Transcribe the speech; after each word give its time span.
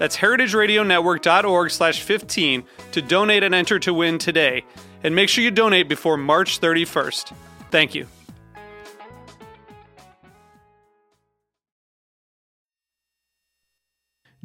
That's 0.00 0.16
heritageradionetwork.org 0.16 1.70
slash 1.70 2.02
15 2.02 2.64
to 2.92 3.02
donate 3.02 3.42
and 3.42 3.54
enter 3.54 3.78
to 3.80 3.92
win 3.92 4.16
today. 4.16 4.64
And 5.04 5.14
make 5.14 5.28
sure 5.28 5.44
you 5.44 5.50
donate 5.50 5.90
before 5.90 6.16
March 6.16 6.58
31st. 6.58 7.34
Thank 7.70 7.94
you. 7.94 8.06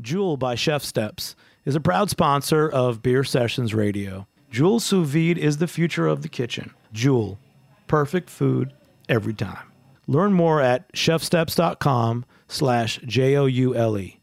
Joule 0.01 0.35
by 0.35 0.55
ChefSteps 0.55 1.35
is 1.63 1.73
a 1.73 1.79
proud 1.79 2.09
sponsor 2.09 2.69
of 2.69 3.01
Beer 3.01 3.23
Sessions 3.23 3.73
Radio. 3.73 4.27
Joule 4.51 4.81
Sous 4.81 5.07
Vide 5.07 5.37
is 5.37 5.59
the 5.59 5.69
future 5.69 6.05
of 6.05 6.21
the 6.21 6.27
kitchen. 6.27 6.73
Joule, 6.91 7.39
perfect 7.87 8.29
food 8.29 8.73
every 9.07 9.33
time. 9.33 9.71
Learn 10.05 10.33
more 10.33 10.59
at 10.59 10.91
chefsteps.com 10.91 12.25
slash 12.49 12.99
J-O-U-L-E. 13.05 14.19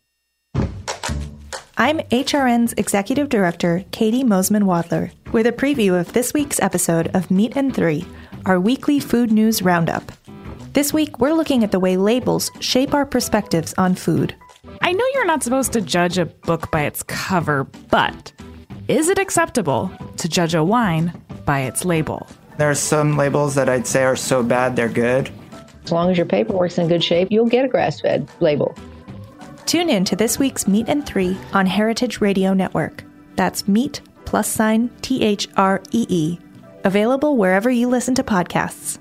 I'm 1.79 2.01
HRN's 2.11 2.75
Executive 2.75 3.31
Director, 3.31 3.83
Caity 3.93 4.23
Moseman 4.23 4.65
Wadler, 4.65 5.11
with 5.33 5.47
a 5.47 5.53
preview 5.53 5.99
of 5.99 6.13
this 6.13 6.35
week's 6.35 6.61
episode 6.61 7.09
of 7.15 7.31
Meat 7.31 7.57
and 7.57 7.75
Three, 7.75 8.05
our 8.45 8.61
weekly 8.61 9.01
food 9.01 9.33
news 9.33 9.63
roundup. 9.63 10.13
This 10.75 10.93
week, 10.93 11.19
we're 11.19 11.33
looking 11.33 11.65
at 11.65 11.71
the 11.71 11.81
way 11.81 11.97
labels 11.97 12.51
shape 12.61 12.93
our 12.93 13.07
perspectives 13.07 13.73
on 13.79 13.95
food. 13.95 14.35
I 14.83 14.93
know 14.93 15.05
you're 15.15 15.25
not 15.25 15.43
supposed 15.43 15.73
to 15.73 15.81
judge 15.81 16.19
a 16.19 16.27
book 16.27 16.71
by 16.71 16.83
its 16.83 17.03
cover, 17.05 17.65
but 17.65 18.33
is 18.89 19.09
it 19.09 19.19
acceptable 19.19 19.91
to 20.19 20.29
judge 20.29 20.55
a 20.55 20.63
wine 20.63 21.19
by 21.47 21.61
its 21.61 21.87
label? 21.87 22.27
There 22.59 22.69
are 22.71 22.75
some 22.75 23.17
labels 23.17 23.55
that 23.55 23.71
I'd 23.71 23.87
say 23.87 24.05
are 24.05 24.15
so 24.15 24.43
bad 24.43 24.77
they're 24.77 24.91
good. 24.91 25.31
As 25.85 25.91
long 25.91 26.11
as 26.11 26.19
your 26.19 26.27
paperwork's 26.27 26.77
in 26.77 26.89
good 26.89 27.03
shape, 27.03 27.29
you'll 27.31 27.47
get 27.47 27.65
a 27.65 27.69
grass 27.69 27.99
fed 28.03 28.29
label. 28.41 28.77
Tune 29.73 29.89
in 29.89 30.05
to 30.05 30.17
this 30.17 30.39
week's 30.39 30.69
Meat 30.69 30.91
and 30.91 31.07
Three 31.07 31.35
on 31.55 31.65
Heritage 31.65 32.21
Radio 32.21 32.53
Network. 32.53 33.05
That's 33.37 33.67
Meat 33.67 34.03
plus 34.27 34.47
sign 34.47 34.91
T 35.01 35.23
H 35.23 35.49
R 35.57 35.83
E 35.93 36.05
E. 36.11 36.39
Available 36.85 37.39
wherever 37.39 37.71
you 37.71 37.89
listen 37.89 38.15
to 38.17 38.23
podcasts. 38.23 38.99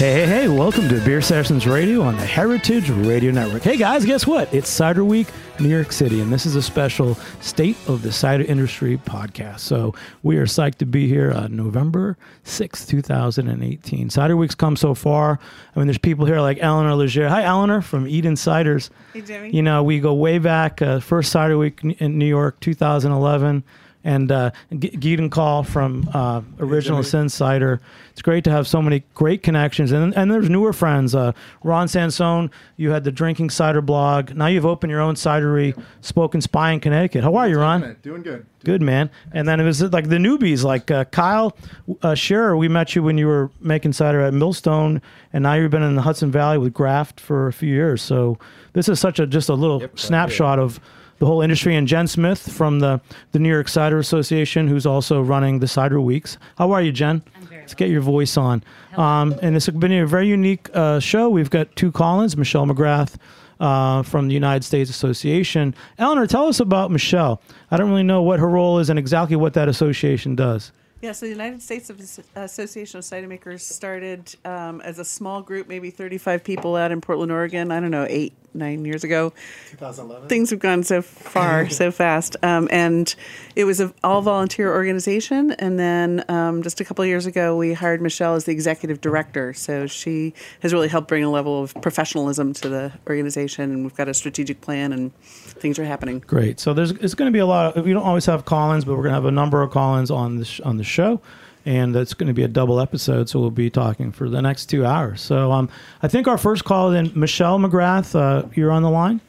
Hey, 0.00 0.24
hey, 0.24 0.26
hey, 0.26 0.48
welcome 0.48 0.88
to 0.88 0.98
Beer 1.04 1.20
Sessions 1.20 1.66
Radio 1.66 2.00
on 2.00 2.16
the 2.16 2.24
Heritage 2.24 2.88
Radio 2.88 3.32
Network. 3.32 3.60
Hey 3.60 3.76
guys, 3.76 4.06
guess 4.06 4.26
what? 4.26 4.50
It's 4.54 4.70
Cider 4.70 5.04
Week, 5.04 5.26
New 5.58 5.68
York 5.68 5.92
City, 5.92 6.22
and 6.22 6.32
this 6.32 6.46
is 6.46 6.56
a 6.56 6.62
special 6.62 7.16
State 7.42 7.76
of 7.86 8.00
the 8.00 8.10
Cider 8.10 8.44
Industry 8.44 8.96
podcast. 8.96 9.58
So 9.58 9.94
we 10.22 10.38
are 10.38 10.46
psyched 10.46 10.76
to 10.76 10.86
be 10.86 11.06
here 11.06 11.30
on 11.30 11.54
November 11.54 12.16
6th, 12.46 12.88
2018. 12.88 14.08
Cider 14.08 14.38
Week's 14.38 14.54
come 14.54 14.74
so 14.74 14.94
far. 14.94 15.38
I 15.76 15.78
mean, 15.78 15.86
there's 15.86 15.98
people 15.98 16.24
here 16.24 16.40
like 16.40 16.56
Eleanor 16.62 16.94
Leger. 16.94 17.28
Hi, 17.28 17.42
Eleanor 17.42 17.82
from 17.82 18.08
Eden 18.08 18.36
Ciders. 18.36 18.88
Hey, 19.12 19.20
Jimmy. 19.20 19.50
You 19.50 19.60
know, 19.60 19.82
we 19.82 20.00
go 20.00 20.14
way 20.14 20.38
back, 20.38 20.80
uh, 20.80 21.00
first 21.00 21.30
Cider 21.30 21.58
Week 21.58 21.78
in 21.84 22.16
New 22.16 22.24
York, 22.24 22.58
2011 22.60 23.64
and 24.04 24.32
uh, 24.32 24.50
G- 24.78 24.90
Gidon 24.90 25.30
Coll 25.30 25.62
from 25.62 26.08
uh, 26.14 26.40
Original 26.58 27.02
Sin 27.02 27.28
Cider. 27.28 27.80
It's 28.12 28.22
great 28.22 28.44
to 28.44 28.50
have 28.50 28.66
so 28.66 28.80
many 28.82 29.04
great 29.14 29.42
connections, 29.42 29.92
and 29.92 30.14
and 30.16 30.30
there's 30.30 30.48
newer 30.50 30.72
friends. 30.72 31.14
Uh, 31.14 31.32
Ron 31.62 31.86
Sansone, 31.88 32.50
you 32.76 32.90
had 32.90 33.04
the 33.04 33.12
Drinking 33.12 33.50
Cider 33.50 33.80
blog. 33.80 34.34
Now 34.34 34.46
you've 34.46 34.66
opened 34.66 34.90
your 34.90 35.00
own 35.00 35.14
cidery, 35.14 35.80
Spoke 36.00 36.34
and 36.34 36.42
Spy 36.42 36.72
in 36.72 36.80
Connecticut. 36.80 37.22
How 37.24 37.34
are 37.36 37.48
you, 37.48 37.58
Ron? 37.58 37.96
Doing 38.02 38.22
good. 38.22 38.46
Good 38.64 38.82
man. 38.82 39.08
And 39.32 39.48
then 39.48 39.58
it 39.58 39.64
was 39.64 39.80
like 39.82 40.10
the 40.10 40.16
newbies, 40.16 40.64
like 40.64 40.90
uh, 40.90 41.04
Kyle 41.06 41.56
uh, 42.02 42.08
Sherrer. 42.12 42.58
We 42.58 42.68
met 42.68 42.94
you 42.94 43.02
when 43.02 43.16
you 43.16 43.26
were 43.26 43.50
making 43.60 43.94
cider 43.94 44.20
at 44.20 44.34
Millstone, 44.34 45.00
and 45.32 45.42
now 45.44 45.54
you've 45.54 45.70
been 45.70 45.82
in 45.82 45.94
the 45.94 46.02
Hudson 46.02 46.30
Valley 46.30 46.58
with 46.58 46.74
Graft 46.74 47.20
for 47.20 47.46
a 47.46 47.52
few 47.54 47.72
years. 47.72 48.02
So 48.02 48.38
this 48.74 48.88
is 48.88 49.00
such 49.00 49.18
a 49.18 49.26
just 49.26 49.48
a 49.48 49.54
little 49.54 49.80
Yep, 49.80 49.98
snapshot 49.98 50.58
of 50.58 50.78
the 51.20 51.26
whole 51.26 51.40
industry. 51.40 51.76
And 51.76 51.86
Jenn 51.86 52.08
Smith 52.08 52.52
from 52.52 52.80
the 52.80 53.00
the 53.30 53.38
New 53.38 53.48
York 53.48 53.68
Cider 53.68 53.98
Association, 53.98 54.66
who's 54.66 54.86
also 54.86 55.22
running 55.22 55.60
the 55.60 55.68
Cider 55.68 56.00
Weeks. 56.00 56.36
How 56.58 56.72
are 56.72 56.82
you, 56.82 56.90
Jenn? 56.90 57.22
I'm 57.36 57.46
very 57.46 57.60
Let's 57.60 57.74
get 57.74 57.90
your 57.90 58.00
voice 58.00 58.36
on. 58.36 58.64
Um, 58.96 59.38
and 59.40 59.54
it's 59.54 59.68
been 59.68 59.92
a 59.92 60.06
very 60.06 60.26
unique 60.26 60.68
uh, 60.74 60.98
show. 60.98 61.28
We've 61.28 61.50
got 61.50 61.74
two 61.76 61.92
Collins, 61.92 62.36
Michelle 62.36 62.66
McGrath. 62.66 63.14
Uh, 63.60 64.02
from 64.02 64.26
the 64.26 64.32
United 64.32 64.64
States 64.64 64.88
Association. 64.88 65.74
Eleanor, 65.98 66.26
tell 66.26 66.46
us 66.46 66.60
about 66.60 66.90
Michelle. 66.90 67.42
I 67.70 67.76
don't 67.76 67.90
really 67.90 68.02
know 68.02 68.22
what 68.22 68.40
her 68.40 68.48
role 68.48 68.78
is 68.78 68.88
and 68.88 68.98
exactly 68.98 69.36
what 69.36 69.52
that 69.52 69.68
association 69.68 70.34
does. 70.34 70.72
Yeah, 71.00 71.12
so 71.12 71.24
the 71.24 71.32
United 71.32 71.62
States 71.62 71.90
Association 72.36 72.98
of 72.98 73.04
Cider 73.06 73.26
Makers 73.26 73.64
started 73.64 74.34
um, 74.44 74.82
as 74.82 74.98
a 74.98 75.04
small 75.04 75.40
group, 75.40 75.66
maybe 75.66 75.90
35 75.90 76.44
people 76.44 76.76
out 76.76 76.92
in 76.92 77.00
Portland, 77.00 77.32
Oregon, 77.32 77.72
I 77.72 77.80
don't 77.80 77.90
know, 77.90 78.06
eight, 78.10 78.34
nine 78.52 78.84
years 78.84 79.02
ago. 79.02 79.32
2011. 79.70 80.28
Things 80.28 80.50
have 80.50 80.58
gone 80.58 80.82
so 80.82 81.00
far, 81.00 81.68
so 81.70 81.90
fast. 81.90 82.36
Um, 82.42 82.68
and 82.70 83.14
it 83.56 83.64
was 83.64 83.80
an 83.80 83.94
all 84.04 84.20
volunteer 84.22 84.72
organization. 84.72 85.52
And 85.52 85.78
then 85.78 86.24
um, 86.28 86.62
just 86.62 86.80
a 86.80 86.84
couple 86.84 87.02
of 87.02 87.08
years 87.08 87.26
ago, 87.26 87.56
we 87.56 87.72
hired 87.72 88.02
Michelle 88.02 88.34
as 88.34 88.44
the 88.44 88.52
executive 88.52 89.00
director. 89.00 89.54
So 89.54 89.86
she 89.86 90.34
has 90.60 90.72
really 90.72 90.88
helped 90.88 91.08
bring 91.08 91.24
a 91.24 91.30
level 91.30 91.62
of 91.62 91.74
professionalism 91.80 92.52
to 92.54 92.68
the 92.68 92.92
organization. 93.08 93.72
And 93.72 93.82
we've 93.84 93.96
got 93.96 94.08
a 94.08 94.14
strategic 94.14 94.60
plan, 94.60 94.92
and 94.92 95.16
things 95.16 95.78
are 95.78 95.84
happening. 95.84 96.22
Great. 96.26 96.60
So 96.60 96.74
there's 96.74 96.90
it's 96.90 97.14
going 97.14 97.30
to 97.30 97.32
be 97.32 97.38
a 97.38 97.46
lot. 97.46 97.76
Of, 97.76 97.84
we 97.84 97.92
don't 97.92 98.02
always 98.02 98.26
have 98.26 98.44
Collins, 98.44 98.84
but 98.84 98.92
we're 98.92 99.04
going 99.04 99.12
to 99.12 99.14
have 99.14 99.24
a 99.24 99.30
number 99.30 99.62
of 99.62 99.70
Collins 99.70 100.10
on 100.10 100.38
the 100.38 100.44
sh- 100.44 100.60
on 100.60 100.76
the 100.76 100.84
show, 100.90 101.20
and 101.64 101.94
it's 101.96 102.14
going 102.14 102.28
to 102.28 102.34
be 102.34 102.42
a 102.42 102.48
double 102.48 102.80
episode. 102.80 103.28
So 103.28 103.40
we'll 103.40 103.50
be 103.50 103.70
talking 103.70 104.12
for 104.12 104.28
the 104.28 104.42
next 104.42 104.66
two 104.66 104.84
hours. 104.84 105.20
So 105.20 105.52
um, 105.52 105.68
I 106.02 106.08
think 106.08 106.28
our 106.28 106.38
first 106.38 106.64
call 106.64 106.92
in 106.92 107.12
Michelle 107.14 107.58
McGrath. 107.58 108.14
Uh, 108.14 108.48
you're 108.54 108.70
on 108.70 108.82
the 108.82 108.90
line. 108.90 109.20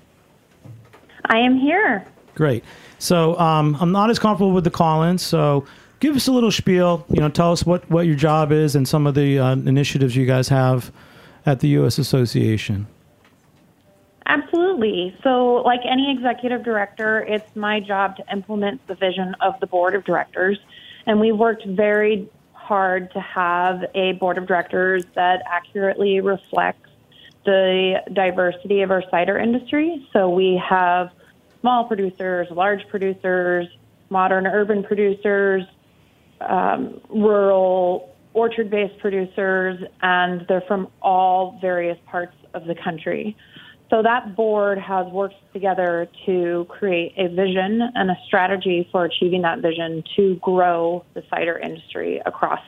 I 1.25 1.39
am 1.39 1.57
here. 1.57 2.05
Great. 2.35 2.63
So 2.99 3.37
um, 3.39 3.77
I'm 3.79 3.91
not 3.91 4.09
as 4.09 4.19
comfortable 4.19 4.51
with 4.51 4.63
the 4.63 4.71
Collins. 4.71 5.21
So 5.21 5.65
give 5.99 6.15
us 6.15 6.27
a 6.27 6.31
little 6.31 6.51
spiel. 6.51 7.05
You 7.09 7.21
know, 7.21 7.29
tell 7.29 7.51
us 7.51 7.65
what 7.65 7.89
what 7.89 8.05
your 8.05 8.15
job 8.15 8.51
is 8.51 8.75
and 8.75 8.87
some 8.87 9.07
of 9.07 9.15
the 9.15 9.39
uh, 9.39 9.53
initiatives 9.53 10.15
you 10.15 10.25
guys 10.25 10.49
have 10.49 10.91
at 11.45 11.59
the 11.59 11.69
U.S. 11.69 11.97
Association. 11.97 12.87
Absolutely. 14.25 15.15
So, 15.23 15.55
like 15.65 15.81
any 15.83 16.11
executive 16.11 16.63
director, 16.63 17.19
it's 17.19 17.55
my 17.55 17.79
job 17.79 18.17
to 18.17 18.23
implement 18.31 18.85
the 18.87 18.95
vision 18.95 19.35
of 19.41 19.59
the 19.59 19.67
board 19.67 19.95
of 19.95 20.03
directors. 20.05 20.59
And 21.05 21.19
we 21.19 21.31
worked 21.31 21.65
very 21.65 22.29
hard 22.53 23.11
to 23.13 23.19
have 23.19 23.83
a 23.95 24.13
board 24.13 24.37
of 24.37 24.47
directors 24.47 25.03
that 25.15 25.41
accurately 25.45 26.21
reflects 26.21 26.89
the 27.43 28.01
diversity 28.13 28.81
of 28.81 28.91
our 28.91 29.03
cider 29.09 29.37
industry. 29.37 30.07
So, 30.13 30.29
we 30.29 30.61
have 30.69 31.09
small 31.59 31.85
producers, 31.85 32.47
large 32.51 32.87
producers, 32.89 33.67
modern 34.09 34.45
urban 34.45 34.83
producers, 34.83 35.63
um, 36.41 36.99
rural 37.09 38.15
orchard 38.33 38.69
based 38.69 38.97
producers, 38.99 39.81
and 40.01 40.45
they're 40.47 40.61
from 40.61 40.87
all 41.01 41.57
various 41.61 41.97
parts 42.05 42.35
of 42.53 42.65
the 42.65 42.75
country. 42.75 43.35
So 43.91 44.01
that 44.01 44.37
board 44.37 44.77
has 44.77 45.05
worked 45.07 45.35
together 45.51 46.07
to 46.25 46.65
create 46.69 47.13
a 47.17 47.27
vision 47.27 47.81
and 47.93 48.09
a 48.09 48.17
strategy 48.25 48.87
for 48.89 49.03
achieving 49.03 49.41
that 49.41 49.59
vision 49.59 50.01
to 50.15 50.35
grow 50.35 51.03
the 51.13 51.21
cider 51.29 51.59
industry 51.59 52.21
across 52.25 52.61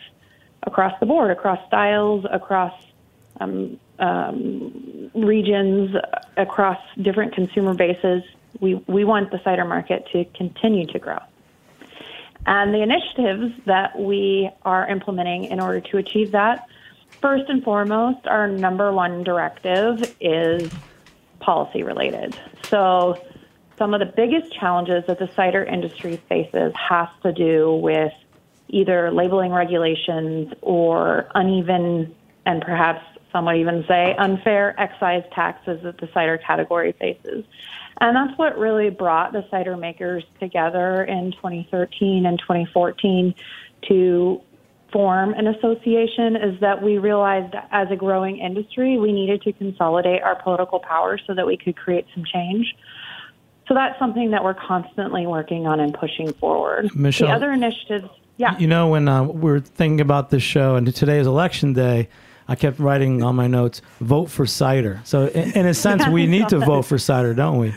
across 0.64 0.94
the 1.00 1.06
board, 1.06 1.31
across 1.31 1.66
styles, 1.68 2.25
across 2.30 2.74
um, 3.40 3.80
um, 4.00 5.12
regions, 5.16 5.96
across 6.36 6.80
different 7.02 7.34
consumer 7.34 7.74
bases. 7.74 8.22
We 8.60 8.75
we 8.88 9.06
want 9.06 9.31
the 9.31 9.42
cider 9.46 9.66
market 9.66 10.06
to 10.12 10.25
continue 10.36 10.86
to 10.88 11.00
grow. 11.00 11.20
And 12.46 12.74
the 12.74 12.81
initiatives 12.81 13.54
that 13.66 13.98
we 13.98 14.50
are 14.64 14.86
implementing 14.90 15.46
in 15.46 15.62
order 15.62 15.80
to 15.80 15.98
achieve 15.98 16.34
that, 16.34 16.68
first 17.22 17.50
and 17.50 17.64
foremost, 17.64 18.28
our 18.28 18.50
number 18.50 18.92
one 18.92 19.24
directive 19.24 20.14
is 20.20 20.70
policy 21.44 21.84
related. 21.84 22.38
So, 22.63 23.22
some 23.78 23.94
of 23.94 24.00
the 24.00 24.06
biggest 24.16 24.54
challenges 24.54 25.04
that 25.07 25.18
the 25.19 25.28
cider 25.36 25.63
industry 25.63 26.22
faces 26.30 26.74
has 26.75 27.10
to 27.24 27.34
do 27.34 27.75
with 27.75 28.13
either 28.69 29.12
labeling 29.12 29.51
regulations 29.51 30.54
or 30.62 31.28
uneven 31.34 32.16
and 32.45 32.62
perhaps 32.62 33.04
some 33.31 33.45
would 33.45 33.57
even 33.57 33.84
say 33.88 34.16
unfair 34.18 34.80
excise 34.80 35.24
taxes 35.34 35.81
that 35.84 35.98
the 35.98 36.07
cider 36.13 36.38
category 36.38 36.94
faces. 36.94 37.44
And 38.00 38.16
that's 38.16 38.38
what 38.38 38.57
really 38.57 38.89
brought 38.89 39.34
the 39.34 39.46
cider 39.50 39.75
makers 39.75 40.24
together 40.39 41.04
in 41.04 41.31
2013 41.31 42.25
and 42.25 42.39
2014 42.39 43.34
to 43.89 44.42
form 44.94 45.34
an 45.34 45.48
association 45.48 46.36
is 46.36 46.60
that 46.62 46.81
we 46.81 47.00
realized 47.00 47.56
as 47.72 47.90
a 47.92 47.95
growing 47.95 48.38
industry, 48.38 48.98
we 48.98 49.12
needed 49.12 49.42
to 49.42 49.51
consolidate 49.51 50.22
our 50.22 50.42
political 50.42 50.80
power 50.80 51.19
so 51.28 51.34
that 51.34 51.45
we 51.45 51.57
could 51.57 51.75
create 51.75 52.06
some 52.13 52.24
change. 52.24 52.74
So 53.68 53.74
that's 53.74 53.98
something 53.98 54.31
that 54.31 54.44
we're 54.44 54.54
constantly 54.54 55.25
working 55.25 55.68
on 55.68 55.80
and 55.80 55.94
pushing 55.94 56.31
forward. 56.34 56.95
Michelle, 56.95 57.30
the 57.30 57.34
other 57.34 57.51
initiatives, 57.51 58.07
yeah. 58.38 58.57
You 58.57 58.68
know, 58.68 58.88
when 58.88 59.07
uh, 59.07 59.24
we 59.24 59.51
are 59.51 59.60
thinking 59.60 60.01
about 60.01 60.30
this 60.30 60.44
show, 60.44 60.75
and 60.75 60.94
today 60.96 61.19
is 61.19 61.28
election 61.28 61.74
day, 61.74 62.10
I 62.48 62.56
kept 62.56 62.80
writing 62.80 63.24
on 63.24 63.36
my 63.36 63.48
notes, 63.48 63.81
vote 64.01 64.30
for 64.30 64.46
cider. 64.46 65.01
So, 65.04 65.28
in, 65.28 65.51
in 65.51 65.66
a 65.66 65.74
sense, 65.74 66.07
we 66.07 66.25
need 66.36 66.50
to 66.50 66.60
vote 66.60 66.84
for 66.84 66.98
cider, 66.98 67.34
don't 67.34 67.60
we? 67.60 67.74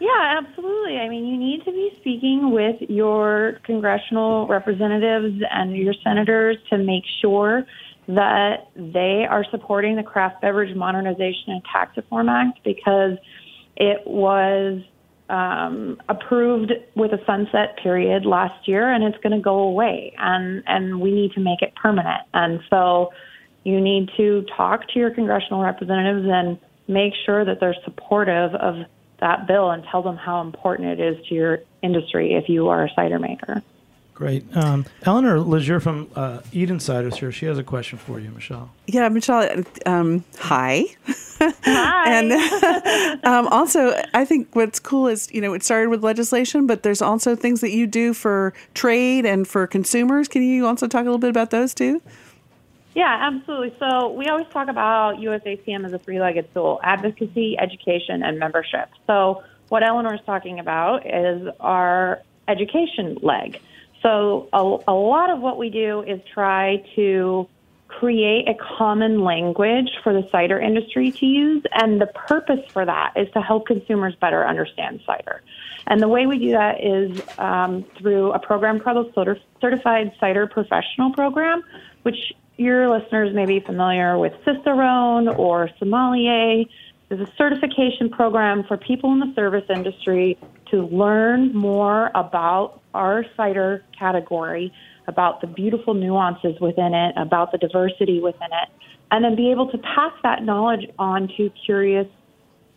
Yeah, 0.00 0.40
absolutely. 0.42 0.96
I 0.96 1.10
mean, 1.10 1.26
you 1.26 1.36
need 1.36 1.62
to 1.66 1.72
be 1.72 1.90
speaking 2.00 2.52
with 2.52 2.76
your 2.88 3.60
congressional 3.64 4.46
representatives 4.46 5.42
and 5.50 5.76
your 5.76 5.94
senators 6.02 6.56
to 6.70 6.78
make 6.78 7.04
sure 7.20 7.66
that 8.08 8.70
they 8.74 9.26
are 9.28 9.44
supporting 9.50 9.96
the 9.96 10.02
Craft 10.02 10.40
Beverage 10.40 10.74
Modernization 10.74 11.52
and 11.52 11.62
Tax 11.70 11.96
Reform 11.98 12.30
Act 12.30 12.60
because 12.64 13.18
it 13.76 14.06
was 14.06 14.80
um, 15.28 16.00
approved 16.08 16.72
with 16.96 17.12
a 17.12 17.22
sunset 17.26 17.76
period 17.82 18.24
last 18.24 18.66
year, 18.66 18.90
and 18.92 19.04
it's 19.04 19.18
going 19.22 19.36
to 19.36 19.42
go 19.42 19.58
away, 19.60 20.12
and 20.18 20.62
and 20.66 21.00
we 21.00 21.12
need 21.12 21.32
to 21.32 21.40
make 21.40 21.62
it 21.62 21.72
permanent. 21.76 22.22
And 22.34 22.60
so, 22.68 23.12
you 23.64 23.80
need 23.80 24.10
to 24.16 24.44
talk 24.56 24.88
to 24.88 24.98
your 24.98 25.10
congressional 25.10 25.62
representatives 25.62 26.26
and 26.28 26.58
make 26.88 27.12
sure 27.24 27.44
that 27.44 27.60
they're 27.60 27.76
supportive 27.84 28.54
of 28.56 28.74
that 29.20 29.46
bill 29.46 29.70
and 29.70 29.84
tell 29.84 30.02
them 30.02 30.16
how 30.16 30.40
important 30.40 30.88
it 30.88 31.00
is 31.00 31.26
to 31.26 31.34
your 31.34 31.58
industry 31.82 32.34
if 32.34 32.48
you 32.48 32.68
are 32.68 32.84
a 32.84 32.90
cider 32.94 33.18
maker. 33.18 33.62
Great. 34.20 34.44
Um, 34.54 34.84
Eleanor 35.04 35.40
Leger 35.40 35.80
from 35.80 36.10
uh, 36.14 36.40
Eden 36.52 36.76
Ciders 36.76 37.14
here. 37.14 37.32
She 37.32 37.46
has 37.46 37.56
a 37.56 37.64
question 37.64 37.96
for 37.96 38.20
you, 38.20 38.30
Michelle. 38.30 38.70
Yeah, 38.86 39.08
Michelle. 39.08 39.64
Um, 39.86 40.24
hi. 40.38 40.84
Hi. 41.38 42.10
and 42.20 43.24
um, 43.24 43.48
also, 43.48 43.98
I 44.12 44.26
think 44.26 44.54
what's 44.54 44.78
cool 44.78 45.08
is 45.08 45.32
you 45.32 45.40
know 45.40 45.54
it 45.54 45.62
started 45.62 45.88
with 45.88 46.04
legislation, 46.04 46.66
but 46.66 46.82
there's 46.82 47.00
also 47.00 47.34
things 47.34 47.62
that 47.62 47.70
you 47.70 47.86
do 47.86 48.12
for 48.12 48.52
trade 48.74 49.24
and 49.24 49.48
for 49.48 49.66
consumers. 49.66 50.28
Can 50.28 50.42
you 50.42 50.66
also 50.66 50.86
talk 50.86 51.00
a 51.00 51.04
little 51.04 51.16
bit 51.16 51.30
about 51.30 51.48
those 51.48 51.72
too? 51.72 52.02
Yeah, 52.94 53.16
absolutely. 53.20 53.74
So 53.78 54.10
we 54.10 54.26
always 54.26 54.48
talk 54.52 54.68
about 54.68 55.18
USACM 55.18 55.86
as 55.86 55.92
a 55.92 55.98
three-legged 55.98 56.50
stool: 56.50 56.80
advocacy, 56.82 57.56
education, 57.58 58.22
and 58.22 58.38
membership. 58.38 58.90
So 59.06 59.44
what 59.68 59.82
Eleanor 59.84 60.14
is 60.14 60.20
talking 60.26 60.58
about 60.58 61.06
is 61.06 61.48
our 61.60 62.22
education 62.48 63.18
leg. 63.22 63.60
So 64.02 64.48
a, 64.52 64.78
a 64.88 64.94
lot 64.94 65.30
of 65.30 65.40
what 65.40 65.58
we 65.58 65.70
do 65.70 66.02
is 66.02 66.20
try 66.32 66.82
to 66.96 67.48
create 67.86 68.48
a 68.48 68.54
common 68.78 69.22
language 69.22 69.90
for 70.02 70.12
the 70.12 70.26
cider 70.30 70.58
industry 70.58 71.10
to 71.10 71.26
use, 71.26 71.62
and 71.72 72.00
the 72.00 72.06
purpose 72.06 72.60
for 72.72 72.84
that 72.84 73.12
is 73.16 73.28
to 73.34 73.40
help 73.40 73.66
consumers 73.66 74.14
better 74.16 74.46
understand 74.46 75.00
cider. 75.06 75.42
And 75.86 76.00
the 76.00 76.08
way 76.08 76.26
we 76.26 76.38
do 76.38 76.52
that 76.52 76.82
is 76.82 77.20
um, 77.38 77.84
through 77.98 78.32
a 78.32 78.38
program 78.38 78.80
called 78.80 79.12
the 79.14 79.40
Certified 79.60 80.12
Cider 80.20 80.46
Professional 80.46 81.12
Program, 81.12 81.62
which 82.02 82.32
your 82.60 82.90
listeners 82.90 83.34
may 83.34 83.46
be 83.46 83.58
familiar 83.60 84.18
with 84.18 84.34
Cicerone 84.44 85.28
or 85.28 85.70
Sommelier. 85.78 86.64
There's 87.08 87.26
a 87.26 87.32
certification 87.36 88.10
program 88.10 88.64
for 88.68 88.76
people 88.76 89.10
in 89.12 89.18
the 89.18 89.32
service 89.34 89.64
industry 89.74 90.38
to 90.70 90.86
learn 90.86 91.54
more 91.54 92.10
about 92.14 92.82
our 92.92 93.24
cider 93.34 93.82
category, 93.98 94.72
about 95.06 95.40
the 95.40 95.46
beautiful 95.46 95.94
nuances 95.94 96.60
within 96.60 96.92
it, 96.92 97.14
about 97.16 97.50
the 97.50 97.56
diversity 97.56 98.20
within 98.20 98.48
it, 98.52 98.68
and 99.10 99.24
then 99.24 99.34
be 99.34 99.50
able 99.50 99.70
to 99.70 99.78
pass 99.78 100.12
that 100.22 100.44
knowledge 100.44 100.86
on 100.98 101.28
to 101.38 101.50
curious, 101.64 102.06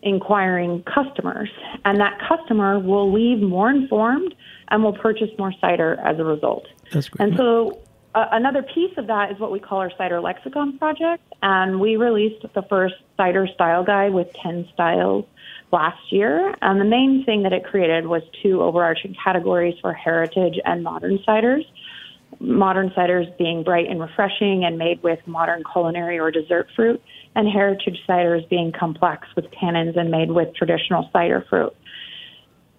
inquiring 0.01 0.81
customers. 0.83 1.49
And 1.83 1.99
that 1.99 2.19
customer 2.27 2.79
will 2.79 3.11
leave 3.11 3.41
more 3.41 3.69
informed 3.69 4.33
and 4.69 4.81
will 4.81 4.97
purchase 4.97 5.29
more 5.37 5.53
cider 5.59 5.99
as 6.05 6.19
a 6.19 6.23
result. 6.23 6.67
That's 6.91 7.09
great. 7.09 7.27
And 7.27 7.37
so 7.37 7.81
another 8.15 8.63
piece 8.63 8.97
of 8.97 9.07
that 9.07 9.31
is 9.31 9.39
what 9.39 9.51
we 9.51 9.59
call 9.59 9.79
our 9.79 9.91
cider 9.97 10.21
lexicon 10.21 10.77
project, 10.77 11.23
and 11.41 11.79
we 11.79 11.97
released 11.97 12.45
the 12.53 12.61
first 12.63 12.95
cider 13.17 13.47
style 13.53 13.83
guide 13.83 14.13
with 14.13 14.27
10 14.41 14.67
styles 14.73 15.25
last 15.71 16.11
year. 16.11 16.53
And 16.61 16.79
the 16.79 16.85
main 16.85 17.23
thing 17.25 17.43
that 17.43 17.53
it 17.53 17.65
created 17.65 18.05
was 18.05 18.21
two 18.41 18.61
overarching 18.61 19.15
categories 19.21 19.75
for 19.81 19.93
heritage 19.93 20.59
and 20.65 20.83
modern 20.83 21.19
ciders. 21.27 21.65
Modern 22.39 22.89
ciders 22.91 23.35
being 23.37 23.63
bright 23.63 23.87
and 23.89 23.99
refreshing 23.99 24.63
and 24.65 24.77
made 24.77 25.01
with 25.03 25.19
modern 25.25 25.63
culinary 25.71 26.19
or 26.19 26.31
dessert 26.31 26.67
fruit, 26.75 27.01
and 27.35 27.47
heritage 27.47 27.97
ciders 28.07 28.47
being 28.49 28.71
complex 28.71 29.27
with 29.35 29.45
tannins 29.51 29.97
and 29.97 30.11
made 30.11 30.31
with 30.31 30.55
traditional 30.55 31.09
cider 31.11 31.45
fruit. 31.49 31.73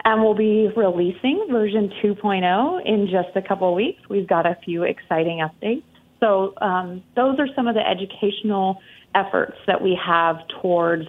And 0.05 0.23
we'll 0.23 0.35
be 0.35 0.69
releasing 0.77 1.47
version 1.51 1.91
2.0 2.03 2.87
in 2.87 3.09
just 3.09 3.35
a 3.37 3.43
couple 3.43 3.71
of 3.71 3.75
weeks. 3.75 4.01
We've 4.09 4.27
got 4.27 4.45
a 4.47 4.57
few 4.65 4.83
exciting 4.83 5.39
updates. 5.39 5.83
So, 6.21 6.55
um, 6.61 7.03
those 7.17 7.39
are 7.39 7.49
some 7.55 7.69
of 7.69 7.75
the 7.75 7.87
educational 7.87 8.81
efforts 9.15 9.57
that 9.67 9.83
we 9.83 9.99
have 10.03 10.47
towards 10.61 11.09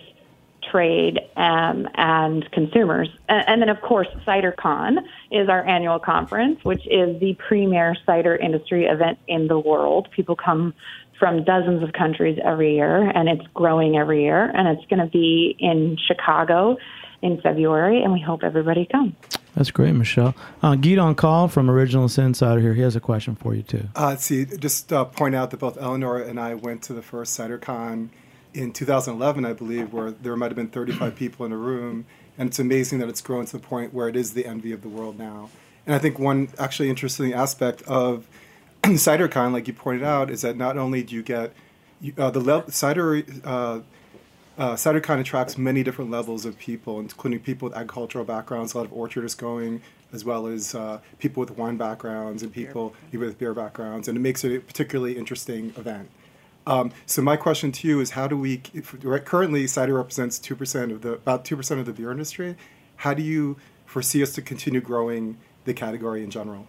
trade 0.71 1.19
um, 1.35 1.87
and 1.95 2.49
consumers. 2.51 3.09
And, 3.29 3.43
and, 3.47 3.61
then, 3.61 3.69
of 3.69 3.81
course, 3.81 4.07
CiderCon 4.25 4.97
is 5.31 5.49
our 5.49 5.65
annual 5.65 5.99
conference, 5.99 6.59
which 6.63 6.85
is 6.87 7.19
the 7.19 7.35
premier 7.47 7.95
cider 8.05 8.35
industry 8.35 8.85
event 8.85 9.19
in 9.27 9.47
the 9.47 9.59
world. 9.59 10.09
People 10.11 10.35
come 10.35 10.73
from 11.19 11.43
dozens 11.43 11.83
of 11.83 11.93
countries 11.93 12.39
every 12.43 12.75
year, 12.75 13.09
and 13.09 13.29
it's 13.29 13.45
growing 13.53 13.95
every 13.95 14.23
year. 14.23 14.51
And 14.53 14.67
it's 14.67 14.85
going 14.89 14.99
to 14.99 15.11
be 15.11 15.55
in 15.59 15.97
Chicago 16.07 16.77
in 17.21 17.39
February, 17.41 18.03
and 18.03 18.11
we 18.13 18.19
hope 18.19 18.43
everybody 18.43 18.85
comes. 18.85 19.13
That's 19.55 19.71
great, 19.71 19.93
Michelle. 19.93 20.35
Uh, 20.61 20.75
on 20.99 21.15
call 21.15 21.47
from 21.47 21.69
Original 21.69 22.09
Sin 22.09 22.25
Insider 22.25 22.59
here. 22.59 22.73
He 22.73 22.81
has 22.81 22.95
a 22.95 22.99
question 22.99 23.35
for 23.35 23.55
you 23.55 23.63
too. 23.63 23.87
Uh, 23.95 24.15
see. 24.17 24.45
Just 24.45 24.91
uh, 24.91 25.05
point 25.05 25.33
out 25.33 25.51
that 25.51 25.59
both 25.59 25.77
Eleanor 25.77 26.17
and 26.21 26.39
I 26.39 26.55
went 26.55 26.83
to 26.83 26.93
the 26.93 27.01
first 27.01 27.37
CiderCon 27.39 28.09
in 28.53 28.71
2011, 28.73 29.45
I 29.45 29.53
believe, 29.53 29.93
where 29.93 30.11
there 30.11 30.35
might 30.35 30.47
have 30.47 30.55
been 30.55 30.67
35 30.67 31.15
people 31.17 31.45
in 31.45 31.51
a 31.51 31.57
room, 31.57 32.05
and 32.37 32.49
it's 32.49 32.59
amazing 32.59 32.99
that 32.99 33.09
it's 33.09 33.21
grown 33.21 33.45
to 33.45 33.51
the 33.53 33.63
point 33.63 33.93
where 33.93 34.09
it 34.09 34.15
is 34.15 34.33
the 34.33 34.45
envy 34.45 34.71
of 34.71 34.81
the 34.81 34.89
world 34.89 35.17
now. 35.17 35.49
And 35.85 35.95
I 35.95 35.99
think 35.99 36.19
one 36.19 36.49
actually 36.57 36.89
interesting 36.89 37.33
aspect 37.33 37.81
of 37.83 38.27
CiderCon, 38.83 39.53
like 39.53 39.67
you 39.67 39.73
pointed 39.73 40.03
out, 40.03 40.29
is 40.29 40.41
that 40.41 40.57
not 40.57 40.77
only 40.77 41.03
do 41.03 41.15
you 41.15 41.23
get 41.23 41.53
uh, 42.17 42.29
the 42.29 42.39
le- 42.39 42.71
cider 42.71 43.23
uh, 43.43 43.79
uh, 44.57 44.73
CiderCon 44.73 45.19
attracts 45.19 45.57
many 45.57 45.83
different 45.83 46.11
levels 46.11 46.45
of 46.45 46.57
people, 46.57 46.99
including 46.99 47.39
people 47.39 47.67
with 47.67 47.77
agricultural 47.77 48.25
backgrounds, 48.25 48.73
a 48.73 48.77
lot 48.77 48.85
of 48.85 48.93
orchardists 48.93 49.35
going, 49.37 49.81
as 50.13 50.23
well 50.23 50.47
as 50.47 50.73
uh, 50.73 50.99
people 51.19 51.41
with 51.41 51.51
wine 51.51 51.77
backgrounds 51.77 52.41
and 52.41 52.53
people 52.53 52.95
with 53.11 53.37
beer 53.37 53.53
backgrounds, 53.53 54.07
and 54.07 54.17
it 54.17 54.21
makes 54.21 54.43
it 54.43 54.55
a 54.55 54.59
particularly 54.59 55.17
interesting 55.17 55.73
event. 55.77 56.09
Um, 56.67 56.91
so 57.05 57.21
my 57.21 57.37
question 57.37 57.71
to 57.73 57.87
you 57.87 57.99
is, 57.99 58.11
how 58.11 58.27
do 58.27 58.37
we 58.37 58.61
if, 58.73 58.95
currently 59.25 59.67
cider 59.67 59.93
represents 59.93 60.39
two 60.39 60.55
percent 60.55 60.91
of 60.91 61.01
the 61.01 61.13
about 61.13 61.45
two 61.45 61.55
percent 61.55 61.79
of 61.79 61.85
the 61.85 61.93
beer 61.93 62.11
industry? 62.11 62.55
How 62.95 63.13
do 63.13 63.21
you 63.21 63.57
foresee 63.85 64.23
us 64.23 64.33
to 64.33 64.41
continue 64.41 64.81
growing 64.81 65.37
the 65.65 65.73
category 65.73 66.23
in 66.23 66.31
general? 66.31 66.65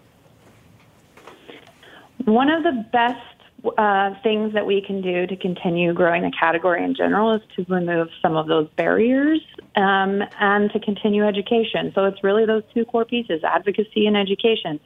One 2.25 2.51
of 2.51 2.63
the 2.63 2.85
best 2.93 3.36
uh, 3.79 4.15
things 4.23 4.55
that 4.55 4.67
we 4.67 4.81
can 4.81 5.01
do 5.03 5.27
to 5.27 5.37
continue 5.37 5.93
growing 5.93 6.23
the 6.23 6.33
category 6.39 6.85
in 6.85 6.95
general 6.95 7.35
is 7.35 7.43
to 7.57 7.65
remove 7.69 8.09
some 8.23 8.37
of 8.37 8.47
those 8.47 8.69
barriers 8.77 9.41
um, 9.77 10.23
and 10.41 10.71
to 10.73 10.81
continue 10.81 11.25
education. 11.27 11.93
So 11.95 12.05
it's 12.05 12.23
really 12.25 12.47
those 12.47 12.63
two 12.75 12.85
core 12.85 13.05
pieces 13.05 13.43
advocacy 13.45 14.07
and 14.07 14.17
education. 14.17 14.81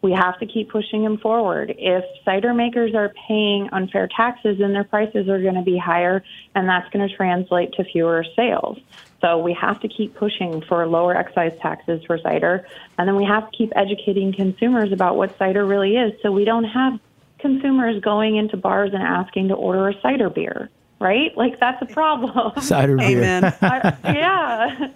We 0.00 0.12
have 0.12 0.38
to 0.38 0.46
keep 0.46 0.70
pushing 0.70 1.02
them 1.02 1.18
forward. 1.18 1.74
If 1.76 2.04
cider 2.24 2.54
makers 2.54 2.94
are 2.94 3.12
paying 3.26 3.68
unfair 3.72 4.08
taxes, 4.16 4.58
then 4.60 4.72
their 4.72 4.84
prices 4.84 5.28
are 5.28 5.42
going 5.42 5.56
to 5.56 5.62
be 5.62 5.76
higher, 5.76 6.22
and 6.54 6.68
that's 6.68 6.88
going 6.90 7.08
to 7.08 7.16
translate 7.16 7.72
to 7.74 7.84
fewer 7.84 8.24
sales. 8.36 8.78
So 9.20 9.38
we 9.38 9.52
have 9.60 9.80
to 9.80 9.88
keep 9.88 10.14
pushing 10.14 10.62
for 10.68 10.86
lower 10.86 11.16
excise 11.16 11.58
taxes 11.60 12.00
for 12.06 12.16
cider, 12.18 12.64
and 12.96 13.08
then 13.08 13.16
we 13.16 13.24
have 13.24 13.50
to 13.50 13.56
keep 13.56 13.72
educating 13.74 14.32
consumers 14.32 14.92
about 14.92 15.16
what 15.16 15.36
cider 15.36 15.66
really 15.66 15.96
is 15.96 16.12
so 16.22 16.30
we 16.30 16.44
don't 16.44 16.64
have 16.64 17.00
consumers 17.38 18.00
going 18.02 18.36
into 18.36 18.56
bars 18.56 18.90
and 18.92 19.02
asking 19.02 19.48
to 19.48 19.54
order 19.54 19.88
a 19.88 20.00
cider 20.00 20.30
beer, 20.30 20.70
right? 21.00 21.36
Like 21.36 21.58
that's 21.60 21.80
a 21.82 21.86
problem. 21.86 22.52
Cider 22.62 22.96
beer. 22.96 23.18
Amen. 23.18 23.44
I- 23.62 23.96
yeah. 24.04 24.88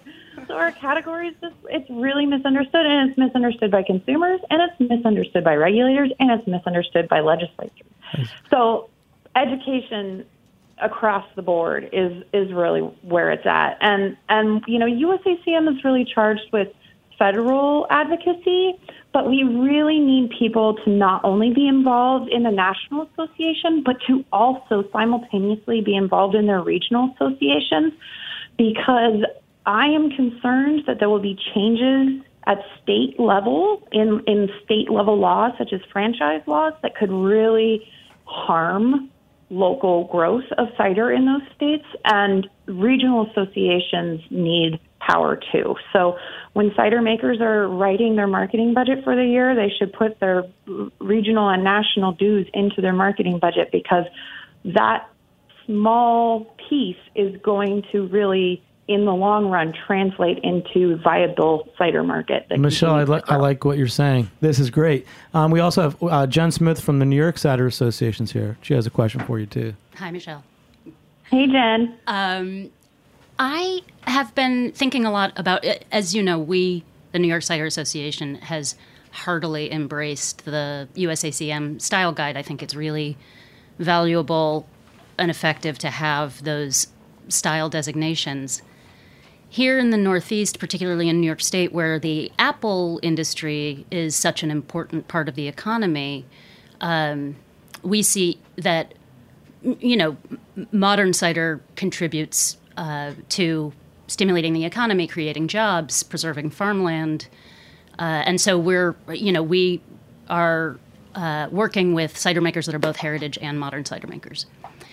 So 0.47 0.55
our 0.55 0.71
category 0.73 1.29
is 1.29 1.35
just, 1.41 1.55
it's 1.69 1.89
really 1.89 2.25
misunderstood 2.25 2.85
and 2.85 3.09
it's 3.09 3.17
misunderstood 3.17 3.71
by 3.71 3.83
consumers 3.83 4.41
and 4.49 4.61
it's 4.61 4.91
misunderstood 4.91 5.43
by 5.43 5.55
regulators 5.55 6.11
and 6.19 6.31
it's 6.31 6.45
misunderstood 6.47 7.07
by 7.07 7.21
legislators. 7.21 7.87
So 8.49 8.89
education 9.35 10.25
across 10.81 11.25
the 11.35 11.41
board 11.41 11.89
is 11.93 12.23
is 12.33 12.51
really 12.51 12.81
where 13.03 13.31
it's 13.31 13.45
at. 13.45 13.77
And 13.79 14.17
and 14.27 14.63
you 14.67 14.79
know, 14.79 14.85
USACM 14.87 15.73
is 15.73 15.83
really 15.83 16.03
charged 16.03 16.51
with 16.51 16.67
federal 17.23 17.87
advocacy, 17.89 18.73
but 19.13 19.29
we 19.29 19.43
really 19.43 19.97
need 19.97 20.29
people 20.37 20.75
to 20.83 20.89
not 20.89 21.23
only 21.23 21.53
be 21.53 21.69
involved 21.69 22.29
in 22.29 22.43
the 22.43 22.51
national 22.51 23.07
association, 23.13 23.81
but 23.81 23.95
to 24.05 24.25
also 24.33 24.83
simultaneously 24.91 25.79
be 25.79 25.95
involved 25.95 26.35
in 26.35 26.47
their 26.47 26.61
regional 26.61 27.15
associations 27.15 27.93
because 28.57 29.23
I 29.65 29.85
am 29.87 30.09
concerned 30.09 30.83
that 30.85 30.99
there 30.99 31.09
will 31.09 31.21
be 31.21 31.39
changes 31.55 32.21
at 32.45 32.57
state 32.81 33.17
level 33.17 33.87
in, 33.93 34.21
in 34.27 34.49
state 34.65 34.91
level 34.91 35.17
laws 35.17 35.53
such 35.57 35.71
as 35.71 35.79
franchise 35.93 36.41
laws 36.45 36.73
that 36.81 36.93
could 36.97 37.09
really 37.09 37.87
harm 38.25 39.09
local 39.49 40.05
growth 40.05 40.43
of 40.57 40.67
cider 40.75 41.09
in 41.09 41.25
those 41.25 41.47
states 41.55 41.85
and 42.03 42.49
regional 42.65 43.29
associations 43.29 44.19
need 44.29 44.77
power 45.07 45.39
too. 45.51 45.75
So 45.91 46.17
when 46.53 46.71
cider 46.75 47.01
makers 47.01 47.39
are 47.41 47.67
writing 47.67 48.15
their 48.15 48.27
marketing 48.27 48.73
budget 48.73 49.03
for 49.03 49.15
the 49.15 49.25
year, 49.25 49.55
they 49.55 49.71
should 49.77 49.93
put 49.93 50.19
their 50.19 50.45
regional 50.99 51.49
and 51.49 51.63
national 51.63 52.13
dues 52.13 52.47
into 52.53 52.81
their 52.81 52.93
marketing 52.93 53.39
budget 53.39 53.69
because 53.71 54.05
that 54.65 55.09
small 55.65 56.55
piece 56.69 56.97
is 57.15 57.35
going 57.41 57.83
to 57.91 58.07
really 58.07 58.63
in 58.87 59.05
the 59.05 59.13
long 59.13 59.49
run 59.49 59.73
translate 59.87 60.39
into 60.43 60.97
viable 60.97 61.69
cider 61.77 62.03
market. 62.03 62.45
Michelle, 62.57 62.95
I, 62.95 63.05
continues 63.05 63.27
li- 63.29 63.35
I 63.35 63.37
like 63.37 63.63
what 63.63 63.77
you're 63.77 63.87
saying. 63.87 64.29
This 64.41 64.59
is 64.59 64.69
great. 64.69 65.07
Um, 65.33 65.51
we 65.51 65.61
also 65.61 65.81
have 65.83 66.03
uh, 66.03 66.27
Jenn 66.27 66.51
Smith 66.51 66.81
from 66.81 66.99
the 66.99 67.05
New 67.05 67.15
York 67.15 67.37
Cider 67.37 67.65
Association's 67.65 68.33
here. 68.33 68.57
She 68.61 68.73
has 68.73 68.85
a 68.85 68.89
question 68.89 69.21
for 69.21 69.39
you 69.39 69.45
too. 69.45 69.73
Hi, 69.95 70.11
Michelle. 70.11 70.43
Hey, 71.29 71.47
Jenn. 71.47 71.95
Um, 72.07 72.69
I 73.39 73.81
have 74.01 74.33
been 74.35 74.71
thinking 74.71 75.05
a 75.05 75.11
lot 75.11 75.33
about, 75.35 75.65
as 75.91 76.13
you 76.13 76.21
know, 76.21 76.37
we, 76.37 76.83
the 77.11 77.19
New 77.19 77.27
York 77.27 77.43
Cider 77.43 77.65
Association, 77.65 78.35
has 78.35 78.75
heartily 79.11 79.71
embraced 79.71 80.45
the 80.45 80.87
USACM 80.95 81.81
style 81.81 82.11
guide. 82.11 82.37
I 82.37 82.41
think 82.41 82.61
it's 82.61 82.75
really 82.75 83.17
valuable 83.79 84.67
and 85.17 85.29
effective 85.29 85.77
to 85.79 85.89
have 85.89 86.43
those 86.43 86.87
style 87.27 87.69
designations. 87.69 88.61
Here 89.49 89.77
in 89.77 89.91
the 89.91 89.97
Northeast, 89.97 90.59
particularly 90.59 91.09
in 91.09 91.21
New 91.21 91.27
York 91.27 91.41
State, 91.41 91.71
where 91.71 91.99
the 91.99 92.31
apple 92.39 92.99
industry 93.03 93.85
is 93.91 94.15
such 94.15 94.41
an 94.41 94.49
important 94.49 95.07
part 95.07 95.29
of 95.29 95.35
the 95.35 95.47
economy, 95.47 96.25
um, 96.81 97.35
we 97.83 98.01
see 98.01 98.39
that 98.55 98.93
you 99.79 99.95
know, 99.95 100.17
modern 100.71 101.13
cider 101.13 101.61
contributes 101.75 102.57
uh, 102.77 103.13
to 103.29 103.73
stimulating 104.07 104.53
the 104.53 104.65
economy, 104.65 105.07
creating 105.07 105.47
jobs, 105.47 106.03
preserving 106.03 106.49
farmland, 106.49 107.27
uh, 107.99 108.23
and 108.25 108.41
so 108.41 108.57
we're, 108.57 108.95
you 109.09 109.31
know, 109.31 109.43
we 109.43 109.81
are 110.29 110.79
uh, 111.15 111.47
working 111.51 111.93
with 111.93 112.17
cider 112.17 112.41
makers 112.41 112.65
that 112.65 112.73
are 112.73 112.79
both 112.79 112.97
heritage 112.97 113.37
and 113.41 113.59
modern 113.59 113.85
cider 113.85 114.07
makers. 114.07 114.45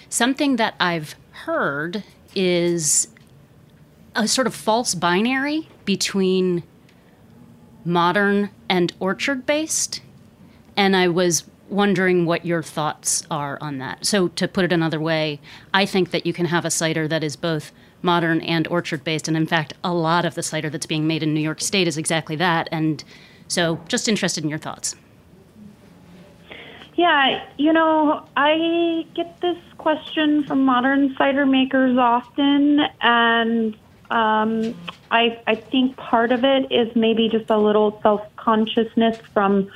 Something 0.09 0.57
that 0.57 0.75
I've 0.79 1.15
heard 1.31 2.05
is 2.35 3.09
a 4.15 4.29
sort 4.29 4.47
of 4.47 4.55
false 4.55 4.95
binary 4.95 5.69
between 5.85 6.63
modern 7.85 8.51
and 8.69 8.93
orchard 9.01 9.47
based 9.47 10.03
and 10.81 10.97
I 10.97 11.09
was 11.09 11.45
wondering 11.71 12.27
what 12.27 12.45
your 12.45 12.63
thoughts 12.63 13.25
are 13.31 13.59
on 13.61 13.79
that. 13.79 14.07
So, 14.07 14.29
to 14.29 14.49
put 14.49 14.65
it 14.65 14.73
another 14.73 15.01
way, 15.01 15.41
I 15.73 15.87
think 15.87 16.11
that 16.11 16.27
you 16.27 16.33
can 16.33 16.47
have 16.47 16.65
a 16.65 16.71
cider 16.71 17.07
that 17.09 17.25
is 17.25 17.37
both 17.37 17.73
modern 18.03 18.41
and 18.41 18.67
orchard 18.69 19.05
based. 19.05 19.29
And 19.29 19.37
in 19.37 19.47
fact, 19.47 19.75
a 19.85 19.93
lot 19.93 20.25
of 20.25 20.35
the 20.35 20.43
cider 20.43 20.71
that's 20.71 20.87
being 20.87 21.07
made 21.07 21.23
in 21.23 21.35
New 21.35 21.41
York 21.41 21.61
State 21.61 21.87
is 21.87 21.97
exactly 21.97 22.37
that. 22.37 22.69
And 22.73 23.03
so, 23.49 23.81
just 23.89 24.09
interested 24.09 24.45
in 24.45 24.51
your 24.51 24.59
thoughts. 24.59 24.97
Yeah, 26.97 27.43
you 27.57 27.73
know, 27.73 28.27
I 28.37 29.07
get 29.15 29.41
this 29.41 29.57
question 29.79 30.45
from 30.45 30.65
modern 30.65 31.15
cider 31.17 31.47
makers 31.47 31.97
often, 31.97 32.81
and 33.01 33.75
um, 34.11 34.75
I, 35.11 35.41
I 35.47 35.55
think 35.55 35.97
part 35.97 36.31
of 36.31 36.45
it 36.45 36.71
is 36.71 36.95
maybe 36.95 37.29
just 37.29 37.49
a 37.49 37.57
little 37.57 37.99
self 38.03 38.21
consciousness 38.37 39.19
from 39.33 39.71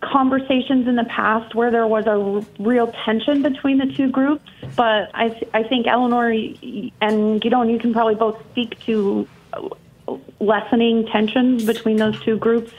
conversations 0.00 0.86
in 0.86 0.96
the 0.96 1.04
past 1.04 1.54
where 1.54 1.70
there 1.70 1.86
was 1.86 2.06
a 2.06 2.46
real 2.62 2.92
tension 3.04 3.42
between 3.42 3.78
the 3.78 3.86
two 3.86 4.10
groups. 4.10 4.44
But 4.76 5.10
I, 5.14 5.30
th- 5.30 5.50
I 5.52 5.62
think 5.64 5.86
Eleanor 5.86 6.30
and 6.30 7.40
Gidon, 7.40 7.70
you 7.70 7.78
can 7.78 7.92
probably 7.92 8.14
both 8.14 8.40
speak 8.50 8.78
to 8.84 9.26
uh, 9.52 9.68
lessening 10.40 11.06
tensions 11.06 11.64
between 11.64 11.96
those 11.96 12.20
two 12.20 12.38
groups 12.38 12.72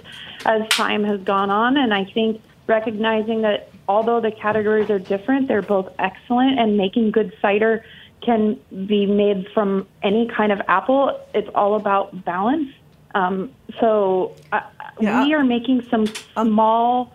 as 0.45 0.67
time 0.69 1.03
has 1.03 1.19
gone 1.21 1.49
on. 1.49 1.77
And 1.77 1.93
I 1.93 2.05
think 2.05 2.41
recognizing 2.67 3.41
that 3.41 3.69
although 3.87 4.21
the 4.21 4.31
categories 4.31 4.89
are 4.89 4.99
different, 4.99 5.47
they're 5.47 5.61
both 5.61 5.91
excellent 5.99 6.59
and 6.59 6.77
making 6.77 7.11
good 7.11 7.35
cider 7.41 7.83
can 8.21 8.59
be 8.85 9.05
made 9.05 9.47
from 9.53 9.87
any 10.03 10.27
kind 10.27 10.51
of 10.51 10.61
apple. 10.67 11.19
It's 11.33 11.49
all 11.55 11.75
about 11.75 12.23
balance. 12.23 12.69
Um, 13.15 13.51
so 13.79 14.35
uh, 14.51 14.61
Yeah, 14.99 15.23
we 15.23 15.33
are 15.33 15.43
making 15.43 15.83
some 15.89 16.05
um, 16.35 16.47
small 16.47 17.13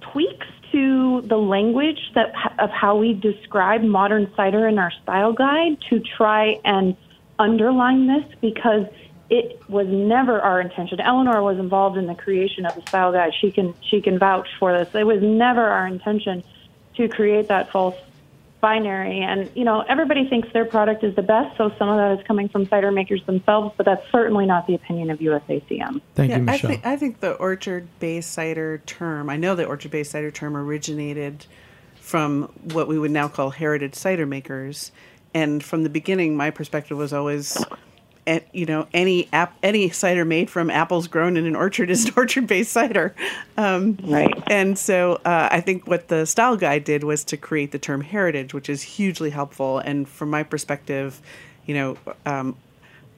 tweaks 0.00 0.46
to 0.72 1.22
the 1.22 1.36
language 1.36 2.00
that 2.14 2.32
of 2.58 2.70
how 2.70 2.96
we 2.96 3.14
describe 3.14 3.82
modern 3.82 4.32
cider 4.34 4.66
in 4.66 4.78
our 4.78 4.92
style 5.02 5.32
guide 5.32 5.78
to 5.90 6.00
try 6.00 6.58
and 6.64 6.96
underline 7.38 8.06
this 8.06 8.24
because 8.40 8.86
it 9.30 9.60
was 9.68 9.86
never 9.88 10.40
our 10.40 10.60
intention. 10.60 11.00
Eleanor 11.00 11.42
was 11.42 11.58
involved 11.58 11.96
in 11.96 12.06
the 12.06 12.14
creation 12.14 12.66
of 12.66 12.74
the 12.74 12.82
style 12.82 13.12
guide. 13.12 13.32
She 13.40 13.50
can 13.50 13.74
she 13.82 14.00
can 14.00 14.18
vouch 14.18 14.48
for 14.58 14.76
this. 14.76 14.94
It 14.94 15.06
was 15.06 15.22
never 15.22 15.62
our 15.62 15.86
intention 15.86 16.42
to 16.96 17.08
create 17.08 17.48
that 17.48 17.70
false 17.70 17.96
binary. 18.64 19.20
And 19.20 19.50
you 19.54 19.62
know, 19.62 19.82
everybody 19.82 20.26
thinks 20.26 20.48
their 20.54 20.64
product 20.64 21.04
is 21.04 21.14
the 21.16 21.22
best, 21.22 21.54
so 21.58 21.70
some 21.78 21.90
of 21.90 21.98
that 21.98 22.18
is 22.18 22.26
coming 22.26 22.48
from 22.48 22.66
cider 22.66 22.90
makers 22.90 23.22
themselves, 23.26 23.74
but 23.76 23.84
that's 23.84 24.10
certainly 24.10 24.46
not 24.46 24.66
the 24.66 24.74
opinion 24.74 25.10
of 25.10 25.18
USACM. 25.18 26.00
Thank 26.14 26.30
yeah, 26.30 26.38
you, 26.38 26.42
Michelle. 26.44 26.70
I 26.70 26.74
think, 26.74 26.86
I 26.86 26.96
think 26.96 27.20
the 27.20 27.32
orchard 27.32 27.86
based 28.00 28.30
cider 28.30 28.78
term, 28.86 29.28
I 29.28 29.36
know 29.36 29.54
the 29.54 29.66
orchard 29.66 29.90
based 29.90 30.12
cider 30.12 30.30
term 30.30 30.56
originated 30.56 31.44
from 32.00 32.44
what 32.72 32.88
we 32.88 32.98
would 32.98 33.10
now 33.10 33.28
call 33.28 33.50
heritage 33.50 33.94
cider 33.94 34.24
makers. 34.24 34.92
And 35.34 35.62
from 35.62 35.82
the 35.82 35.90
beginning, 35.90 36.34
my 36.34 36.50
perspective 36.50 36.96
was 36.96 37.12
always, 37.12 37.62
eh, 38.26 38.40
you 38.52 38.66
know, 38.66 38.86
any 38.92 39.28
app, 39.32 39.56
any 39.62 39.90
cider 39.90 40.24
made 40.24 40.50
from 40.50 40.70
apples 40.70 41.08
grown 41.08 41.36
in 41.36 41.46
an 41.46 41.56
orchard 41.56 41.90
is 41.90 42.06
an 42.06 42.12
orchard 42.16 42.46
based 42.46 42.72
cider. 42.72 43.14
Um, 43.56 43.98
right. 44.04 44.42
And 44.46 44.78
so 44.78 45.14
uh, 45.24 45.48
I 45.50 45.60
think 45.60 45.86
what 45.86 46.08
the 46.08 46.26
style 46.26 46.56
guide 46.56 46.84
did 46.84 47.04
was 47.04 47.24
to 47.24 47.36
create 47.36 47.72
the 47.72 47.78
term 47.78 48.00
heritage, 48.00 48.54
which 48.54 48.68
is 48.68 48.82
hugely 48.82 49.30
helpful. 49.30 49.78
And 49.78 50.08
from 50.08 50.30
my 50.30 50.42
perspective, 50.42 51.20
you 51.66 51.74
know, 51.74 51.96
um, 52.26 52.56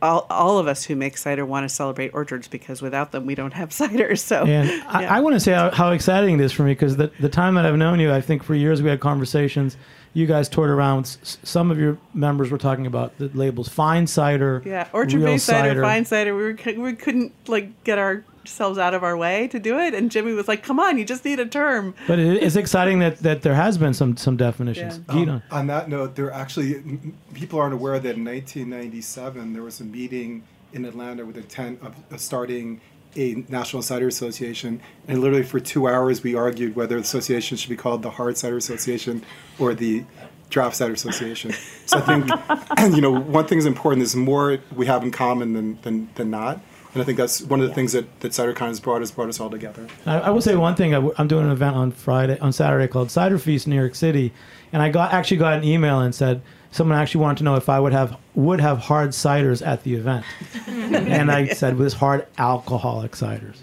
all, 0.03 0.27
all 0.29 0.59
of 0.59 0.67
us 0.69 0.85
who 0.85 0.95
make 0.95 1.17
cider 1.17 1.47
want 1.47 1.69
to 1.69 1.75
celebrate 1.75 2.11
orchards 2.13 2.49
because 2.49 2.83
without 2.83 3.13
them 3.13 3.27
we 3.27 3.35
don't 3.35 3.53
have 3.53 3.73
cider. 3.73 4.17
So 4.17 4.45
And 4.45 4.83
I, 4.89 5.05
I 5.05 5.21
want 5.21 5.35
to 5.35 5.41
say 5.41 5.53
how, 5.53 5.71
how 5.71 5.91
exciting 5.91 6.39
it 6.39 6.45
is 6.45 6.53
for 6.53 6.63
me 6.63 6.73
because 6.73 6.97
the, 6.97 7.11
the 7.21 7.29
time 7.29 7.55
that 7.55 7.67
I've 7.67 7.77
known 7.77 8.01
you, 8.01 8.13
I 8.13 8.21
think 8.21 8.43
for 8.43 8.55
years 8.55 8.83
we 8.83 8.91
had 8.91 9.01
conversations. 9.01 9.77
You 10.17 10.27
guys 10.27 10.49
toured 10.49 10.71
around. 10.71 11.01
S- 11.03 11.37
Some 11.43 11.71
of 11.71 11.79
your 11.79 11.99
members 12.15 12.51
were 12.51 12.57
talking 12.57 12.87
about 12.87 13.19
the 13.19 13.29
labels 13.35 13.69
fine 13.69 14.07
cider, 14.07 14.63
yeah, 14.65 14.89
orchard 14.95 15.17
real 15.19 15.27
based 15.27 15.45
cider, 15.45 15.83
fine 15.83 16.07
cider. 16.07 16.35
We, 16.35 16.43
were, 16.43 16.83
we 16.83 16.95
couldn't 16.95 17.33
like 17.49 17.85
get 17.85 17.99
our 17.99 18.25
ourselves 18.47 18.79
out 18.79 18.95
of 18.95 19.03
our 19.03 19.17
way 19.17 19.49
to 19.49 19.59
do 19.59 19.79
it. 19.79 19.93
And 19.93 20.11
Jimmy 20.11 20.33
was 20.33 20.49
like, 20.49 20.63
"Come 20.63 20.79
on, 20.81 20.97
you 20.97 21.05
just 21.05 21.25
need 21.25 21.39
a 21.41 21.45
term." 21.47 21.95
But 22.07 22.19
it's 22.19 22.57
exciting 22.57 23.01
that, 23.01 23.19
that 23.19 23.43
there 23.43 23.55
has 23.55 23.77
been 23.77 23.93
some 23.93 24.17
some 24.17 24.37
definitions. 24.39 25.01
Yeah. 25.09 25.15
Um, 25.15 25.43
on 25.51 25.67
that 25.67 25.91
note, 25.91 26.15
there 26.15 26.33
actually 26.33 26.99
people 27.35 27.59
aren't 27.59 27.75
aware 27.75 27.99
that 27.99 28.17
in 28.17 28.25
1997 28.25 29.53
there 29.53 29.63
was 29.63 29.81
a 29.81 29.85
meeting 29.85 30.45
in 30.73 30.85
Atlanta 30.85 31.27
with 31.27 31.35
the 31.37 31.43
intent 31.43 31.81
of, 31.83 31.95
of 32.11 32.21
starting 32.21 32.81
a 33.17 33.45
National 33.49 33.83
Cider 33.83 34.07
Association, 34.09 34.81
and 35.09 35.21
literally 35.21 35.43
for 35.43 35.61
two 35.61 35.89
hours 35.89 36.23
we 36.23 36.35
argued 36.35 36.77
whether 36.77 36.97
the 36.97 37.03
association 37.03 37.57
should 37.57 37.71
be 37.71 37.77
called 37.77 38.03
the 38.03 38.11
Hard 38.11 38.37
Cider 38.37 38.57
Association 38.57 39.25
or 39.59 39.75
the 39.75 40.05
Draft 40.51 40.77
Cider 40.77 40.93
Association. 40.93 41.53
So 41.87 41.99
I 41.99 42.01
think, 42.01 42.95
you 42.95 43.01
know, 43.01 43.11
one 43.11 43.47
thing 43.47 43.59
is 43.59 43.67
important. 43.67 44.03
is 44.03 44.15
more 44.15 44.59
we 44.75 44.87
have 44.87 45.03
in 45.03 45.11
common 45.11 45.53
than 45.55 45.81
than, 45.83 46.09
than 46.15 46.31
not. 46.31 46.61
And 46.97 47.03
I 47.03 47.05
think 47.05 47.19
that's 47.19 47.43
one 47.43 47.61
of 47.61 47.69
the 47.69 47.75
things 47.75 47.93
that, 47.93 48.21
that 48.21 48.33
CiderCon 48.33 48.69
has 48.69 48.81
brought 48.81 49.01
has 49.01 49.11
brought 49.11 49.29
us 49.29 49.39
all 49.39 49.51
together. 49.51 49.87
I, 50.07 50.21
I 50.21 50.31
will 50.31 50.41
say 50.41 50.57
one 50.57 50.77
thing. 50.77 50.95
I, 50.95 51.11
am 51.19 51.29
doing 51.29 51.45
an 51.45 51.53
event 51.53 51.77
on 51.77 51.91
Friday, 51.91 52.39
on 52.39 52.55
Saturday 52.55 52.89
called 52.89 53.11
Cider 53.11 53.39
Feast 53.39 53.67
in 53.67 53.71
New 53.71 53.77
York 53.77 53.95
City, 53.95 54.33
and 54.73 54.81
I 54.81 54.89
got 54.89 55.13
actually 55.13 55.37
got 55.37 55.59
an 55.59 55.65
email 55.65 56.01
and 56.01 56.15
said 56.15 56.41
someone 56.76 56.99
actually 56.99 57.23
wanted 57.23 57.38
to 57.38 57.45
know 57.45 57.56
if 57.56 57.68
I 57.68 57.80
would 57.80 57.92
have 57.92 58.16
would 58.35 58.61
have 58.61 58.78
hard 58.78 59.11
ciders 59.11 59.66
at 59.66 59.83
the 59.83 59.95
event, 59.95 60.25
and 60.66 61.33
I 61.33 61.49
said 61.49 61.76
with 61.76 61.95
hard 61.95 62.26
alcoholic 62.38 63.12
ciders. 63.12 63.56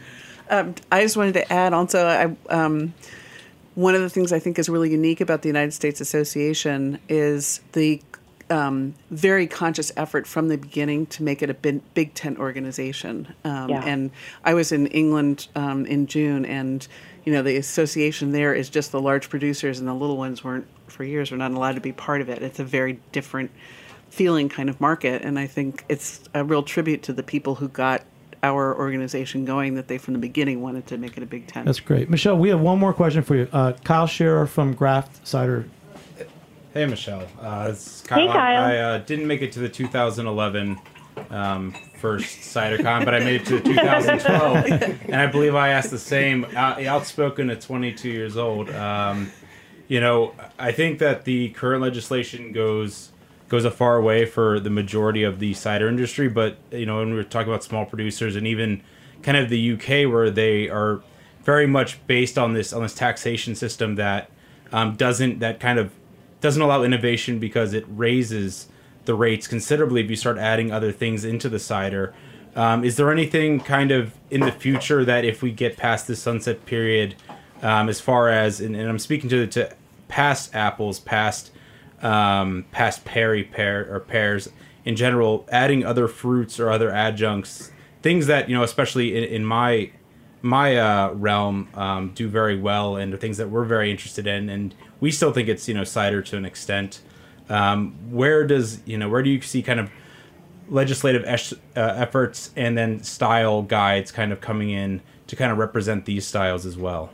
Um, 0.49 0.75
I 0.91 1.01
just 1.01 1.15
wanted 1.15 1.33
to 1.33 1.53
add 1.53 1.73
also, 1.73 2.05
I, 2.05 2.53
um, 2.53 2.93
one 3.75 3.95
of 3.95 4.01
the 4.01 4.09
things 4.09 4.33
I 4.33 4.39
think 4.39 4.59
is 4.59 4.69
really 4.69 4.91
unique 4.91 5.21
about 5.21 5.41
the 5.41 5.49
United 5.49 5.71
States 5.71 6.01
Association 6.01 6.99
is 7.07 7.61
the 7.71 8.01
um, 8.53 8.93
very 9.09 9.47
conscious 9.47 9.91
effort 9.97 10.27
from 10.27 10.47
the 10.47 10.57
beginning 10.57 11.07
to 11.07 11.23
make 11.23 11.41
it 11.41 11.49
a 11.49 11.55
big, 11.55 11.81
big 11.95 12.13
tent 12.13 12.37
organization. 12.37 13.33
Um, 13.43 13.69
Yeah. 13.69 13.83
And 13.83 14.11
I 14.45 14.53
was 14.53 14.71
in 14.71 14.87
England 14.87 15.47
um, 15.55 15.85
in 15.87 16.05
June, 16.05 16.45
and 16.45 16.87
you 17.25 17.33
know 17.33 17.41
the 17.41 17.57
association 17.57 18.31
there 18.31 18.53
is 18.53 18.69
just 18.69 18.91
the 18.91 19.01
large 19.01 19.29
producers, 19.29 19.79
and 19.79 19.87
the 19.87 19.93
little 19.93 20.17
ones 20.17 20.43
weren't 20.43 20.67
for 20.87 21.03
years 21.03 21.31
were 21.31 21.37
not 21.37 21.51
allowed 21.51 21.75
to 21.75 21.81
be 21.81 21.91
part 21.91 22.21
of 22.21 22.29
it. 22.29 22.43
It's 22.43 22.59
a 22.59 22.63
very 22.63 22.99
different 23.11 23.49
feeling 24.09 24.49
kind 24.49 24.69
of 24.69 24.79
market, 24.79 25.23
and 25.23 25.39
I 25.39 25.47
think 25.47 25.83
it's 25.89 26.21
a 26.35 26.43
real 26.43 26.61
tribute 26.61 27.01
to 27.03 27.13
the 27.13 27.23
people 27.23 27.55
who 27.55 27.67
got 27.67 28.03
our 28.43 28.77
organization 28.77 29.45
going 29.45 29.75
that 29.75 29.87
they 29.87 29.97
from 29.97 30.13
the 30.13 30.19
beginning 30.19 30.61
wanted 30.61 30.85
to 30.87 30.97
make 30.97 31.17
it 31.17 31.23
a 31.23 31.25
big 31.25 31.47
tent. 31.47 31.65
That's 31.65 31.79
great, 31.79 32.09
Michelle. 32.09 32.37
We 32.37 32.49
have 32.49 32.59
one 32.59 32.77
more 32.77 32.93
question 32.93 33.23
for 33.23 33.35
you. 33.35 33.47
Uh, 33.51 33.71
Kyle 33.83 34.05
Sherrer 34.05 34.47
from 34.47 34.73
Graft 34.73 35.25
Cider. 35.25 35.65
Hey, 36.73 36.87
Michelle. 36.87 37.27
Uh, 37.39 37.71
Kyle. 38.05 38.19
Hey, 38.19 38.27
Kyle. 38.27 38.63
I 38.63 38.77
uh, 38.77 38.97
didn't 38.97 39.27
make 39.27 39.43
it 39.43 39.51
to 39.51 39.59
the 39.59 39.69
2011 39.69 40.79
um, 41.29 41.75
first 41.99 42.39
CiderCon, 42.39 43.05
but 43.05 43.13
I 43.13 43.19
made 43.19 43.41
it 43.41 43.45
to 43.45 43.59
the 43.59 43.61
2012, 43.61 45.01
and 45.05 45.15
I 45.15 45.27
believe 45.27 45.53
I 45.53 45.69
asked 45.69 45.91
the 45.91 45.99
same. 45.99 46.45
Outspoken 46.55 47.51
at 47.51 47.61
22 47.61 48.09
years 48.09 48.37
old. 48.37 48.71
Um, 48.71 49.31
you 49.87 49.99
know, 49.99 50.33
I 50.57 50.71
think 50.71 50.97
that 50.97 51.25
the 51.25 51.49
current 51.49 51.83
legislation 51.83 52.51
goes 52.51 53.11
goes 53.49 53.65
a 53.65 53.71
far 53.71 54.01
way 54.01 54.25
for 54.25 54.59
the 54.59 54.71
majority 54.71 55.21
of 55.21 55.37
the 55.37 55.53
cider 55.53 55.87
industry, 55.87 56.27
but 56.27 56.57
you 56.71 56.87
know, 56.87 56.97
when 56.97 57.13
we're 57.13 57.21
talking 57.21 57.49
about 57.49 57.63
small 57.63 57.85
producers 57.85 58.35
and 58.35 58.47
even 58.47 58.81
kind 59.21 59.37
of 59.37 59.49
the 59.49 59.73
UK 59.73 60.11
where 60.11 60.31
they 60.31 60.69
are 60.69 61.03
very 61.43 61.67
much 61.67 61.99
based 62.07 62.39
on 62.39 62.53
this 62.53 62.73
on 62.73 62.81
this 62.81 62.95
taxation 62.95 63.53
system 63.53 63.93
that 63.95 64.31
um, 64.71 64.95
doesn't 64.95 65.37
that 65.37 65.59
kind 65.59 65.77
of 65.77 65.91
doesn't 66.43 66.61
allow 66.61 66.83
innovation 66.83 67.39
because 67.39 67.73
it 67.73 67.85
raises 67.87 68.67
the 69.05 69.15
rates 69.15 69.47
considerably 69.47 70.03
if 70.03 70.09
you 70.09 70.15
start 70.17 70.37
adding 70.37 70.73
other 70.73 70.91
things 70.91 71.23
into 71.23 71.47
the 71.47 71.57
cider. 71.57 72.13
Um, 72.53 72.83
is 72.83 72.97
there 72.97 73.11
anything 73.11 73.61
kind 73.61 73.91
of 73.91 74.13
in 74.29 74.41
the 74.41 74.51
future 74.51 75.05
that 75.05 75.23
if 75.23 75.41
we 75.41 75.51
get 75.51 75.77
past 75.77 76.05
the 76.05 76.17
sunset 76.17 76.65
period, 76.65 77.15
um, 77.61 77.87
as 77.87 78.01
far 78.01 78.27
as 78.27 78.59
and, 78.59 78.75
and 78.75 78.89
I'm 78.89 78.99
speaking 78.99 79.29
to 79.29 79.47
to 79.47 79.73
past 80.09 80.53
apples, 80.53 80.99
past 80.99 81.49
um, 82.01 82.65
past 82.71 83.05
perry 83.05 83.45
pear 83.45 83.87
or 83.89 84.01
pears 84.01 84.49
in 84.83 84.97
general, 84.97 85.47
adding 85.49 85.85
other 85.85 86.09
fruits 86.09 86.59
or 86.59 86.69
other 86.69 86.91
adjuncts, 86.91 87.71
things 88.01 88.27
that 88.27 88.49
you 88.49 88.55
know, 88.55 88.63
especially 88.63 89.15
in, 89.15 89.23
in 89.23 89.45
my 89.45 89.91
my 90.43 90.75
uh, 90.75 91.13
realm, 91.13 91.69
um, 91.73 92.09
do 92.09 92.27
very 92.27 92.59
well 92.59 92.97
and 92.97 93.13
are 93.13 93.17
things 93.17 93.37
that 93.37 93.49
we're 93.49 93.63
very 93.63 93.89
interested 93.89 94.27
in, 94.27 94.49
and 94.49 94.75
we 94.99 95.09
still 95.09 95.31
think 95.31 95.47
it's 95.47 95.67
you 95.67 95.73
know 95.73 95.85
cider 95.85 96.21
to 96.21 96.37
an 96.37 96.45
extent. 96.45 97.01
Um, 97.49 97.95
where 98.11 98.45
does 98.45 98.81
you 98.85 98.97
know 98.97 99.09
where 99.09 99.23
do 99.23 99.29
you 99.29 99.41
see 99.41 99.63
kind 99.63 99.79
of 99.79 99.89
legislative 100.69 101.23
esh- 101.25 101.53
uh, 101.75 101.79
efforts 101.95 102.51
and 102.55 102.77
then 102.77 103.01
style 103.03 103.61
guides 103.61 104.11
kind 104.11 104.31
of 104.31 104.41
coming 104.41 104.69
in 104.69 105.01
to 105.27 105.35
kind 105.35 105.51
of 105.51 105.57
represent 105.57 106.05
these 106.05 106.27
styles 106.27 106.65
as 106.65 106.77
well? 106.77 107.09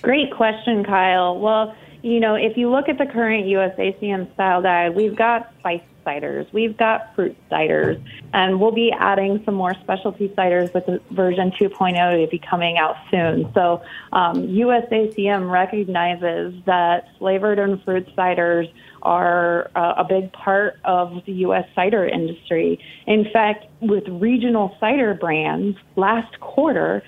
Great 0.00 0.34
question, 0.34 0.84
Kyle. 0.84 1.38
Well, 1.38 1.76
you 2.02 2.20
know, 2.20 2.34
if 2.34 2.56
you 2.56 2.70
look 2.70 2.88
at 2.88 2.98
the 2.98 3.06
current 3.06 3.46
USACM 3.46 4.32
style 4.34 4.62
guide, 4.62 4.94
we've 4.94 5.14
got 5.14 5.52
spice 5.60 5.82
ciders, 6.04 6.52
we've 6.52 6.76
got 6.76 7.14
fruit 7.14 7.36
ciders, 7.50 8.02
and 8.32 8.60
we'll 8.60 8.72
be 8.72 8.92
adding 8.92 9.42
some 9.44 9.54
more 9.54 9.74
specialty 9.82 10.28
ciders 10.30 10.72
with 10.74 10.84
version 11.10 11.52
2.0 11.52 12.24
to 12.24 12.30
be 12.30 12.38
coming 12.38 12.78
out 12.78 12.96
soon. 13.10 13.50
So, 13.54 13.82
um, 14.12 14.46
USACM 14.48 15.50
recognizes 15.50 16.54
that 16.66 17.08
flavored 17.18 17.58
and 17.58 17.82
fruit 17.84 18.08
ciders 18.16 18.72
are 19.02 19.70
uh, 19.74 19.94
a 19.98 20.04
big 20.04 20.32
part 20.32 20.78
of 20.84 21.24
the 21.26 21.32
U.S. 21.32 21.66
cider 21.74 22.06
industry. 22.06 22.78
In 23.06 23.26
fact, 23.32 23.66
with 23.80 24.04
regional 24.08 24.76
cider 24.78 25.14
brands, 25.14 25.76
last 25.96 26.38
quarter, 26.40 27.02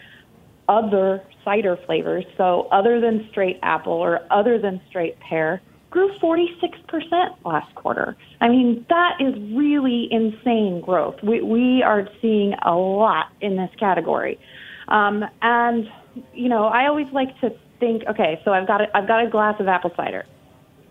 other 0.69 1.23
cider 1.45 1.79
flavors, 1.87 2.25
so 2.37 2.69
other 2.73 3.01
than 3.01 3.29
straight 3.31 3.59
apple 3.63 3.93
or 3.93 4.21
other 4.31 4.59
than 4.59 4.81
straight 4.89 5.19
pear, 5.21 5.61
grew 5.95 6.11
46% 6.19 7.37
last 7.45 7.73
quarter. 7.77 8.17
I 8.41 8.49
mean, 8.49 8.85
that 8.89 9.13
is 9.21 9.33
really 9.55 10.09
insane 10.11 10.81
growth. 10.85 11.15
We, 11.23 11.41
we 11.41 11.85
are 11.85 12.09
seeing 12.21 12.53
a 12.67 12.75
lot 12.75 13.27
in 13.41 13.57
this 13.57 13.71
category. 13.79 14.41
Um, 14.89 15.25
and, 15.41 15.87
you 16.33 16.49
know, 16.49 16.65
I 16.65 16.89
always 16.89 17.07
like 17.13 17.29
to 17.43 17.51
think, 17.79 18.03
okay, 18.11 18.41
so 18.45 18.53
I've 18.53 18.67
got 18.67 18.81
a, 18.81 18.87
I've 18.97 19.07
got 19.07 19.25
a 19.25 19.31
glass 19.31 19.55
of 19.61 19.69
apple 19.69 19.93
cider. 19.97 20.27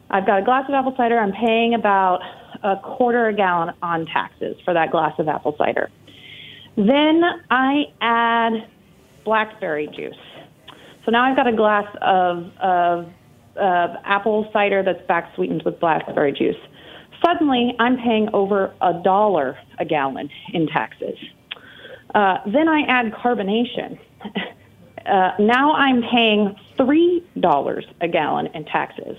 I've 0.10 0.26
got 0.26 0.40
a 0.40 0.46
glass 0.46 0.64
of 0.70 0.74
apple 0.74 0.94
cider. 0.96 1.20
I'm 1.20 1.34
paying 1.34 1.74
about 1.74 2.22
a 2.64 2.78
quarter 2.78 3.28
a 3.28 3.34
gallon 3.36 3.76
on 3.82 4.06
taxes 4.06 4.56
for 4.64 4.74
that 4.74 4.90
glass 4.90 5.14
of 5.20 5.28
apple 5.28 5.54
cider. 5.58 5.92
Then 6.78 7.24
I 7.52 7.84
add 8.00 8.54
blackberry 9.26 9.88
juice. 9.88 10.16
So 11.04 11.12
now 11.12 11.26
I've 11.26 11.36
got 11.36 11.48
a 11.48 11.56
glass 11.56 11.94
of, 12.02 12.50
of, 12.62 13.14
of 13.56 13.92
apple 14.04 14.50
cider 14.54 14.84
that's 14.84 15.06
back 15.08 15.34
sweetened 15.36 15.64
with 15.64 15.80
blackberry 15.80 16.32
juice. 16.32 16.58
Suddenly, 17.26 17.76
I'm 17.80 17.98
paying 17.98 18.30
over 18.34 18.74
a 18.82 18.94
dollar 18.94 19.58
a 19.80 19.86
gallon 19.86 20.30
in 20.54 20.68
taxes. 20.68 21.18
Uh, 22.14 22.38
then 22.46 22.68
I 22.68 22.82
add 22.88 23.12
carbonation. 23.14 23.98
Uh, 25.06 25.32
now 25.38 25.74
I'm 25.74 26.02
paying 26.02 26.56
three 26.78 27.22
dollars 27.38 27.86
a 28.00 28.08
gallon 28.08 28.48
in 28.54 28.64
taxes. 28.64 29.18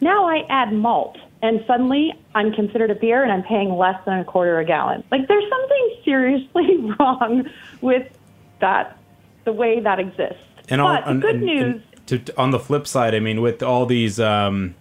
Now 0.00 0.26
I 0.28 0.44
add 0.48 0.72
malt, 0.72 1.18
and 1.40 1.62
suddenly 1.68 2.12
I'm 2.34 2.52
considered 2.52 2.90
a 2.90 2.96
beer, 2.96 3.22
and 3.22 3.30
I'm 3.30 3.44
paying 3.44 3.70
less 3.76 3.94
than 4.06 4.18
a 4.18 4.24
quarter 4.24 4.58
a 4.58 4.64
gallon. 4.64 5.04
Like 5.12 5.28
there's 5.28 5.48
something 5.48 5.96
seriously 6.04 6.78
wrong 6.98 7.48
with 7.80 8.08
that, 8.60 8.98
the 9.44 9.52
way 9.52 9.78
that 9.78 10.00
exists. 10.00 10.42
And 10.68 10.80
all, 10.80 10.96
but 11.00 11.06
the 11.14 11.20
good 11.20 11.34
and- 11.36 11.44
news. 11.44 11.74
and 11.74 11.82
to- 12.18 12.38
on 12.38 12.50
the 12.50 12.58
flip 12.58 12.86
side, 12.86 13.14
I 13.14 13.20
mean, 13.20 13.40
with 13.40 13.62
all 13.62 13.86
these, 13.86 14.20
um, 14.20 14.74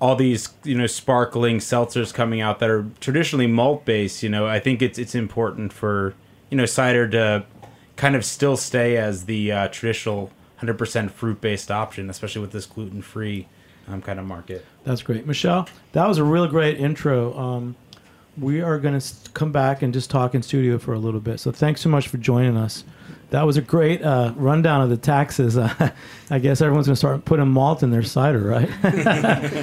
all 0.00 0.16
these, 0.16 0.50
you 0.64 0.76
know, 0.76 0.86
sparkling 0.86 1.58
seltzers 1.58 2.12
coming 2.12 2.40
out 2.40 2.58
that 2.60 2.70
are 2.70 2.86
traditionally 3.00 3.46
malt 3.46 3.84
based, 3.84 4.22
you 4.22 4.28
know, 4.28 4.46
I 4.46 4.60
think 4.60 4.82
it's 4.82 4.98
it's 4.98 5.14
important 5.14 5.72
for 5.72 6.14
you 6.50 6.56
know 6.56 6.66
cider 6.66 7.08
to 7.08 7.44
kind 7.96 8.14
of 8.14 8.24
still 8.24 8.56
stay 8.56 8.96
as 8.96 9.24
the 9.24 9.50
uh, 9.50 9.68
traditional 9.68 10.30
100% 10.60 11.10
fruit 11.10 11.40
based 11.40 11.70
option, 11.70 12.08
especially 12.10 12.40
with 12.40 12.52
this 12.52 12.66
gluten 12.66 13.02
free 13.02 13.48
um, 13.88 14.02
kind 14.02 14.18
of 14.18 14.26
market. 14.26 14.64
That's 14.84 15.02
great, 15.02 15.26
Michelle. 15.26 15.68
That 15.92 16.06
was 16.06 16.18
a 16.18 16.24
really 16.24 16.48
great 16.48 16.78
intro. 16.78 17.36
Um, 17.38 17.76
we 18.38 18.60
are 18.60 18.78
going 18.78 18.98
to 18.98 19.14
come 19.32 19.52
back 19.52 19.82
and 19.82 19.92
just 19.92 20.10
talk 20.10 20.34
in 20.34 20.42
studio 20.42 20.78
for 20.78 20.92
a 20.92 20.98
little 20.98 21.20
bit. 21.20 21.40
So 21.40 21.52
thanks 21.52 21.80
so 21.80 21.88
much 21.88 22.08
for 22.08 22.18
joining 22.18 22.56
us. 22.56 22.84
That 23.36 23.44
was 23.44 23.58
a 23.58 23.60
great 23.60 24.02
uh, 24.02 24.32
rundown 24.34 24.80
of 24.80 24.88
the 24.88 24.96
taxes. 24.96 25.58
Uh, 25.58 25.90
I 26.30 26.38
guess 26.38 26.62
everyone's 26.62 26.86
going 26.86 26.94
to 26.94 26.98
start 26.98 27.26
putting 27.26 27.48
malt 27.48 27.82
in 27.82 27.90
their 27.90 28.02
cider, 28.02 28.40
right? 28.40 28.70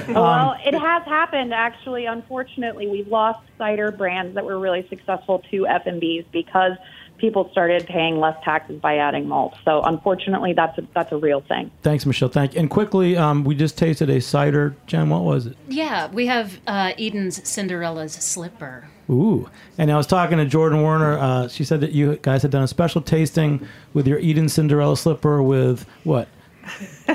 well, 0.09 0.55
it 0.63 0.75
has 0.75 1.03
happened 1.05 1.55
actually. 1.55 2.05
Unfortunately, 2.05 2.85
we've 2.85 3.07
lost 3.07 3.39
cider 3.57 3.89
brands 3.89 4.35
that 4.35 4.45
were 4.45 4.59
really 4.59 4.87
successful 4.89 5.39
to 5.49 5.63
FMBs 5.63 6.27
because 6.31 6.73
people 7.17 7.49
started 7.51 7.87
paying 7.87 8.19
less 8.19 8.37
taxes 8.43 8.79
by 8.79 8.97
adding 8.97 9.27
malt. 9.27 9.55
So 9.65 9.81
unfortunately, 9.81 10.53
that's 10.53 10.77
a, 10.77 10.87
that's 10.93 11.11
a 11.11 11.17
real 11.17 11.41
thing. 11.41 11.71
Thanks, 11.81 12.05
Michelle. 12.05 12.29
Thank 12.29 12.53
you. 12.53 12.59
And 12.59 12.69
quickly, 12.69 13.17
um, 13.17 13.43
we 13.43 13.55
just 13.55 13.75
tasted 13.75 14.07
a 14.11 14.21
cider. 14.21 14.75
Jenn, 14.85 15.09
what 15.09 15.23
was 15.23 15.47
it? 15.47 15.57
Yeah, 15.67 16.11
we 16.11 16.27
have 16.27 16.59
uh, 16.67 16.93
Eden's 16.99 17.49
Cinderella's 17.49 18.13
Slipper. 18.13 18.87
Ooh. 19.09 19.49
And 19.77 19.91
I 19.91 19.97
was 19.97 20.07
talking 20.07 20.37
to 20.37 20.45
Jordan 20.45 20.81
Warner. 20.81 21.17
Uh, 21.17 21.47
she 21.47 21.63
said 21.63 21.81
that 21.81 21.91
you 21.91 22.17
guys 22.21 22.41
had 22.41 22.51
done 22.51 22.63
a 22.63 22.67
special 22.67 23.01
tasting 23.01 23.67
with 23.93 24.07
your 24.07 24.19
Eden 24.19 24.49
Cinderella 24.49 24.97
slipper 24.97 25.41
with 25.41 25.85
what? 26.03 26.27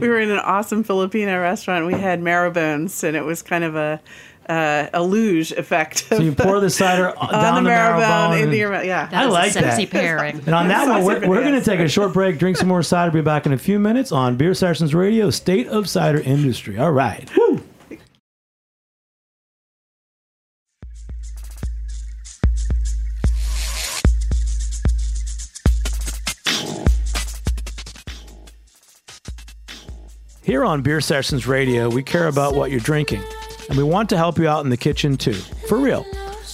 we 0.00 0.08
were 0.08 0.18
in 0.18 0.30
an 0.30 0.38
awesome 0.38 0.82
Filipino 0.82 1.40
restaurant. 1.40 1.86
We 1.86 1.94
had 1.94 2.22
marrow 2.22 2.50
bones, 2.50 3.04
and 3.04 3.16
it 3.16 3.24
was 3.24 3.42
kind 3.42 3.64
of 3.64 3.76
a 3.76 4.00
uh, 4.48 4.88
a 4.94 5.02
luge 5.02 5.52
effect. 5.52 6.06
So 6.08 6.20
you 6.20 6.32
pour 6.32 6.58
the 6.60 6.70
cider 6.70 7.16
on 7.18 7.30
down 7.30 7.54
the 7.56 7.60
the 7.60 7.74
marrow 7.74 7.98
marrow 7.98 8.00
bone 8.00 8.30
bone 8.30 8.38
into 8.38 8.48
and- 8.48 8.56
your 8.56 8.82
yeah. 8.82 9.08
I 9.12 9.26
like 9.26 9.52
sexy 9.52 9.84
that. 9.84 9.90
pairing. 9.92 10.40
And 10.46 10.54
on 10.54 10.68
that 10.68 10.88
one, 10.88 11.04
we're, 11.04 11.28
we're 11.28 11.42
going 11.42 11.54
to 11.54 11.64
take 11.64 11.80
a 11.80 11.88
short 11.88 12.12
break, 12.14 12.38
drink 12.38 12.56
some 12.56 12.68
more 12.68 12.82
cider, 12.82 13.10
be 13.10 13.20
back 13.20 13.44
in 13.44 13.52
a 13.52 13.58
few 13.58 13.78
minutes 13.78 14.10
on 14.10 14.36
Beer 14.36 14.54
Sessions 14.54 14.94
Radio, 14.94 15.28
State 15.30 15.66
of 15.68 15.88
Cider 15.88 16.20
Industry. 16.20 16.78
All 16.78 16.92
right. 16.92 17.30
Woo. 17.36 17.62
Here 30.48 30.64
on 30.64 30.80
Beer 30.80 31.02
Sessions 31.02 31.46
Radio, 31.46 31.90
we 31.90 32.02
care 32.02 32.26
about 32.26 32.54
what 32.54 32.70
you're 32.70 32.80
drinking, 32.80 33.22
and 33.68 33.76
we 33.76 33.84
want 33.84 34.08
to 34.08 34.16
help 34.16 34.38
you 34.38 34.48
out 34.48 34.64
in 34.64 34.70
the 34.70 34.78
kitchen 34.78 35.18
too. 35.18 35.34
For 35.34 35.76
real. 35.76 36.06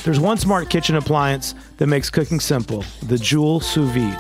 There's 0.03 0.19
one 0.19 0.37
smart 0.37 0.69
kitchen 0.69 0.97
appliance 0.97 1.55
that 1.77 1.87
makes 1.87 2.11
cooking 2.11 2.41
simple 2.41 2.85
the 3.05 3.17
Joule 3.17 3.61
Sous 3.61 3.89
Vide. 3.93 4.19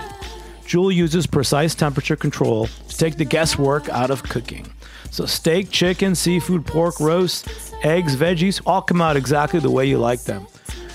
Joule 0.65 0.93
uses 0.93 1.27
precise 1.27 1.75
temperature 1.75 2.15
control 2.15 2.69
to 2.69 2.97
take 2.97 3.17
the 3.17 3.25
guesswork 3.25 3.89
out 3.89 4.13
of 4.13 4.23
cooking. 4.23 4.65
So, 5.11 5.27
steak, 5.27 5.73
chicken, 5.73 6.15
seafood, 6.15 6.65
pork, 6.65 7.01
roast, 7.01 7.49
eggs, 7.83 8.15
veggies 8.15 8.63
all 8.67 8.81
come 8.81 9.03
out 9.03 9.17
exactly 9.17 9.59
the 9.59 9.73
way 9.73 9.87
you 9.87 9.99
like 9.99 10.23
them. 10.23 10.47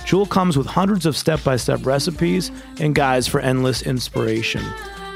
Joule 0.06 0.26
comes 0.26 0.58
with 0.58 0.68
hundreds 0.68 1.06
of 1.06 1.18
step 1.18 1.44
by 1.44 1.58
step 1.58 1.86
recipes 1.86 2.50
and 2.80 2.96
guides 2.96 3.28
for 3.28 3.42
endless 3.42 3.82
inspiration. 3.82 4.64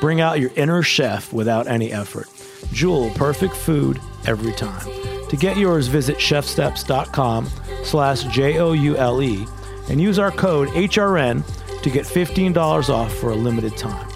Bring 0.02 0.20
out 0.20 0.42
your 0.42 0.52
inner 0.58 0.84
chef 0.84 1.32
without 1.32 1.68
any 1.68 1.94
effort. 1.94 2.28
Joule, 2.72 3.10
perfect 3.12 3.56
food 3.56 4.00
every 4.26 4.54
time. 4.54 4.88
To 5.30 5.36
get 5.36 5.58
yours, 5.58 5.88
visit 5.88 6.18
chefsteps.com 6.18 7.50
slash 7.84 8.24
J-O-U-L-E 8.24 9.46
and 9.90 10.00
use 10.00 10.20
our 10.20 10.32
code 10.32 10.70
HRN 10.70 11.44
to 11.82 11.90
get 11.90 12.06
$15 12.06 12.90
off 12.90 13.14
for 13.16 13.32
a 13.32 13.36
limited 13.36 13.76
time. 13.78 14.08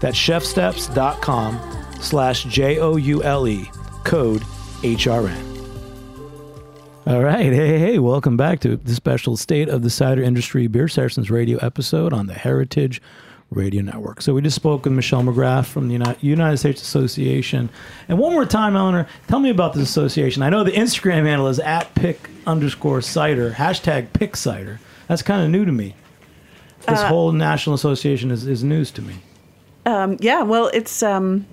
That's 0.00 0.18
chefsteps.com 0.18 2.00
slash 2.00 2.44
J-O-U-L-E, 2.44 3.70
code 4.04 4.42
HRN. 4.82 5.54
All 7.06 7.22
right. 7.22 7.52
Hey, 7.52 7.54
hey, 7.54 7.78
hey, 7.78 7.98
welcome 7.98 8.36
back 8.36 8.60
to 8.60 8.76
the 8.76 8.94
special 8.94 9.36
State 9.36 9.68
of 9.68 9.82
the 9.82 9.90
Cider 9.90 10.22
Industry 10.22 10.66
Beer 10.68 10.88
Sessions 10.88 11.30
radio 11.30 11.58
episode 11.58 12.14
on 12.14 12.26
the 12.28 12.34
Heritage 12.34 13.02
Radio 13.54 13.82
Network. 13.82 14.22
So 14.22 14.34
we 14.34 14.42
just 14.42 14.56
spoke 14.56 14.84
with 14.84 14.92
Michelle 14.92 15.22
McGrath 15.22 15.66
from 15.66 15.88
the 15.88 15.92
United, 15.94 16.22
United 16.22 16.58
States 16.58 16.82
Association. 16.82 17.70
And 18.08 18.18
one 18.18 18.32
more 18.32 18.44
time, 18.46 18.76
Eleanor, 18.76 19.06
tell 19.28 19.40
me 19.40 19.50
about 19.50 19.74
this 19.74 19.88
association. 19.88 20.42
I 20.42 20.50
know 20.50 20.64
the 20.64 20.72
Instagram 20.72 21.24
handle 21.24 21.48
is 21.48 21.58
at 21.60 21.94
pick 21.94 22.28
underscore 22.46 23.00
cider, 23.00 23.52
hashtag 23.52 24.12
pick 24.12 24.36
cider. 24.36 24.80
That's 25.08 25.22
kind 25.22 25.42
of 25.42 25.50
new 25.50 25.64
to 25.64 25.72
me. 25.72 25.94
This 26.86 27.00
Uh, 27.00 27.08
whole 27.08 27.32
national 27.32 27.74
association 27.74 28.30
is, 28.30 28.46
is 28.46 28.62
news 28.62 28.90
to 28.92 29.02
me. 29.02 29.14
Um, 29.86 30.16
yeah, 30.20 30.42
well, 30.42 30.70
it's 30.74 31.02
um, 31.02 31.46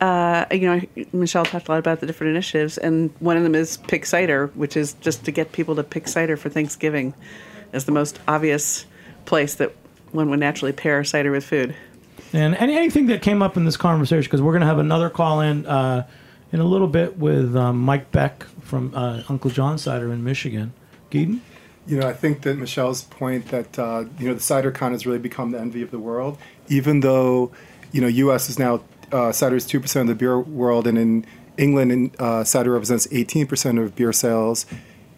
uh, 0.00 0.44
you 0.52 0.60
know 0.60 0.80
Michelle 1.12 1.44
talked 1.44 1.68
a 1.68 1.70
lot 1.72 1.78
about 1.78 2.00
the 2.00 2.06
different 2.06 2.30
initiatives, 2.30 2.78
and 2.78 3.10
one 3.20 3.36
of 3.36 3.42
them 3.42 3.54
is 3.54 3.76
pick 3.76 4.06
cider, 4.06 4.48
which 4.54 4.76
is 4.76 4.94
just 5.00 5.24
to 5.24 5.32
get 5.32 5.52
people 5.52 5.74
to 5.76 5.82
pick 5.82 6.06
cider 6.08 6.36
for 6.36 6.48
Thanksgiving, 6.48 7.14
as 7.72 7.84
the 7.84 7.92
most 7.92 8.18
obvious 8.28 8.86
place 9.24 9.54
that 9.56 9.72
one 10.12 10.30
would 10.30 10.40
naturally 10.40 10.72
pair 10.72 11.02
cider 11.04 11.30
with 11.30 11.44
food. 11.44 11.74
And 12.32 12.54
any, 12.56 12.76
anything 12.76 13.06
that 13.06 13.22
came 13.22 13.42
up 13.42 13.56
in 13.56 13.64
this 13.64 13.76
conversation, 13.76 14.22
because 14.22 14.42
we're 14.42 14.52
going 14.52 14.60
to 14.60 14.66
have 14.66 14.78
another 14.78 15.10
call 15.10 15.40
in 15.40 15.66
uh, 15.66 16.06
in 16.52 16.60
a 16.60 16.64
little 16.64 16.86
bit 16.86 17.18
with 17.18 17.56
um, 17.56 17.80
Mike 17.80 18.10
Beck 18.10 18.44
from 18.60 18.94
uh, 18.94 19.22
Uncle 19.28 19.50
John 19.50 19.78
Cider 19.78 20.12
in 20.12 20.22
Michigan. 20.22 20.72
Gidon? 21.10 21.40
You 21.86 21.98
know, 21.98 22.08
I 22.08 22.12
think 22.12 22.42
that 22.42 22.58
Michelle's 22.58 23.02
point 23.02 23.48
that 23.48 23.78
uh, 23.78 24.04
you 24.18 24.28
know 24.28 24.34
the 24.34 24.40
CiderCon 24.40 24.92
has 24.92 25.06
really 25.06 25.18
become 25.18 25.50
the 25.50 25.58
envy 25.58 25.82
of 25.82 25.90
the 25.90 25.98
world, 25.98 26.38
even 26.68 27.00
though 27.00 27.50
you 27.90 28.00
know 28.00 28.06
U.S. 28.06 28.48
is 28.48 28.58
now 28.58 28.82
uh, 29.10 29.32
cider 29.32 29.56
is 29.56 29.66
two 29.66 29.80
percent 29.80 30.08
of 30.08 30.16
the 30.16 30.18
beer 30.18 30.38
world, 30.38 30.86
and 30.86 30.98
in 30.98 31.26
England, 31.56 31.90
and, 31.90 32.20
uh, 32.20 32.44
cider 32.44 32.72
represents 32.72 33.08
eighteen 33.10 33.46
percent 33.46 33.78
of 33.78 33.96
beer 33.96 34.12
sales. 34.12 34.66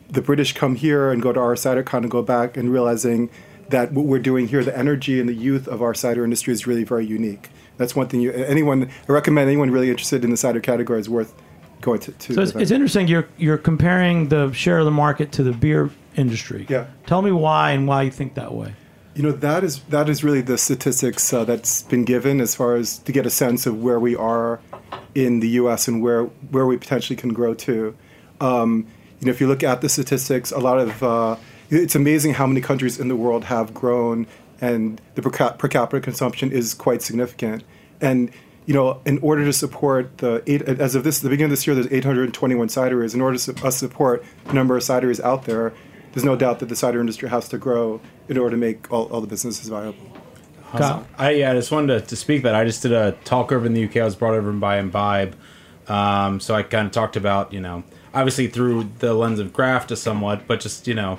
The 0.08 0.22
British 0.22 0.52
come 0.52 0.76
here 0.76 1.10
and 1.10 1.20
go 1.20 1.32
to 1.32 1.40
our 1.40 1.54
CiderCon 1.54 2.02
and 2.02 2.10
go 2.10 2.22
back 2.22 2.56
and 2.56 2.70
realizing 2.70 3.28
that 3.72 3.92
what 3.92 4.06
we're 4.06 4.20
doing 4.20 4.48
here, 4.48 4.64
the 4.64 4.76
energy 4.76 5.20
and 5.20 5.28
the 5.28 5.34
youth 5.34 5.66
of 5.66 5.82
our 5.82 5.92
cider 5.92 6.24
industry 6.24 6.52
is 6.52 6.66
really 6.66 6.84
very 6.84 7.04
unique. 7.04 7.50
That's 7.76 7.96
one 7.96 8.08
thing. 8.08 8.20
You, 8.20 8.32
anyone, 8.32 8.88
I 9.08 9.12
recommend 9.12 9.48
anyone 9.48 9.70
really 9.70 9.90
interested 9.90 10.24
in 10.24 10.30
the 10.30 10.36
cider 10.36 10.60
category 10.60 11.00
is 11.00 11.08
worth 11.08 11.34
going 11.80 12.00
to. 12.00 12.12
to 12.12 12.34
So 12.34 12.42
it's, 12.42 12.54
it's 12.54 12.70
interesting. 12.70 13.08
You're 13.08 13.28
you're 13.36 13.58
comparing 13.58 14.28
the 14.28 14.52
share 14.52 14.78
of 14.78 14.84
the 14.84 14.90
market 14.90 15.32
to 15.32 15.42
the 15.42 15.52
beer 15.52 15.90
industry. 16.16 16.66
Yeah. 16.68 16.86
Tell 17.06 17.22
me 17.22 17.32
why 17.32 17.72
and 17.72 17.86
why 17.86 18.02
you 18.02 18.10
think 18.10 18.34
that 18.34 18.54
way. 18.54 18.74
You 19.14 19.22
know 19.22 19.32
that 19.32 19.62
is 19.62 19.82
that 19.90 20.08
is 20.08 20.24
really 20.24 20.40
the 20.40 20.56
statistics 20.56 21.32
uh, 21.32 21.44
that's 21.44 21.82
been 21.82 22.04
given 22.04 22.40
as 22.40 22.54
far 22.54 22.76
as 22.76 22.98
to 22.98 23.12
get 23.12 23.26
a 23.26 23.30
sense 23.30 23.66
of 23.66 23.82
where 23.82 24.00
we 24.00 24.16
are 24.16 24.60
in 25.14 25.40
the 25.40 25.48
U.S. 25.48 25.86
and 25.88 26.02
where 26.02 26.24
where 26.24 26.64
we 26.64 26.78
potentially 26.78 27.16
can 27.16 27.34
grow 27.34 27.52
to. 27.54 27.94
Um, 28.40 28.86
you 29.20 29.26
know, 29.26 29.30
if 29.30 29.40
you 29.40 29.48
look 29.48 29.62
at 29.62 29.82
the 29.82 29.88
statistics, 29.88 30.50
a 30.50 30.58
lot 30.58 30.78
of 30.78 31.02
uh, 31.02 31.36
it's 31.72 31.94
amazing 31.94 32.34
how 32.34 32.46
many 32.46 32.60
countries 32.60 33.00
in 33.00 33.08
the 33.08 33.16
world 33.16 33.44
have 33.44 33.72
grown, 33.72 34.26
and 34.60 35.00
the 35.14 35.22
per, 35.22 35.30
cap- 35.30 35.58
per 35.58 35.68
capita 35.68 36.00
consumption 36.00 36.52
is 36.52 36.74
quite 36.74 37.02
significant. 37.02 37.64
And 38.00 38.30
you 38.66 38.74
know, 38.74 39.00
in 39.04 39.18
order 39.18 39.44
to 39.44 39.52
support 39.52 40.18
the 40.18 40.42
eight, 40.46 40.62
as 40.62 40.94
of 40.94 41.02
this 41.02 41.18
the 41.18 41.28
beginning 41.28 41.46
of 41.46 41.50
this 41.50 41.66
year, 41.66 41.74
there's 41.74 41.90
821 41.90 42.68
cideries. 42.68 43.14
In 43.14 43.20
order 43.20 43.36
to 43.36 43.42
su- 43.42 43.66
us 43.66 43.76
support 43.76 44.22
the 44.44 44.52
number 44.52 44.76
of 44.76 44.82
cideries 44.82 45.18
out 45.20 45.46
there, 45.46 45.72
there's 46.12 46.24
no 46.24 46.36
doubt 46.36 46.60
that 46.60 46.68
the 46.68 46.76
cider 46.76 47.00
industry 47.00 47.28
has 47.28 47.48
to 47.48 47.58
grow 47.58 48.00
in 48.28 48.38
order 48.38 48.50
to 48.50 48.56
make 48.56 48.92
all, 48.92 49.06
all 49.06 49.20
the 49.20 49.26
businesses 49.26 49.68
viable. 49.68 50.12
Awesome. 50.74 51.06
I 51.18 51.30
yeah, 51.30 51.50
I 51.50 51.54
just 51.54 51.72
wanted 51.72 52.00
to, 52.00 52.06
to 52.06 52.16
speak 52.16 52.42
that. 52.44 52.54
I 52.54 52.64
just 52.64 52.82
did 52.82 52.92
a 52.92 53.12
talk 53.24 53.50
over 53.50 53.66
in 53.66 53.74
the 53.74 53.84
UK. 53.84 53.96
I 53.96 54.04
was 54.04 54.14
brought 54.14 54.34
over 54.34 54.52
by 54.52 54.78
Imbibe, 54.78 55.34
um, 55.88 56.38
so 56.38 56.54
I 56.54 56.62
kind 56.62 56.86
of 56.86 56.92
talked 56.92 57.16
about 57.16 57.52
you 57.52 57.60
know 57.60 57.82
obviously 58.14 58.46
through 58.46 58.88
the 58.98 59.14
lens 59.14 59.38
of 59.38 59.52
graft 59.52 59.88
to 59.88 59.96
somewhat, 59.96 60.46
but 60.46 60.60
just 60.60 60.86
you 60.86 60.94
know 60.94 61.18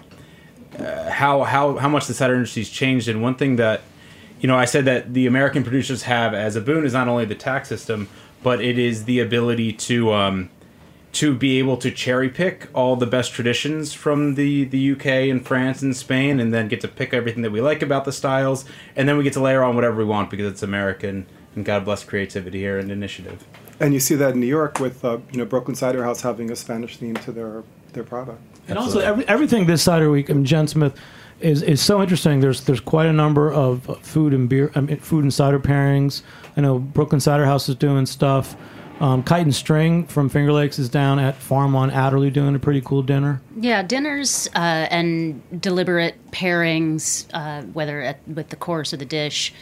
uh, 0.80 1.10
how 1.10 1.44
how 1.44 1.78
how 1.78 1.90
much 1.90 2.08
the 2.08 2.14
cider 2.14 2.36
industry's 2.36 2.70
changed. 2.70 3.08
And 3.08 3.22
one 3.22 3.36
thing 3.36 3.58
that 3.58 3.82
you 4.40 4.48
know 4.48 4.58
I 4.58 4.66
said 4.66 4.86
that 4.86 5.14
the 5.14 5.28
American 5.28 5.64
producers 5.64 6.04
have 6.04 6.34
as 6.34 6.56
a 6.56 6.62
boon 6.62 6.86
is 6.86 6.94
not 6.94 7.08
only 7.08 7.26
the 7.26 7.36
tax 7.36 7.70
system, 7.70 8.10
but 8.42 8.62
it 8.62 8.78
is 8.78 9.06
the 9.06 9.20
ability 9.20 9.74
to 9.74 10.14
um, 10.14 10.50
to 11.14 11.36
be 11.36 11.60
able 11.60 11.78
to 11.78 11.92
cherry 11.92 12.28
pick 12.28 12.68
all 12.74 12.96
the 12.96 13.06
best 13.06 13.34
traditions 13.34 13.94
from 13.94 14.34
the, 14.34 14.64
the 14.66 14.94
UK 14.94 15.06
and 15.06 15.46
France 15.46 15.84
and 15.84 15.96
Spain, 15.96 16.40
and 16.40 16.52
then 16.52 16.68
get 16.68 16.82
to 16.82 16.88
pick 16.88 17.14
everything 17.14 17.44
that 17.44 17.52
we 17.52 17.62
like 17.62 17.84
about 17.84 18.04
the 18.04 18.12
styles, 18.12 18.66
and 18.96 19.08
then 19.08 19.16
we 19.16 19.24
get 19.24 19.34
to 19.34 19.40
layer 19.40 19.64
on 19.64 19.76
whatever 19.76 19.98
we 19.98 20.06
want 20.06 20.30
because 20.30 20.52
it's 20.52 20.64
American. 20.64 21.26
And 21.56 21.64
God 21.64 21.86
bless 21.86 22.04
creativity 22.04 22.60
here 22.60 22.80
and 22.80 22.92
initiative. 22.92 23.46
And 23.80 23.94
you 23.94 24.00
see 24.00 24.16
that 24.16 24.34
in 24.34 24.40
New 24.40 24.48
York 24.48 24.80
with 24.80 25.06
uh, 25.06 25.20
you 25.32 25.38
know 25.38 25.46
Brooklyn 25.46 25.76
Cider 25.76 26.04
House 26.04 26.22
having 26.22 26.50
a 26.50 26.56
Spanish 26.56 26.98
theme 26.98 27.16
to 27.16 27.32
their 27.32 27.64
their 27.94 28.04
product. 28.04 28.42
And 28.68 28.78
also, 28.78 29.00
every, 29.00 29.28
everything 29.28 29.66
this 29.66 29.82
cider 29.82 30.10
week, 30.10 30.30
I 30.30 30.34
mean, 30.34 30.46
Jenn 30.46 30.68
Smith 30.68 30.98
is 31.40 31.62
is 31.62 31.82
so 31.82 32.02
interesting. 32.02 32.40
There's 32.40 32.62
there's 32.62 32.80
quite 32.80 33.08
a 33.08 33.14
number 33.14 33.52
of 33.52 34.00
food 34.02 34.34
and 34.34 34.48
beer, 34.48 34.72
I 34.76 34.82
mean, 34.82 34.98
food 34.98 35.24
and 35.24 35.34
cider 35.34 35.60
pairings. 35.60 36.22
I 36.56 36.62
know 36.62 36.80
Brooklyn 36.80 37.20
Cider 37.20 37.46
House 37.46 37.68
is 37.70 37.76
doing 37.76 38.06
stuff. 38.06 38.56
Um, 39.00 39.24
Kite 39.24 39.42
and 39.42 39.54
String 39.54 40.06
from 40.06 40.30
Finger 40.30 40.54
Lakes 40.54 40.80
is 40.80 40.88
down 40.88 41.20
at 41.20 41.36
Farm 41.36 41.76
on 41.76 41.90
Adderley 41.90 42.30
doing 42.30 42.56
a 42.56 42.60
pretty 42.60 42.80
cool 42.80 43.02
dinner. 43.02 43.42
Yeah, 43.60 43.84
dinners 43.84 44.48
uh, 44.56 44.88
and 44.90 45.42
deliberate 45.60 46.16
pairings, 46.32 47.28
uh, 47.34 47.64
whether 47.74 48.02
at, 48.02 48.26
with 48.28 48.50
the 48.50 48.56
course 48.56 48.94
or 48.94 48.98
the 48.98 49.06
dish, 49.06 49.54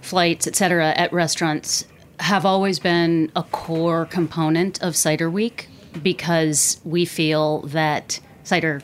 flights, 0.00 0.46
etc., 0.46 0.92
at 0.96 1.12
restaurants 1.12 1.86
have 2.20 2.46
always 2.46 2.78
been 2.78 3.32
a 3.34 3.42
core 3.42 4.06
component 4.06 4.80
of 4.80 4.94
Cider 4.94 5.28
Week 5.28 5.68
because 6.02 6.80
we 6.84 7.04
feel 7.04 7.60
that 7.62 8.20
cider, 8.44 8.82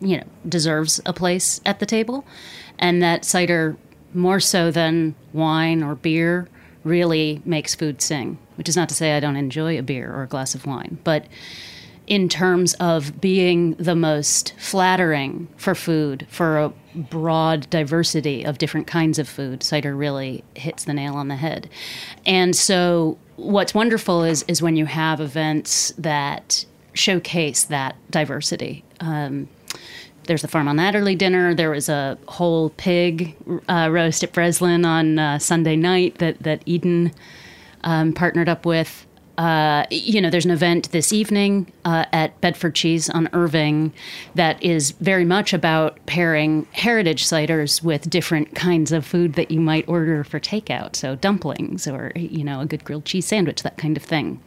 you 0.00 0.16
know, 0.18 0.24
deserves 0.48 1.00
a 1.06 1.12
place 1.12 1.60
at 1.64 1.78
the 1.78 1.86
table, 1.86 2.24
and 2.78 3.02
that 3.02 3.24
cider 3.24 3.76
more 4.12 4.40
so 4.40 4.70
than 4.70 5.14
wine 5.32 5.82
or 5.82 5.94
beer 5.94 6.48
really 6.82 7.42
makes 7.44 7.74
food 7.74 8.02
sing. 8.02 8.38
Which 8.56 8.68
is 8.68 8.76
not 8.76 8.88
to 8.90 8.94
say 8.94 9.16
I 9.16 9.20
don't 9.20 9.36
enjoy 9.36 9.78
a 9.78 9.82
beer 9.82 10.12
or 10.12 10.22
a 10.22 10.26
glass 10.26 10.54
of 10.54 10.66
wine, 10.66 10.98
but 11.04 11.26
in 12.06 12.28
terms 12.28 12.74
of 12.74 13.20
being 13.20 13.74
the 13.74 13.94
most 13.94 14.52
flattering 14.58 15.46
for 15.56 15.76
food, 15.76 16.26
for 16.28 16.58
a 16.58 16.72
broad 16.94 17.70
diversity 17.70 18.42
of 18.42 18.58
different 18.58 18.88
kinds 18.88 19.18
of 19.18 19.28
food. 19.28 19.62
Cider 19.62 19.94
really 19.94 20.42
hits 20.56 20.84
the 20.84 20.92
nail 20.92 21.14
on 21.14 21.28
the 21.28 21.36
head. 21.36 21.70
And 22.26 22.56
so, 22.56 23.16
what's 23.40 23.74
wonderful 23.74 24.22
is, 24.22 24.44
is 24.48 24.62
when 24.62 24.76
you 24.76 24.86
have 24.86 25.20
events 25.20 25.92
that 25.98 26.64
showcase 26.92 27.64
that 27.64 27.96
diversity. 28.10 28.84
Um, 29.00 29.48
there's 30.24 30.42
the 30.42 30.48
Farm 30.48 30.68
on 30.68 30.78
Adderley 30.78 31.16
dinner. 31.16 31.54
There 31.54 31.70
was 31.70 31.88
a 31.88 32.18
whole 32.28 32.70
pig 32.70 33.36
uh, 33.68 33.88
roast 33.90 34.22
at 34.22 34.32
Breslin 34.32 34.84
on 34.84 35.18
uh, 35.18 35.38
Sunday 35.38 35.76
night 35.76 36.18
that 36.18 36.42
that 36.42 36.62
Eden 36.66 37.12
um, 37.82 38.12
partnered 38.12 38.48
up 38.48 38.66
with. 38.66 39.06
Uh, 39.44 39.86
you 39.90 40.20
know, 40.20 40.28
there's 40.28 40.44
an 40.44 40.50
event 40.50 40.90
this 40.92 41.14
evening 41.14 41.66
uh, 41.86 42.04
at 42.12 42.38
Bedford 42.42 42.74
Cheese 42.74 43.08
on 43.08 43.26
Irving 43.32 43.90
that 44.34 44.62
is 44.62 44.90
very 44.90 45.24
much 45.24 45.54
about 45.54 45.98
pairing 46.04 46.66
heritage 46.72 47.24
ciders 47.24 47.82
with 47.82 48.10
different 48.10 48.54
kinds 48.54 48.92
of 48.92 49.06
food 49.06 49.32
that 49.34 49.50
you 49.50 49.58
might 49.58 49.88
order 49.88 50.24
for 50.24 50.38
takeout. 50.40 50.94
So 50.94 51.16
dumplings 51.16 51.88
or, 51.88 52.12
you 52.16 52.44
know, 52.44 52.60
a 52.60 52.66
good 52.66 52.84
grilled 52.84 53.06
cheese 53.06 53.24
sandwich, 53.24 53.62
that 53.62 53.78
kind 53.78 53.96
of 53.96 54.02
thing. 54.02 54.42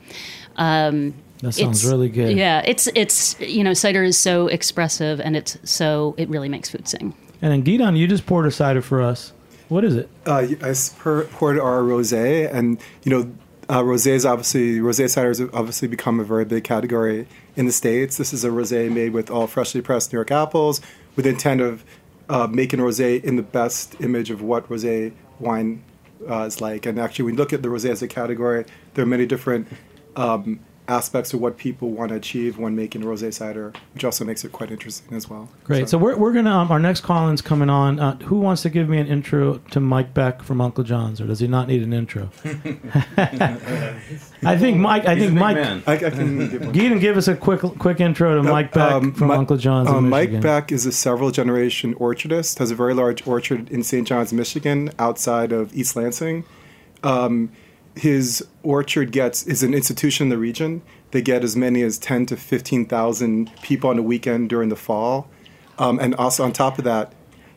Um, 0.58 1.16
That 1.42 1.54
sounds 1.54 1.80
it's- 1.80 1.92
really 1.92 2.10
good. 2.10 2.38
Yeah, 2.38 2.62
it's 2.64 2.88
it's 2.94 3.36
you 3.40 3.64
know 3.64 3.74
cider 3.74 4.04
is 4.04 4.16
so 4.18 4.46
expressive 4.48 5.20
and 5.20 5.36
it's 5.36 5.58
so 5.64 6.14
it 6.20 6.30
really 6.30 6.50
makes 6.50 6.70
food 6.70 6.88
sing. 6.88 7.16
And 7.42 7.52
then 7.52 7.64
Gidon, 7.64 7.98
you 7.98 8.08
just 8.08 8.28
poured 8.28 8.46
a 8.46 8.52
cider 8.52 8.84
for 8.84 9.02
us. 9.02 9.34
What 9.70 9.84
is 9.84 9.96
it? 9.96 10.08
Uh, 10.28 10.46
I 10.62 10.70
s- 10.70 10.94
per- 11.00 11.24
poured 11.26 11.58
our 11.58 11.82
rosé, 11.82 12.54
and 12.54 12.78
you 13.04 13.10
know, 13.10 13.32
uh, 13.70 13.84
is 13.92 14.26
obviously 14.26 14.78
rosé 14.80 15.06
ciders 15.06 15.40
have 15.40 15.54
obviously 15.54 15.88
become 15.88 16.20
a 16.20 16.24
very 16.24 16.46
big 16.46 16.64
category 16.64 17.28
in 17.56 17.66
the 17.66 17.72
states. 17.72 18.18
This 18.18 18.34
is 18.34 18.44
a 18.44 18.50
rosé 18.50 18.92
made 18.92 19.14
with 19.14 19.30
all 19.30 19.48
freshly 19.48 19.82
pressed 19.82 20.12
New 20.12 20.18
York 20.18 20.32
apples, 20.32 20.82
with 21.16 21.26
the 21.26 21.32
intent 21.32 21.62
of 21.62 21.84
uh, 22.30 22.48
making 22.48 22.80
rosé 22.80 23.24
in 23.24 23.36
the 23.36 23.44
best 23.44 23.96
image 24.02 24.30
of 24.30 24.42
what 24.42 24.68
rosé 24.70 25.14
wine 25.40 25.84
uh, 26.30 26.44
is 26.44 26.62
like. 26.62 26.86
And 26.86 27.00
actually, 27.00 27.26
when 27.26 27.34
you 27.36 27.38
look 27.38 27.54
at 27.54 27.62
the 27.62 27.70
rosé 27.70 27.90
as 27.90 28.02
a 28.02 28.08
category, 28.08 28.66
there 28.94 29.04
are 29.04 29.08
many 29.08 29.26
different 29.26 29.68
um, 30.16 30.60
aspects 30.88 31.34
of 31.34 31.40
what 31.40 31.58
people 31.58 31.90
want 31.92 32.10
to 32.10 32.16
achieve 32.16 32.58
when 32.58 32.76
making 32.76 33.02
rosé 33.04 33.34
cider, 33.34 33.72
which 33.94 34.04
also 34.04 34.26
makes 34.26 34.44
it 34.44 34.52
quite 34.52 34.70
interesting 34.72 35.16
as 35.16 35.30
well. 35.30 35.48
Great. 35.64 35.88
So, 35.88 35.98
we're, 35.98 36.18
we're 36.18 36.34
going 36.34 36.46
to, 36.46 36.52
um, 36.52 36.72
our 36.72 36.80
next 36.80 37.02
call 37.02 37.30
in's 37.30 37.42
coming 37.42 37.70
on. 37.70 38.00
Uh, 38.00 38.18
who 38.18 38.40
wants 38.40 38.62
to 38.64 38.70
give 38.70 38.90
me 38.90 38.98
an 38.98 39.08
intro 39.08 39.60
to 39.72 39.80
Mike 39.80 40.14
Beck 40.14 40.44
from 40.44 40.60
Uncle 40.60 40.84
John's, 40.84 41.22
or 41.22 41.28
does 41.28 41.40
he 41.40 41.48
not 41.48 41.68
need 41.68 41.84
an 41.84 41.94
intro? 41.94 42.30
I 44.46 44.58
think 44.58 44.78
Mike, 44.78 45.06
I 45.06 45.16
He's 45.16 45.26
think 45.26 45.40
Mike, 45.40 45.56
man. 45.56 45.84
I- 45.88 45.94
I 45.94 45.98
can 46.10 46.50
give 46.50 46.66
one. 46.66 46.74
Gidon, 46.74 47.00
give 47.00 47.18
us 47.18 47.28
a 47.28 47.36
quick 47.36 47.62
quick 47.62 48.00
intro 48.02 48.36
to 48.36 48.44
Mike 48.44 48.74
Beck 48.74 48.92
Um, 48.92 49.14
from 49.14 49.30
Mi- 49.30 49.36
Uncle 49.36 49.58
John's 49.58 49.90
in 49.90 49.96
uh, 49.96 50.02
Mike 50.02 50.42
Beck 50.42 50.72
is 50.72 50.86
a 50.86 50.92
several 50.92 51.32
generation 51.32 51.96
orchardist, 51.96 52.60
has 52.60 52.72
a 52.72 52.76
very 52.76 52.94
large 52.94 53.26
orchard 53.26 53.70
in 53.72 53.84
St. 53.84 54.08
John's, 54.08 54.34
Michigan, 54.34 54.92
outside 55.00 55.52
of 55.52 55.74
East 55.74 55.96
Lansing. 55.96 56.44
Um, 57.04 57.52
his 57.96 58.46
orchard 58.64 59.12
gets 59.12 59.46
is 59.46 59.64
an 59.64 59.74
institution 59.74 60.26
in 60.26 60.30
the 60.30 60.38
region. 60.38 60.82
They 61.12 61.22
get 61.22 61.44
as 61.44 61.56
many 61.56 61.82
as 61.84 61.98
ten 61.98 62.26
to 62.28 62.38
fifteen 62.38 62.86
thousand 62.86 63.52
people 63.62 63.90
on 63.90 64.00
a 64.00 64.04
weekend 64.04 64.50
during 64.50 64.70
the 64.70 64.76
fall, 64.76 65.30
um, 65.78 66.00
and 66.00 66.16
also 66.16 66.44
on 66.44 66.54
top 66.54 66.78
of 66.78 66.84
that, 66.86 67.14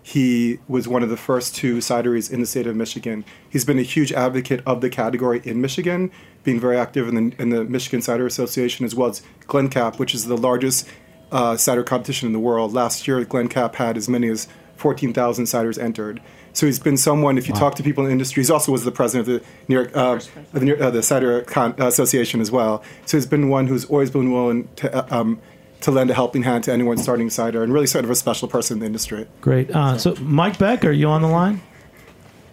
he 0.07 0.61
was 0.69 0.87
one 0.87 1.03
of 1.03 1.09
the 1.09 1.17
first 1.17 1.57
two 1.57 1.79
cideries 1.79 2.31
in 2.31 2.41
the 2.41 2.47
state 2.47 2.69
of 2.69 2.77
Michigan. 2.77 3.25
He's 3.49 3.65
been 3.65 3.79
a 3.79 3.83
huge 3.83 4.13
advocate 4.13 4.63
of 4.65 4.81
the 4.81 4.89
category 4.89 5.41
in 5.45 5.61
Michigan, 5.61 6.13
being 6.45 6.61
very 6.61 6.77
active 6.77 7.09
in 7.09 7.15
the, 7.31 7.43
in 7.43 7.49
the 7.51 7.65
Michigan 7.65 8.01
Cider 8.03 8.25
Association 8.25 8.87
as 8.87 8.95
well 8.95 9.09
as 9.09 9.23
GLINTCAP, 9.49 9.99
which 9.99 10.15
is 10.15 10.27
the 10.27 10.37
largest 10.37 10.89
uh, 11.33 11.57
cider 11.57 11.83
competition 11.83 12.27
in 12.27 12.33
the 12.33 12.39
world. 12.39 12.73
Last 12.73 13.09
year, 13.09 13.25
GLINTCAP 13.25 13.75
had 13.75 13.97
as 13.97 14.09
many 14.09 14.29
as 14.29 14.47
14,000 14.77 15.47
ciders 15.47 15.77
entered. 15.77 16.23
So 16.57 16.65
he's 16.65 16.79
been 16.79 16.97
someone. 16.97 17.37
If 17.37 17.49
you 17.49 17.55
talk 17.55 17.75
to 17.75 17.83
people 17.83 18.05
in 18.05 18.09
the 18.09 18.13
industry, 18.13 18.41
he's 18.41 18.51
also 18.51 18.73
was 18.73 18.83
the 18.83 18.91
president 18.91 19.29
of 19.29 19.43
the 19.43 19.47
New 19.69 19.75
York, 19.75 19.95
uh, 19.95 20.13
of 20.15 20.31
the, 20.55 20.61
New- 20.61 20.75
uh, 20.77 20.89
the 20.91 21.03
Cider 21.03 21.43
Con- 21.43 21.75
Association 21.77 22.41
as 22.41 22.51
well. 22.51 22.83
So 23.05 23.19
he's 23.19 23.27
been 23.27 23.51
one 23.51 23.67
who's 23.67 23.85
always 23.85 24.11
been 24.11 24.33
willing 24.33 24.67
to 24.77 24.95
uh, 25.15 25.21
um, 25.21 25.39
to 25.83 25.91
lend 25.91 26.11
a 26.11 26.15
helping 26.15 26.43
hand 26.45 26.65
to 26.65 26.73
anyone 26.73 26.97
starting 26.97 27.29
cider, 27.29 27.63
and 27.63 27.75
really 27.75 27.87
sort 27.87 28.07
of 28.07 28.11
a 28.11 28.15
special 28.15 28.49
person 28.49 28.77
in 28.77 28.81
the 28.81 28.87
industry. 28.87 29.27
Great. 29.43 29.71
Uh, 29.71 29.99
so, 29.99 30.15
Mike 30.15 30.59
Beck, 30.59 30.83
are 30.87 30.93
you 30.93 31.09
on 31.09 31.21
the 31.21 31.29
line? 31.29 31.61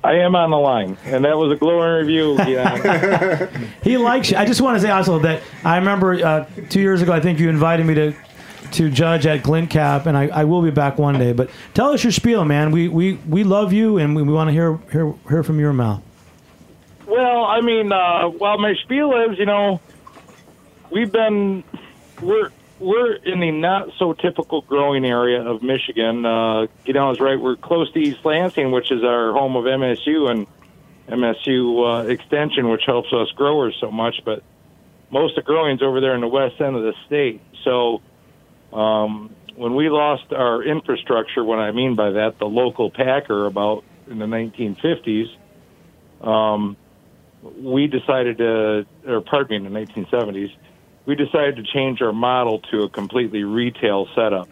I 0.04 0.16
am 0.16 0.36
on 0.36 0.52
the 0.52 0.58
line, 0.58 0.98
and 1.06 1.24
that 1.24 1.38
was 1.38 1.54
a 1.54 1.56
glowing 1.56 2.06
review. 2.06 2.38
Yeah. 2.46 3.48
He 3.84 3.96
likes 3.96 4.32
you. 4.32 4.36
I 4.38 4.44
just 4.44 4.60
want 4.60 4.76
to 4.76 4.82
say 4.82 4.89
also 4.89 5.18
that 5.20 5.42
I 5.63 5.78
remember 5.78 6.16
uh, 6.16 6.46
two 6.70 6.82
years 6.82 7.02
ago, 7.02 7.13
I 7.13 7.22
think 7.22 7.39
you 7.39 7.48
invited 7.48 7.86
me 7.86 7.94
to 7.94 8.13
to 8.74 8.90
judge 8.90 9.26
at 9.26 9.44
GLINTCAP, 9.44 10.06
and 10.06 10.18
I, 10.18 10.28
I 10.28 10.44
will 10.44 10.62
be 10.62 10.72
back 10.72 10.98
one 10.98 11.18
day. 11.18 11.34
But 11.34 11.50
tell 11.74 11.92
us 11.92 12.04
your 12.04 12.12
spiel, 12.12 12.46
man. 12.46 12.72
We 12.72 12.88
we, 12.88 13.14
we 13.28 13.44
love 13.44 13.74
you, 13.74 13.98
and 13.98 14.16
we, 14.16 14.22
we 14.24 14.34
want 14.34 14.50
to 14.50 14.52
hear, 14.52 14.78
hear 14.92 15.14
hear 15.30 15.44
from 15.44 15.60
your 15.60 15.74
mouth. 15.74 16.02
well, 17.08 17.46
I 17.46 17.62
mean, 17.62 17.92
uh, 17.92 18.30
while 18.30 18.58
my 18.58 18.74
spiel 18.84 19.14
is, 19.30 19.38
you 19.38 19.46
know, 19.46 19.80
we've 20.92 21.12
been 21.12 21.64
we're 22.22 22.52
we're 22.80 23.14
in 23.16 23.40
the 23.40 23.52
not 23.52 23.90
so 23.98 24.14
typical 24.14 24.62
growing 24.62 25.06
area 25.06 25.42
of 25.42 25.64
Michigan. 25.64 26.26
Uh, 26.26 26.68
Gidon 26.86 27.14
is 27.14 27.20
right. 27.20 27.40
We're 27.40 27.56
close 27.56 27.92
to 27.94 28.00
East 28.00 28.26
Lansing, 28.26 28.72
which 28.72 28.92
is 28.92 29.04
our 29.04 29.32
home 29.32 29.56
of 29.56 29.66
MSU 29.66 30.30
and 30.30 30.48
MSU 31.08 32.06
uh, 32.06 32.08
Extension, 32.08 32.70
which 32.70 32.84
helps 32.86 33.12
us 33.14 33.30
growers 33.32 33.76
so 33.80 33.92
much. 33.92 34.22
But 34.26 34.44
most 35.12 35.38
of 35.38 35.46
growing's 35.46 35.82
over 35.82 36.02
there 36.02 36.16
in 36.16 36.22
the 36.22 36.28
west 36.28 36.60
end 36.60 36.76
of 36.76 36.84
the 36.84 36.94
state. 37.06 37.42
So 37.64 38.02
um, 38.74 39.36
when 39.56 39.76
we 39.76 39.90
lost 39.90 40.32
our 40.32 40.64
infrastructure, 40.64 41.44
what 41.44 41.60
I 41.60 41.72
mean 41.72 41.96
by 41.96 42.12
that, 42.12 42.40
the 42.40 42.46
local 42.46 42.90
packer 42.90 43.46
about 43.46 43.84
in 44.08 44.20
the 44.20 44.26
1950s, 44.26 45.28
um, 46.26 46.76
we 47.60 47.88
decided 47.88 48.38
to, 48.38 48.86
or 49.06 49.22
pardon 49.22 49.64
me, 49.64 49.68
in 49.68 49.74
the 49.74 49.94
1970s, 50.04 50.56
we 51.06 51.16
decided 51.16 51.58
to 51.58 51.64
change 51.64 52.02
our 52.02 52.14
model 52.14 52.60
to 52.72 52.84
a 52.84 52.90
completely 52.90 53.44
retail 53.44 54.08
setup. 54.16 54.48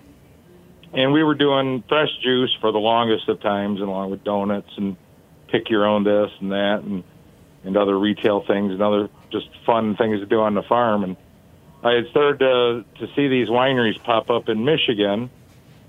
And 0.93 1.13
we 1.13 1.23
were 1.23 1.35
doing 1.35 1.83
fresh 1.87 2.09
juice 2.21 2.53
for 2.59 2.71
the 2.71 2.77
longest 2.77 3.29
of 3.29 3.39
times, 3.39 3.79
along 3.79 4.11
with 4.11 4.25
donuts 4.25 4.69
and 4.75 4.97
pick 5.47 5.69
your 5.69 5.85
own 5.85 6.03
this 6.03 6.29
and 6.41 6.51
that, 6.51 6.81
and 6.83 7.03
and 7.63 7.77
other 7.77 7.97
retail 7.97 8.43
things 8.45 8.71
and 8.71 8.81
other 8.81 9.09
just 9.31 9.47
fun 9.65 9.95
things 9.95 10.19
to 10.19 10.25
do 10.25 10.41
on 10.41 10.55
the 10.55 10.63
farm. 10.63 11.03
And 11.03 11.17
I 11.83 11.93
had 11.93 12.07
started 12.09 12.39
to 12.39 12.85
to 12.99 13.13
see 13.15 13.27
these 13.27 13.47
wineries 13.47 14.01
pop 14.03 14.29
up 14.29 14.49
in 14.49 14.63
Michigan, 14.63 15.29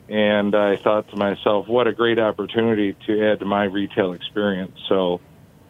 and 0.08 0.54
I 0.54 0.76
thought 0.76 1.08
to 1.10 1.16
myself, 1.16 1.68
what 1.68 1.86
a 1.86 1.92
great 1.92 2.18
opportunity 2.18 2.96
to 3.06 3.30
add 3.30 3.40
to 3.40 3.44
my 3.44 3.64
retail 3.64 4.12
experience. 4.12 4.78
So, 4.88 5.20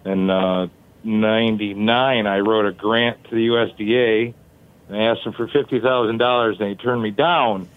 in 0.04 0.30
uh, 0.30 0.68
'99, 1.02 2.26
I 2.26 2.38
wrote 2.38 2.66
a 2.66 2.72
grant 2.72 3.24
to 3.24 3.30
the 3.30 3.48
USDA. 3.48 4.34
And 4.88 4.96
I 4.96 5.04
asked 5.10 5.24
them 5.24 5.32
for 5.32 5.48
fifty 5.48 5.80
thousand 5.80 6.18
dollars, 6.18 6.58
and 6.60 6.70
they 6.70 6.74
turned 6.74 7.02
me 7.02 7.10
down. 7.10 7.68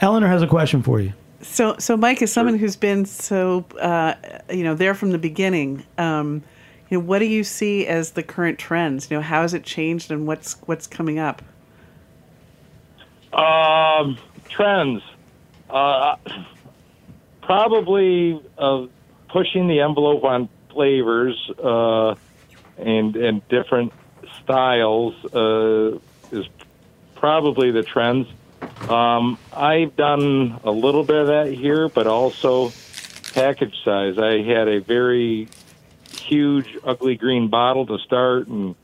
Eleanor 0.00 0.28
has 0.28 0.42
a 0.42 0.46
question 0.46 0.82
for 0.82 1.00
you. 1.00 1.12
So, 1.44 1.76
so 1.78 1.96
Mike 1.96 2.20
is 2.20 2.32
someone 2.32 2.58
who's 2.58 2.76
been 2.76 3.04
so, 3.04 3.64
uh, 3.80 4.14
you 4.50 4.64
know, 4.64 4.74
there 4.74 4.94
from 4.94 5.12
the 5.12 5.18
beginning. 5.18 5.84
Um, 5.96 6.42
You 6.90 6.98
know, 6.98 7.06
what 7.06 7.20
do 7.20 7.24
you 7.24 7.44
see 7.44 7.86
as 7.86 8.10
the 8.12 8.22
current 8.22 8.58
trends? 8.58 9.10
You 9.10 9.16
know, 9.16 9.22
how 9.22 9.40
has 9.42 9.54
it 9.54 9.64
changed, 9.64 10.10
and 10.10 10.26
what's 10.26 10.56
what's 10.66 10.86
coming 10.86 11.18
up? 11.18 11.42
Um, 13.32 14.18
trends. 14.48 15.02
Uh, 15.70 16.16
probably 17.42 18.40
uh, 18.58 18.86
pushing 19.28 19.66
the 19.66 19.80
envelope 19.80 20.24
on 20.24 20.48
flavors 20.70 21.50
uh, 21.58 22.14
and 22.78 23.16
and 23.16 23.48
different 23.48 23.92
styles 24.42 25.14
uh, 25.34 25.98
is 26.30 26.46
probably 27.14 27.70
the 27.70 27.82
trends. 27.82 28.28
Um, 28.88 29.38
I've 29.52 29.96
done 29.96 30.60
a 30.64 30.70
little 30.70 31.04
bit 31.04 31.16
of 31.16 31.26
that 31.28 31.52
here, 31.52 31.88
but 31.88 32.06
also 32.06 32.72
package 33.32 33.74
size. 33.84 34.18
I 34.18 34.42
had 34.42 34.68
a 34.68 34.80
very 34.80 35.48
huge, 36.10 36.78
ugly 36.84 37.16
green 37.16 37.48
bottle 37.48 37.86
to 37.86 37.98
start, 37.98 38.46
and 38.48 38.74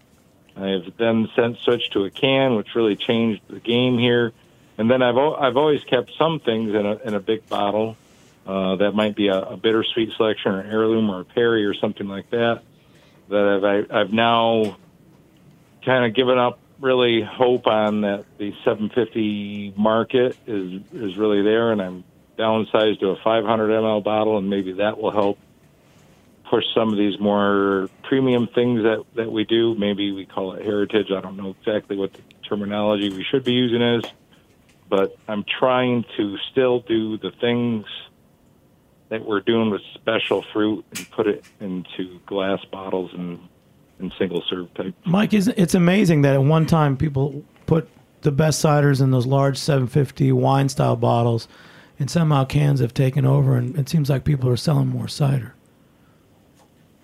I've 0.56 0.96
then 0.96 1.28
since 1.36 1.58
switched 1.60 1.92
to 1.92 2.04
a 2.04 2.10
can, 2.10 2.56
which 2.56 2.74
really 2.74 2.96
changed 2.96 3.42
the 3.48 3.60
game 3.60 3.98
here. 3.98 4.32
And 4.78 4.90
then 4.90 5.02
I've 5.02 5.18
I've 5.18 5.56
always 5.56 5.84
kept 5.84 6.12
some 6.16 6.40
things 6.40 6.74
in 6.74 6.86
a 6.86 6.96
in 7.04 7.14
a 7.14 7.20
big 7.20 7.48
bottle. 7.48 7.96
Uh, 8.46 8.76
that 8.76 8.92
might 8.92 9.14
be 9.14 9.28
a, 9.28 9.38
a 9.38 9.56
bittersweet 9.56 10.12
selection 10.16 10.52
or 10.52 10.62
heirloom 10.62 11.10
or 11.10 11.20
a 11.20 11.24
Perry 11.24 11.66
or 11.66 11.74
something 11.74 12.08
like 12.08 12.30
that. 12.30 12.62
That 13.28 13.44
I've 13.44 13.64
I, 13.64 14.00
I've 14.00 14.12
now 14.12 14.76
kind 15.84 16.04
of 16.04 16.14
given 16.14 16.38
up 16.38 16.58
really 16.80 17.22
hope 17.22 17.66
on 17.66 18.02
that 18.02 18.24
the 18.38 18.52
750 18.64 19.74
market 19.76 20.36
is 20.46 20.80
is 20.92 21.16
really 21.16 21.42
there, 21.42 21.72
and 21.72 21.80
I'm 21.80 22.04
downsized 22.38 23.00
to 23.00 23.10
a 23.10 23.16
500 23.22 23.68
ml 23.68 24.02
bottle, 24.02 24.38
and 24.38 24.48
maybe 24.48 24.72
that 24.74 24.98
will 24.98 25.10
help 25.10 25.38
push 26.48 26.64
some 26.74 26.88
of 26.88 26.98
these 26.98 27.18
more 27.20 27.88
premium 28.02 28.48
things 28.48 28.82
that 28.82 29.04
that 29.14 29.30
we 29.30 29.44
do. 29.44 29.74
Maybe 29.74 30.12
we 30.12 30.26
call 30.26 30.54
it 30.54 30.64
heritage. 30.64 31.08
I 31.16 31.20
don't 31.20 31.36
know 31.36 31.54
exactly 31.60 31.96
what 31.96 32.12
the 32.12 32.22
terminology 32.48 33.10
we 33.10 33.24
should 33.24 33.44
be 33.44 33.52
using 33.52 33.82
is, 33.82 34.04
but 34.88 35.16
I'm 35.28 35.44
trying 35.44 36.04
to 36.16 36.36
still 36.50 36.80
do 36.80 37.18
the 37.18 37.30
things 37.30 37.86
that 39.10 39.24
we're 39.24 39.40
doing 39.40 39.70
with 39.70 39.82
special 39.94 40.42
fruit 40.52 40.84
and 40.96 41.10
put 41.10 41.26
it 41.26 41.44
into 41.60 42.20
glass 42.26 42.64
bottles 42.70 43.10
and 43.12 43.40
and 44.00 44.12
single 44.18 44.42
serve 44.48 44.72
type. 44.74 44.94
Mike, 45.04 45.34
is 45.34 45.48
it's 45.48 45.74
amazing 45.74 46.22
that 46.22 46.34
at 46.34 46.42
one 46.42 46.66
time 46.66 46.96
people 46.96 47.44
put 47.66 47.88
the 48.22 48.32
best 48.32 48.62
ciders 48.64 49.00
in 49.00 49.10
those 49.10 49.26
large 49.26 49.56
750 49.56 50.32
wine 50.32 50.68
style 50.68 50.96
bottles, 50.96 51.48
and 51.98 52.10
somehow 52.10 52.44
cans 52.44 52.80
have 52.80 52.94
taken 52.94 53.24
over, 53.24 53.56
and 53.56 53.78
it 53.78 53.88
seems 53.88 54.10
like 54.10 54.24
people 54.24 54.48
are 54.48 54.56
selling 54.56 54.88
more 54.88 55.08
cider. 55.08 55.54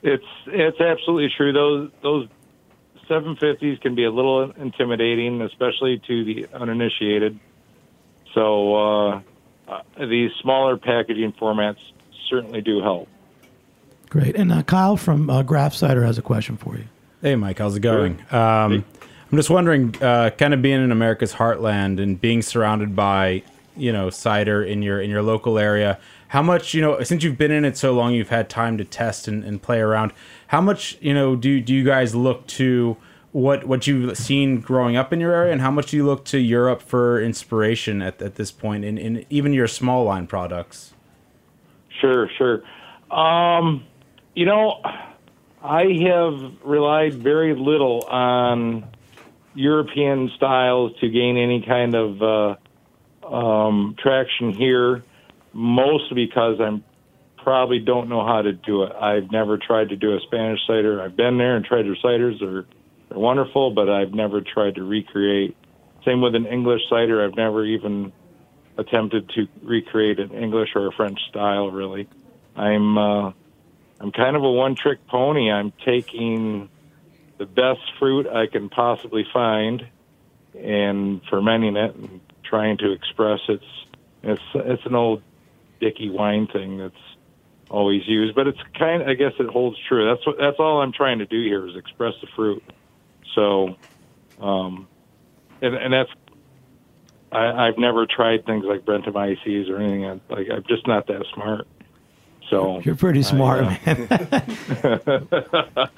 It's 0.03 0.25
it's 0.47 0.81
absolutely 0.81 1.31
true. 1.37 1.53
Those 1.53 1.91
those 2.03 2.29
750s 3.09 3.81
can 3.81 3.95
be 3.95 4.05
a 4.05 4.11
little 4.11 4.51
intimidating, 4.53 5.43
especially 5.43 6.01
to 6.07 6.25
the 6.25 6.47
uninitiated. 6.53 7.39
So 8.35 8.75
uh, 8.75 9.21
uh, 9.69 9.83
these 9.99 10.31
smaller 10.43 10.77
packaging 10.77 11.33
formats 11.33 11.79
certainly 12.29 12.61
do 12.61 12.81
help. 12.81 13.09
Great. 14.09 14.37
And 14.37 14.53
uh, 14.53 14.62
Kyle 14.62 14.97
from 14.97 15.29
uh, 15.29 15.42
Graft 15.42 15.77
Cider 15.77 16.05
has 16.05 16.19
a 16.19 16.23
question 16.23 16.57
for 16.57 16.77
you. 16.77 16.85
Hey, 17.23 17.35
Mike, 17.35 17.59
how's 17.59 17.77
it 17.77 17.81
going? 17.81 18.21
Um, 18.31 18.85
I'm 19.33 19.37
just 19.37 19.51
wondering, 19.51 19.95
uh, 20.01 20.31
kind 20.31 20.55
of 20.55 20.62
being 20.62 20.83
in 20.83 20.92
America's 20.92 21.35
heartland 21.35 22.01
and 22.01 22.21
being 22.21 22.42
surrounded 22.42 22.95
by, 22.95 23.42
you 23.77 23.92
know, 23.92 24.11
cider 24.11 24.62
in 24.62 24.83
your 24.83 25.01
in 25.01 25.11
your 25.11 25.23
local 25.23 25.59
area. 25.59 25.99
How 26.29 26.42
much, 26.42 26.75
you 26.75 26.81
know, 26.81 27.03
since 27.03 27.25
you've 27.25 27.38
been 27.38 27.51
in 27.51 27.64
it 27.64 27.77
so 27.77 27.92
long, 27.92 28.14
you've 28.14 28.29
had 28.29 28.49
time 28.49 28.79
to 28.79 28.85
test 28.85 29.27
and, 29.27 29.42
and 29.45 29.61
play 29.61 29.81
around. 29.81 30.12
How 30.49 30.61
much, 30.61 30.97
you 31.01 31.12
know, 31.12 31.35
do 31.35 31.61
do 31.61 31.75
you 31.75 31.85
guys 31.85 32.14
look 32.14 32.47
to 32.49 32.97
what 33.33 33.66
what 33.66 33.87
you've 33.87 34.16
seen 34.16 34.61
growing 34.61 34.97
up 34.97 35.12
in 35.12 35.21
your 35.21 35.33
area, 35.33 35.53
and 35.53 35.61
how 35.61 35.71
much 35.71 35.90
do 35.90 35.97
you 35.97 36.07
look 36.07 36.25
to 36.27 36.38
Europe 36.38 36.81
for 36.81 37.21
inspiration 37.21 38.03
at, 38.03 38.23
at 38.23 38.37
this 38.37 38.53
point 38.53 38.85
in, 38.85 38.97
in 38.97 39.27
even 39.29 39.53
your 39.53 39.66
small 39.66 40.05
line 40.05 40.27
products? 40.27 40.95
Sure, 42.01 42.31
sure. 42.38 42.62
Um, 43.11 43.85
you 44.37 44.44
know, 44.44 44.83
I 45.64 45.85
have 46.09 46.53
relied 46.62 47.14
very 47.14 47.55
little 47.57 48.05
on 48.05 48.87
European 49.55 50.31
styles 50.37 50.92
to 51.01 51.09
gain 51.09 51.38
any 51.38 51.64
kind 51.66 51.94
of 51.94 52.22
uh, 52.22 53.27
um, 53.27 53.96
traction 53.99 54.53
here, 54.53 55.03
mostly 55.55 56.27
because 56.27 56.61
I'm 56.61 56.85
probably 57.38 57.79
don't 57.79 58.11
know 58.11 58.27
how 58.27 58.42
to 58.42 58.53
do 58.53 58.83
it. 58.83 58.92
I've 58.92 59.31
never 59.31 59.57
tried 59.57 59.88
to 59.88 59.96
do 59.96 60.14
a 60.14 60.20
Spanish 60.20 60.61
cider. 60.66 61.01
I've 61.01 61.16
been 61.16 61.38
there 61.38 61.57
and 61.57 61.64
tried 61.64 61.85
their 61.85 61.96
ciders. 61.96 62.38
They're, 62.38 62.66
they're 63.09 63.18
wonderful, 63.18 63.70
but 63.70 63.88
I've 63.88 64.12
never 64.12 64.42
tried 64.42 64.75
to 64.75 64.83
recreate. 64.83 65.57
Same 66.05 66.20
with 66.20 66.35
an 66.35 66.44
English 66.44 66.83
cider. 66.90 67.25
I've 67.25 67.37
never 67.37 67.64
even 67.64 68.12
attempted 68.77 69.31
to 69.31 69.46
recreate 69.62 70.18
an 70.18 70.33
English 70.33 70.70
or 70.75 70.88
a 70.88 70.92
French 70.92 71.20
style. 71.31 71.70
Really, 71.70 72.07
I'm 72.55 72.99
uh, 72.99 73.33
I'm 74.01 74.13
kind 74.13 74.37
of 74.37 74.43
a 74.43 74.51
one-trick 74.51 75.07
pony. 75.07 75.51
I'm 75.51 75.73
taking 75.85 76.69
the 77.39 77.47
best 77.47 77.81
fruit 77.99 78.27
I 78.27 78.47
can 78.47 78.69
possibly 78.69 79.27
find 79.33 79.87
and 80.55 81.21
fermenting 81.31 81.77
it 81.77 81.95
and 81.95 82.21
trying 82.45 82.79
to 82.79 82.93
express 82.93 83.41
its. 83.49 83.65
It's 84.23 84.43
it's 84.55 84.87
an 84.87 84.95
old 84.95 85.23
dicky 85.81 86.11
wine 86.11 86.47
thing 86.47 86.79
that's 86.79 86.95
always 87.71 88.07
used, 88.07 88.35
but 88.35 88.47
it's 88.47 88.59
kind. 88.79 89.03
of, 89.03 89.09
I 89.09 89.15
guess 89.15 89.33
it 89.39 89.47
holds 89.47 89.77
true. 89.89 90.09
That's 90.09 90.27
what 90.27 90.37
that's 90.39 90.57
all 90.59 90.81
I'm 90.81 90.93
trying 90.93 91.19
to 91.19 91.27
do 91.27 91.43
here 91.43 91.67
is 91.67 91.77
express 91.77 92.15
the 92.21 92.29
fruit. 92.35 92.63
So, 93.35 93.77
um, 94.41 94.89
and 95.61 95.75
and 95.75 95.93
that's 95.93 96.11
I, 97.31 97.69
I've 97.69 97.79
never 97.79 98.07
tried 98.07 98.47
things 98.47 98.65
like 98.65 98.85
Brettanomyces 98.85 99.69
or 99.69 99.79
anything. 99.79 100.21
Like 100.29 100.49
I'm 100.53 100.65
just 100.69 100.87
not 100.87 101.07
that 101.09 101.25
smart. 101.35 101.67
So 102.49 102.81
You're 102.81 102.97
pretty 102.97 103.23
smart, 103.23 103.65
I, 103.65 103.81
uh, 103.87 103.95
man. 103.97 104.09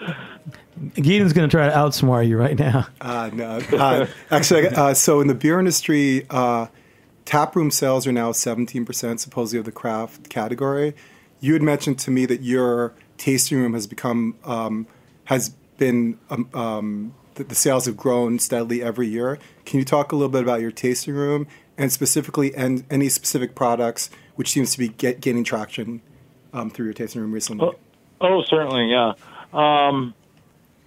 Gidon's 0.94 1.32
going 1.32 1.48
to 1.48 1.56
try 1.56 1.68
to 1.68 1.74
outsmart 1.74 2.28
you 2.28 2.38
right 2.38 2.58
now. 2.58 2.86
Uh, 3.00 3.30
no. 3.32 3.60
Uh, 3.72 4.06
actually, 4.30 4.68
uh, 4.68 4.94
so 4.94 5.20
in 5.20 5.26
the 5.26 5.34
beer 5.34 5.58
industry, 5.58 6.26
uh, 6.30 6.66
taproom 7.24 7.70
sales 7.70 8.06
are 8.06 8.12
now 8.12 8.32
17% 8.32 9.18
supposedly 9.18 9.58
of 9.58 9.64
the 9.64 9.72
craft 9.72 10.30
category. 10.30 10.94
You 11.40 11.52
had 11.52 11.62
mentioned 11.62 11.98
to 12.00 12.10
me 12.10 12.26
that 12.26 12.42
your 12.42 12.94
tasting 13.16 13.58
room 13.58 13.74
has 13.74 13.86
become, 13.86 14.36
um, 14.44 14.86
has 15.24 15.50
been, 15.78 16.18
um, 16.30 16.48
um, 16.54 17.14
the, 17.34 17.44
the 17.44 17.54
sales 17.54 17.86
have 17.86 17.96
grown 17.96 18.38
steadily 18.38 18.82
every 18.82 19.08
year. 19.08 19.38
Can 19.66 19.78
you 19.78 19.84
talk 19.84 20.12
a 20.12 20.16
little 20.16 20.30
bit 20.30 20.42
about 20.42 20.60
your 20.60 20.72
tasting 20.72 21.14
room 21.14 21.46
and 21.76 21.92
specifically 21.92 22.54
and 22.54 22.84
any 22.90 23.08
specific 23.08 23.54
products 23.54 24.10
which 24.36 24.50
seems 24.50 24.72
to 24.72 24.78
be 24.78 24.88
get, 24.88 25.20
gaining 25.20 25.44
traction 25.44 26.00
um, 26.52 26.70
through 26.70 26.86
your 26.86 26.94
tasting 26.94 27.20
room 27.20 27.32
recently? 27.32 27.66
Oh, 27.66 27.74
oh, 28.20 28.42
certainly, 28.42 28.90
yeah. 28.90 29.12
Um, 29.52 30.14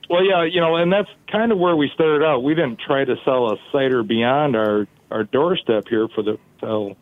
well, 0.09 0.23
yeah, 0.23 0.43
you 0.43 0.59
know, 0.59 0.75
and 0.75 0.91
that's 0.91 1.09
kind 1.31 1.51
of 1.51 1.57
where 1.57 1.75
we 1.75 1.89
started 1.93 2.25
out. 2.25 2.43
We 2.43 2.53
didn't 2.53 2.79
try 2.85 3.05
to 3.05 3.15
sell 3.23 3.51
a 3.51 3.57
cider 3.71 4.03
beyond 4.03 4.55
our 4.55 4.87
our 5.09 5.23
doorstep 5.25 5.85
here 5.89 6.07
for 6.15 6.23
the 6.23 6.37
till 6.59 6.95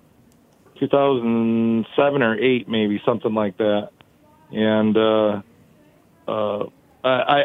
2007 0.79 2.23
or 2.23 2.35
eight, 2.39 2.67
maybe 2.67 3.01
something 3.05 3.33
like 3.33 3.57
that. 3.57 3.89
And 4.51 4.97
uh, 4.97 5.41
uh, 6.27 6.65
I, 7.03 7.09
I 7.09 7.43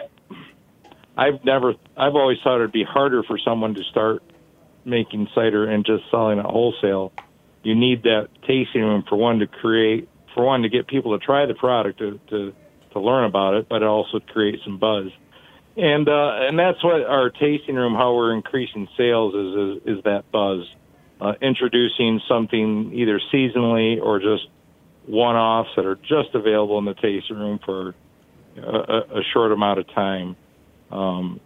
I've 1.17 1.45
never, 1.45 1.75
I've 1.97 2.15
always 2.15 2.39
thought 2.43 2.57
it'd 2.57 2.73
be 2.73 2.85
harder 2.85 3.23
for 3.23 3.39
someone 3.39 3.75
to 3.75 3.85
start 3.85 4.23
making 4.85 5.29
cider 5.35 5.69
and 5.69 5.85
just 5.85 6.05
selling 6.11 6.39
it 6.39 6.45
wholesale. 6.45 7.13
You 7.63 7.75
need 7.75 8.03
that 8.03 8.29
tasting 8.47 8.83
room 8.83 9.05
for 9.09 9.17
one 9.17 9.39
to 9.39 9.47
create, 9.47 10.09
for 10.35 10.45
one 10.45 10.63
to 10.63 10.69
get 10.69 10.87
people 10.87 11.19
to 11.19 11.25
try 11.25 11.47
the 11.47 11.55
product 11.55 11.99
to 11.99 12.21
to, 12.31 12.53
to 12.93 13.01
learn 13.01 13.25
about 13.25 13.55
it, 13.55 13.69
but 13.69 13.83
it 13.83 13.87
also 13.87 14.21
create 14.21 14.61
some 14.65 14.79
buzz. 14.79 15.07
And 15.77 16.09
uh, 16.09 16.47
and 16.47 16.59
that's 16.59 16.83
what 16.85 17.03
our 17.03 17.31
tasting 17.31 17.75
room, 17.75 17.95
how 17.95 18.15
we're 18.15 18.35
increasing 18.35 18.89
sales 18.97 19.35
is 19.35 19.83
is, 19.87 19.99
is 19.99 20.05
that 20.05 20.31
buzz, 20.31 20.67
uh, 21.21 21.33
introducing 21.41 22.21
something 22.29 22.93
either 22.95 23.21
seasonally 23.33 24.01
or 24.01 24.21
just 24.21 24.47
one-offs 25.07 25.71
that 25.77 25.85
are 25.85 25.97
just 25.97 26.35
available 26.35 26.79
in 26.79 26.85
the 26.85 26.95
tasting 26.95 27.37
room 27.37 27.59
for 27.65 27.95
a, 28.57 29.19
a- 29.19 29.23
short 29.33 29.53
amount 29.53 29.79
of 29.79 29.87
time. 29.89 30.37
Um, 30.91 31.41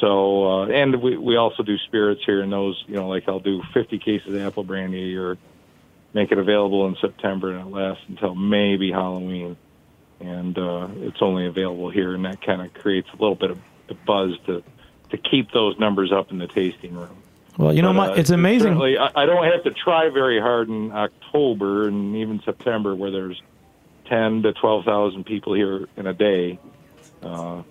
so, 0.00 0.46
uh, 0.62 0.66
and 0.66 1.00
we, 1.02 1.16
we 1.16 1.36
also 1.36 1.62
do 1.62 1.78
spirits 1.86 2.20
here, 2.26 2.42
and 2.42 2.52
those, 2.52 2.82
you 2.86 2.96
know, 2.96 3.08
like 3.08 3.28
I'll 3.28 3.40
do 3.40 3.62
50 3.72 3.98
cases 3.98 4.34
of 4.34 4.40
apple 4.42 4.64
brandy 4.64 5.02
a 5.02 5.06
year, 5.06 5.38
make 6.12 6.32
it 6.32 6.38
available 6.38 6.86
in 6.86 6.96
September, 7.00 7.52
and 7.54 7.68
it 7.68 7.72
lasts 7.72 8.04
until 8.08 8.34
maybe 8.34 8.90
Halloween. 8.90 9.56
And 10.20 10.58
uh, 10.58 10.88
it's 10.96 11.22
only 11.22 11.46
available 11.46 11.88
here, 11.90 12.14
and 12.14 12.24
that 12.24 12.42
kind 12.42 12.60
of 12.60 12.74
creates 12.74 13.08
a 13.08 13.16
little 13.16 13.34
bit 13.36 13.50
of 13.50 13.58
a 13.88 13.94
buzz 13.94 14.38
to 14.46 14.62
to 15.10 15.16
keep 15.16 15.50
those 15.50 15.78
numbers 15.78 16.12
up 16.12 16.30
in 16.30 16.38
the 16.38 16.46
tasting 16.46 16.94
room. 16.94 17.16
Well, 17.58 17.72
you 17.72 17.82
know, 17.82 17.92
But, 17.92 18.10
uh, 18.10 18.14
it's 18.14 18.30
amazing. 18.30 18.80
I, 18.80 19.10
I 19.16 19.26
don't 19.26 19.44
have 19.44 19.64
to 19.64 19.70
try 19.72 20.08
very 20.08 20.40
hard 20.40 20.68
in 20.68 20.92
October 20.92 21.88
and 21.88 22.14
even 22.16 22.40
September, 22.44 22.94
where 22.94 23.10
there's 23.10 23.40
ten 24.06 24.42
to 24.42 24.52
twelve 24.52 24.84
thousand 24.84 25.24
people 25.24 25.54
here 25.54 25.88
in 25.96 26.06
a 26.06 26.14
day. 26.14 26.58
uh, 27.22 27.62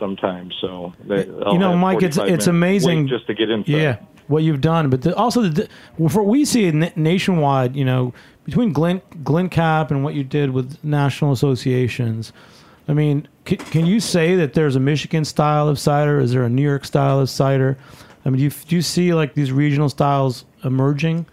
sometimes. 0.00 0.56
So 0.60 0.94
they, 1.04 1.26
you 1.26 1.58
know, 1.58 1.76
Mike, 1.76 2.02
it's 2.02 2.16
it's 2.16 2.48
amazing 2.48 3.06
just 3.06 3.28
to 3.28 3.34
get 3.34 3.50
in. 3.50 3.62
Yeah, 3.66 3.98
what 4.30 4.42
you've 4.42 4.60
done, 4.60 4.88
but 4.88 5.02
the, 5.02 5.14
also 5.16 5.42
the 5.42 5.68
for 6.08 6.22
we 6.22 6.44
see 6.44 6.66
it 6.66 6.96
nationwide. 6.96 7.76
You 7.76 7.84
know, 7.84 8.14
between 8.44 8.72
Glen 8.72 9.02
GLINTCAP 9.22 9.90
and 9.90 10.04
what 10.04 10.14
you 10.14 10.24
did 10.24 10.50
with 10.50 10.82
national 10.82 11.32
associations. 11.32 12.32
I 12.88 12.92
mean, 12.92 13.28
can, 13.44 13.58
can 13.58 13.86
you 13.86 14.00
say 14.00 14.34
that 14.36 14.54
there's 14.54 14.74
a 14.74 14.80
Michigan 14.80 15.24
style 15.24 15.68
of 15.68 15.78
cider? 15.78 16.18
Is 16.18 16.32
there 16.32 16.42
a 16.42 16.48
New 16.48 16.62
York 16.62 16.84
style 16.84 17.20
of 17.20 17.30
cider? 17.30 17.78
I 18.24 18.30
mean, 18.30 18.38
do 18.38 18.44
you, 18.44 18.50
do 18.50 18.76
you 18.76 18.82
see 18.82 19.14
like 19.14 19.34
these 19.34 19.52
regional 19.52 19.88
styles 19.88 20.44
emerging, 20.64 21.26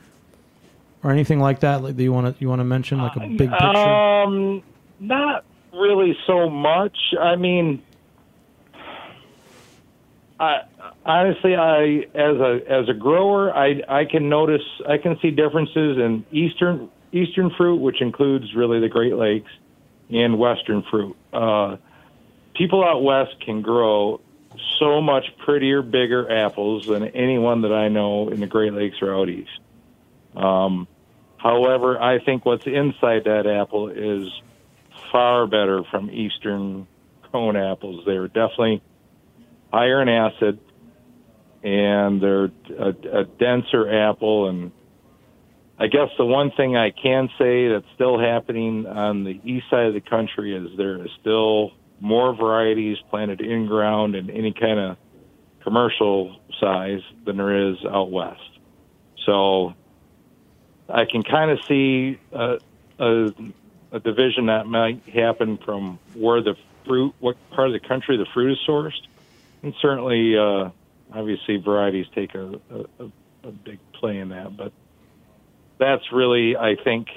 or 1.03 1.11
anything 1.11 1.39
like 1.39 1.61
that? 1.61 1.81
Like, 1.83 1.97
do 1.97 2.03
you 2.03 2.13
want 2.13 2.35
to 2.35 2.41
you 2.41 2.49
want 2.49 2.59
to 2.59 2.65
mention 2.65 2.99
like 2.99 3.15
a 3.15 3.21
big 3.21 3.49
picture? 3.49 3.65
Um, 3.65 4.61
not 4.99 5.45
really 5.73 6.17
so 6.27 6.49
much. 6.49 6.97
I 7.19 7.35
mean, 7.35 7.81
Honestly, 10.39 11.55
I 11.55 12.05
as 12.13 12.37
a 12.37 12.59
as 12.69 12.89
a 12.89 12.93
grower, 12.93 13.55
I 13.55 13.81
I 13.87 14.05
can 14.05 14.29
notice 14.29 14.61
I 14.87 14.97
can 14.97 15.17
see 15.21 15.31
differences 15.31 15.97
in 15.97 16.25
eastern 16.31 16.89
eastern 17.11 17.51
fruit, 17.57 17.77
which 17.77 18.01
includes 18.01 18.53
really 18.55 18.79
the 18.79 18.89
Great 18.89 19.15
Lakes, 19.15 19.51
and 20.09 20.37
western 20.37 20.83
fruit. 20.91 21.15
Uh, 21.33 21.77
people 22.55 22.83
out 22.83 23.01
west 23.03 23.39
can 23.43 23.61
grow 23.61 24.21
so 24.79 25.01
much 25.01 25.25
prettier, 25.43 25.81
bigger 25.81 26.31
apples 26.31 26.85
than 26.87 27.05
anyone 27.09 27.61
that 27.61 27.73
I 27.73 27.87
know 27.87 28.29
in 28.29 28.39
the 28.39 28.47
Great 28.47 28.73
Lakes 28.73 28.97
or 29.01 29.15
out 29.15 29.29
east. 29.29 29.59
Um, 30.35 30.87
however, 31.37 32.01
I 32.01 32.19
think 32.23 32.45
what's 32.45 32.65
inside 32.65 33.23
that 33.25 33.47
apple 33.47 33.89
is 33.89 34.29
far 35.11 35.47
better 35.47 35.83
from 35.89 36.11
eastern 36.11 36.87
cone 37.31 37.55
apples. 37.55 38.03
They're 38.05 38.27
definitely 38.27 38.81
in 39.73 40.09
acid, 40.09 40.59
and 41.63 42.21
they're 42.21 42.51
a, 42.77 43.19
a 43.19 43.23
denser 43.39 44.09
apple. 44.09 44.49
And 44.49 44.71
I 45.79 45.87
guess 45.87 46.09
the 46.17 46.25
one 46.25 46.51
thing 46.51 46.75
I 46.75 46.91
can 46.91 47.29
say 47.37 47.67
that's 47.69 47.85
still 47.95 48.19
happening 48.19 48.85
on 48.85 49.23
the 49.23 49.39
east 49.43 49.69
side 49.69 49.87
of 49.87 49.93
the 49.93 50.01
country 50.01 50.55
is 50.55 50.77
there 50.77 51.03
is 51.03 51.11
still 51.19 51.71
more 51.99 52.35
varieties 52.35 52.97
planted 53.09 53.41
in 53.41 53.67
ground 53.67 54.15
in 54.15 54.29
any 54.29 54.53
kind 54.53 54.79
of 54.79 54.97
commercial 55.63 56.39
size 56.59 57.01
than 57.25 57.37
there 57.37 57.71
is 57.71 57.77
out 57.85 58.11
west. 58.11 58.41
So 59.25 59.73
I 60.87 61.05
can 61.05 61.23
kind 61.23 61.51
of 61.51 61.59
see 61.67 62.19
a, 62.31 62.59
a, 62.99 63.31
a 63.91 63.99
division 63.99 64.45
that 64.45 64.67
might 64.67 65.03
happen 65.09 65.57
from 65.57 65.99
where 66.13 66.41
the 66.41 66.55
fruit, 66.85 67.13
what 67.19 67.35
part 67.51 67.67
of 67.67 67.73
the 67.73 67.85
country 67.85 68.17
the 68.17 68.27
fruit 68.33 68.53
is 68.53 68.59
sourced, 68.67 69.01
and 69.63 69.73
certainly, 69.81 70.37
uh, 70.37 70.69
obviously, 71.13 71.57
varieties 71.57 72.05
take 72.13 72.35
a, 72.35 72.59
a, 72.99 73.05
a 73.43 73.51
big 73.51 73.79
play 73.93 74.17
in 74.17 74.29
that. 74.29 74.55
But 74.55 74.71
that's 75.79 76.11
really, 76.11 76.55
I 76.55 76.75
think, 76.83 77.07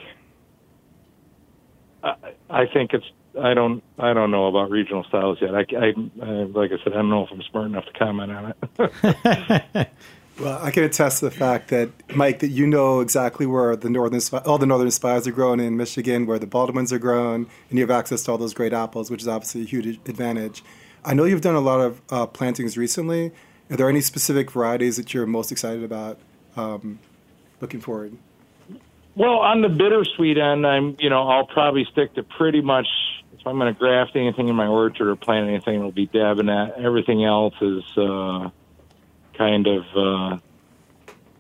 I, 2.03 2.15
I 2.49 2.67
think 2.67 2.93
it's. 2.93 3.07
I 3.41 3.55
don't. 3.55 3.83
I 3.99 4.13
don't 4.13 4.33
know 4.33 4.47
about 4.49 4.71
regional 4.71 5.05
styles 5.05 5.39
yet. 5.41 5.55
I, 5.55 5.65
I, 5.77 5.93
I, 6.23 6.31
like 6.45 6.73
I 6.73 6.83
said, 6.83 6.95
I 6.95 6.97
don't 6.97 7.11
know 7.11 7.25
if 7.25 7.31
I'm 7.31 7.43
smart 7.43 7.67
enough 7.67 7.85
to 7.87 7.93
comment 7.93 8.33
on 8.33 8.55
it. 8.79 9.91
Well, 10.41 10.59
I 10.63 10.71
can 10.71 10.85
attest 10.85 11.19
to 11.19 11.27
the 11.27 11.31
fact 11.31 11.69
that 11.69 11.91
Mike, 12.17 12.39
that 12.39 12.49
you 12.49 12.67
know 12.67 13.01
exactly 13.01 13.45
where 13.45 13.77
the 13.77 13.91
northern 13.91 14.21
all 14.47 14.57
the 14.57 14.65
Northern 14.65 14.91
Spies 14.91 15.27
are 15.27 15.33
grown 15.33 15.61
in 15.61 15.77
Michigan, 15.77 16.25
where 16.25 16.39
the 16.39 16.47
Baldwins 16.47 16.95
are 16.95 16.99
grown, 16.99 17.47
and 17.69 17.79
you 17.79 17.83
have 17.83 17.91
access 17.91 18.23
to 18.23 18.31
all 18.33 18.39
those 18.39 18.55
great 18.55 18.73
apples, 18.73 19.11
which 19.11 19.21
is 19.21 19.29
obviously 19.29 19.63
a 19.63 19.65
huge 19.65 19.87
advantage. 20.09 20.63
I 21.05 21.15
know 21.15 21.25
you've 21.25 21.41
done 21.41 21.55
a 21.55 21.61
lot 21.61 21.81
of 21.81 22.03
uh, 22.11 22.27
plantings 22.27 22.77
recently. 22.77 23.33
Are 23.71 23.77
there 23.77 23.89
any 23.89 24.01
specific 24.01 24.51
varieties 24.51 24.97
that 24.97 25.15
you're 25.15 25.27
most 25.27 25.53
excited 25.53 25.85
about 25.85 26.19
um, 26.57 26.99
looking 27.61 27.81
forward? 27.81 28.17
Well, 29.15 29.39
on 29.39 29.63
the 29.63 29.69
bittersweet 29.69 30.39
end, 30.39 30.67
I'm 30.67 30.97
you 30.99 31.11
know 31.11 31.29
I'll 31.29 31.47
probably 31.47 31.87
stick 31.91 32.15
to 32.15 32.23
pretty 32.23 32.61
much 32.61 32.87
if 33.41 33.47
I'm 33.47 33.59
going 33.59 33.73
to 33.73 33.79
graft 33.79 34.17
anything 34.17 34.49
in 34.49 34.55
my 34.55 34.67
orchard 34.67 35.09
or 35.09 35.17
plant 35.17 35.49
anything, 35.49 35.77
it'll 35.77 35.93
be 35.93 36.07
Dabinett. 36.07 36.79
Everything 36.79 37.25
else 37.25 37.55
is 37.63 37.83
uh, 37.97 38.51
kind 39.35 39.67
of 39.67 39.85
uh, 39.97 40.39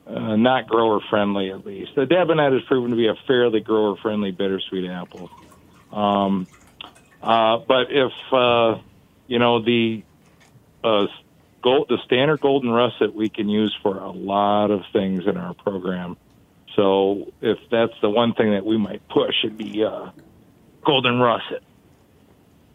uh, 0.06 0.36
not 0.36 0.66
grower 0.66 1.00
friendly, 1.10 1.50
at 1.50 1.66
least. 1.66 1.94
The 1.94 2.06
Dabinett 2.06 2.54
has 2.54 2.62
proven 2.62 2.90
to 2.90 2.96
be 2.96 3.08
a 3.08 3.14
fairly 3.26 3.60
grower 3.60 3.96
friendly 3.96 4.30
bittersweet 4.30 4.90
apple. 4.90 5.30
Um, 5.92 6.46
uh, 7.22 7.58
but 7.58 7.88
if 7.90 8.12
uh, 8.32 8.78
you 9.30 9.38
know 9.38 9.62
the 9.62 10.02
uh, 10.82 11.06
gold, 11.62 11.86
the 11.88 11.98
standard 12.04 12.40
golden 12.40 12.68
russet, 12.70 13.14
we 13.14 13.28
can 13.28 13.48
use 13.48 13.74
for 13.80 13.96
a 13.96 14.10
lot 14.10 14.72
of 14.72 14.82
things 14.92 15.26
in 15.26 15.36
our 15.36 15.54
program. 15.54 16.16
So 16.74 17.32
if 17.40 17.58
that's 17.70 17.92
the 18.02 18.10
one 18.10 18.34
thing 18.34 18.50
that 18.50 18.66
we 18.66 18.76
might 18.76 19.08
push, 19.08 19.36
it'd 19.44 19.56
be 19.56 19.84
uh, 19.84 20.10
golden 20.84 21.20
russet. 21.20 21.62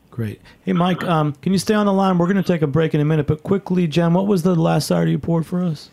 Great. 0.10 0.41
Hey, 0.64 0.72
Mike, 0.72 1.03
um, 1.03 1.34
can 1.34 1.51
you 1.51 1.60
stay 1.60 1.74
on 1.74 1.88
the 1.88 1.93
line? 1.93 2.18
We're 2.18 2.28
going 2.28 2.38
to 2.38 2.43
take 2.43 2.62
a 2.62 2.68
break 2.68 2.93
in 2.93 3.01
a 3.01 3.06
minute, 3.06 3.28
but 3.28 3.43
quickly, 3.43 3.86
Jenn, 3.86 4.14
what 4.14 4.28
was 4.28 4.43
the 4.43 4.56
last 4.56 4.88
cider 4.88 5.10
you 5.12 5.20
poured 5.20 5.45
for 5.45 5.62
us? 5.62 5.89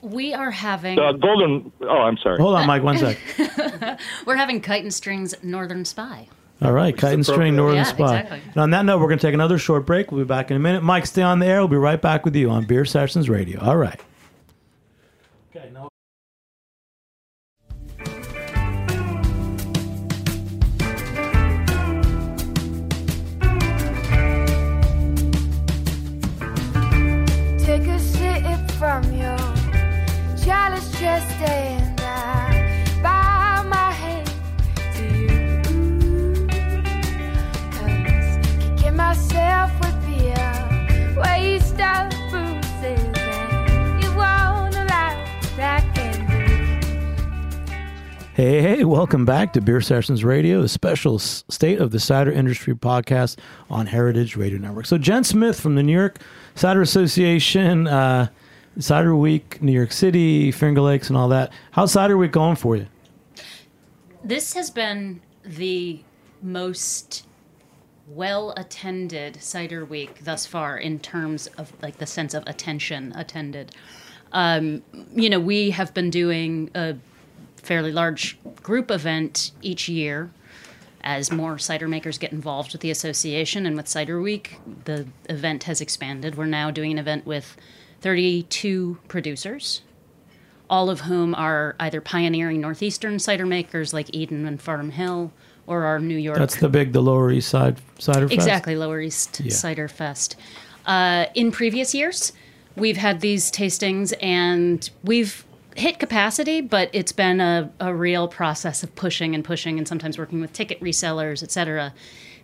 We 0.00 0.32
are 0.32 0.50
having. 0.50 0.98
Uh, 0.98 1.12
golden. 1.12 1.70
Oh, 1.82 1.98
I'm 1.98 2.16
sorry. 2.16 2.38
Hold 2.38 2.54
on, 2.54 2.66
Mike, 2.66 2.82
one 2.82 2.96
sec. 2.96 3.18
We're 4.26 4.36
having 4.36 4.62
Kite 4.62 4.84
and 4.84 4.94
Strings 4.94 5.34
Northern 5.42 5.84
Spy. 5.84 6.28
All 6.62 6.72
right, 6.72 6.96
Kite 6.96 7.14
and 7.14 7.26
String, 7.26 7.56
Northern 7.56 7.76
Yeah, 7.76 7.82
Spy. 7.84 8.18
exactly. 8.20 8.40
And 8.52 8.56
on 8.58 8.70
that 8.70 8.84
note, 8.84 9.00
we're 9.00 9.08
going 9.08 9.18
to 9.18 9.26
take 9.26 9.34
another 9.34 9.58
short 9.58 9.84
break. 9.84 10.12
We'll 10.12 10.24
be 10.24 10.28
back 10.28 10.50
in 10.50 10.56
a 10.56 10.60
minute. 10.60 10.82
Mike, 10.82 11.06
stay 11.06 11.22
on 11.22 11.38
the 11.40 11.46
air. 11.46 11.58
We'll 11.60 11.68
be 11.68 11.76
right 11.76 12.00
back 12.00 12.24
with 12.24 12.36
you 12.36 12.50
on 12.50 12.64
Beer 12.66 12.84
Sessions 12.84 13.28
Radio. 13.28 13.60
All 13.60 13.76
right. 13.76 14.00
Take 15.52 15.91
Hey, 48.34 48.62
hey, 48.62 48.84
welcome 48.84 49.26
back 49.26 49.52
to 49.52 49.60
Beer 49.60 49.82
Sessions 49.82 50.24
Radio, 50.24 50.62
a 50.62 50.68
special 50.68 51.18
State 51.18 51.78
of 51.78 51.90
the 51.90 52.00
Cider 52.00 52.32
Industry 52.32 52.74
podcast 52.74 53.36
on 53.68 53.84
Heritage 53.84 54.36
Radio 54.36 54.58
Network. 54.58 54.86
So, 54.86 54.96
Jenn 54.96 55.22
Smith 55.22 55.60
from 55.60 55.74
the 55.74 55.82
New 55.82 55.92
York 55.92 56.18
Cider 56.54 56.80
Association, 56.80 57.86
uh, 57.86 58.28
Cider 58.78 59.14
Week, 59.14 59.60
New 59.60 59.72
York 59.72 59.92
City, 59.92 60.50
Finger 60.50 60.80
Lakes, 60.80 61.10
and 61.10 61.16
all 61.18 61.28
that. 61.28 61.52
How's 61.72 61.92
Cider 61.92 62.16
Week 62.16 62.32
going 62.32 62.56
for 62.56 62.74
you? 62.74 62.86
This 64.24 64.54
has 64.54 64.70
been 64.70 65.20
the 65.44 66.00
most 66.40 67.26
well 68.08 68.54
attended 68.56 69.42
cider 69.42 69.84
week 69.84 70.24
thus 70.24 70.46
far 70.46 70.78
in 70.78 71.00
terms 71.00 71.48
of 71.58 71.70
like 71.82 71.98
the 71.98 72.06
sense 72.06 72.32
of 72.32 72.44
attention 72.46 73.12
attended. 73.14 73.76
Um, 74.32 74.82
you 75.14 75.28
know, 75.28 75.38
we 75.38 75.68
have 75.68 75.92
been 75.92 76.08
doing 76.08 76.70
a 76.74 76.96
fairly 77.62 77.92
large 77.92 78.38
group 78.62 78.90
event 78.90 79.52
each 79.62 79.88
year 79.88 80.30
as 81.04 81.32
more 81.32 81.58
cider 81.58 81.88
makers 81.88 82.18
get 82.18 82.32
involved 82.32 82.72
with 82.72 82.80
the 82.80 82.90
association 82.90 83.66
and 83.66 83.76
with 83.76 83.88
Cider 83.88 84.20
Week, 84.20 84.58
the 84.84 85.06
event 85.28 85.64
has 85.64 85.80
expanded. 85.80 86.36
We're 86.36 86.46
now 86.46 86.70
doing 86.70 86.92
an 86.92 86.98
event 86.98 87.26
with 87.26 87.56
32 88.02 88.98
producers, 89.08 89.82
all 90.70 90.90
of 90.90 91.00
whom 91.00 91.34
are 91.34 91.74
either 91.80 92.00
pioneering 92.00 92.60
northeastern 92.60 93.18
cider 93.18 93.46
makers 93.46 93.92
like 93.92 94.14
Eden 94.14 94.46
and 94.46 94.60
Farnum 94.62 94.90
Hill, 94.92 95.32
or 95.66 95.84
our 95.84 95.98
New 95.98 96.16
York. 96.16 96.38
That's 96.38 96.56
the 96.56 96.68
big, 96.68 96.92
the 96.92 97.00
Lower 97.02 97.30
East 97.30 97.48
Side 97.48 97.80
Cider 97.98 98.28
Fest. 98.28 98.32
Exactly, 98.34 98.76
Lower 98.76 99.00
East 99.00 99.40
Yeah. 99.40 99.52
Cider 99.52 99.88
Fest. 99.88 100.36
Uh, 100.86 101.26
in 101.34 101.50
previous 101.52 101.94
years, 101.94 102.32
we've 102.76 102.96
had 102.96 103.20
these 103.20 103.50
tastings 103.50 104.12
and 104.20 104.88
we've 105.04 105.44
hit 105.76 105.98
capacity, 105.98 106.60
but 106.60 106.90
it's 106.92 107.12
been 107.12 107.40
a, 107.40 107.70
a 107.80 107.94
real 107.94 108.28
process 108.28 108.82
of 108.82 108.94
pushing 108.94 109.34
and 109.34 109.44
pushing 109.44 109.78
and 109.78 109.86
sometimes 109.86 110.18
working 110.18 110.40
with 110.40 110.52
ticket 110.52 110.80
resellers, 110.80 111.42
et 111.42 111.50
cetera. 111.50 111.94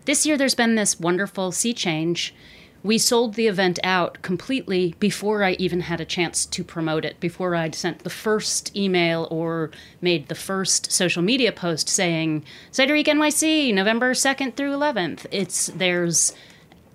This 0.04 0.24
year, 0.24 0.36
there's 0.36 0.54
been 0.54 0.74
this 0.74 0.98
wonderful 0.98 1.52
sea 1.52 1.74
change 1.74 2.34
we 2.82 2.96
sold 2.96 3.34
the 3.34 3.48
event 3.48 3.78
out 3.82 4.22
completely 4.22 4.94
before 5.00 5.42
I 5.42 5.52
even 5.52 5.80
had 5.80 6.00
a 6.00 6.04
chance 6.04 6.46
to 6.46 6.62
promote 6.62 7.04
it, 7.04 7.18
before 7.18 7.54
I'd 7.56 7.74
sent 7.74 8.00
the 8.00 8.10
first 8.10 8.74
email 8.76 9.26
or 9.30 9.70
made 10.00 10.28
the 10.28 10.34
first 10.34 10.92
social 10.92 11.22
media 11.22 11.50
post 11.50 11.88
saying 11.88 12.44
Cider 12.70 12.94
Week 12.94 13.06
NYC, 13.06 13.74
November 13.74 14.14
2nd 14.14 14.54
through 14.54 14.72
11th. 14.72 15.26
It's 15.32 15.66
there's 15.66 16.32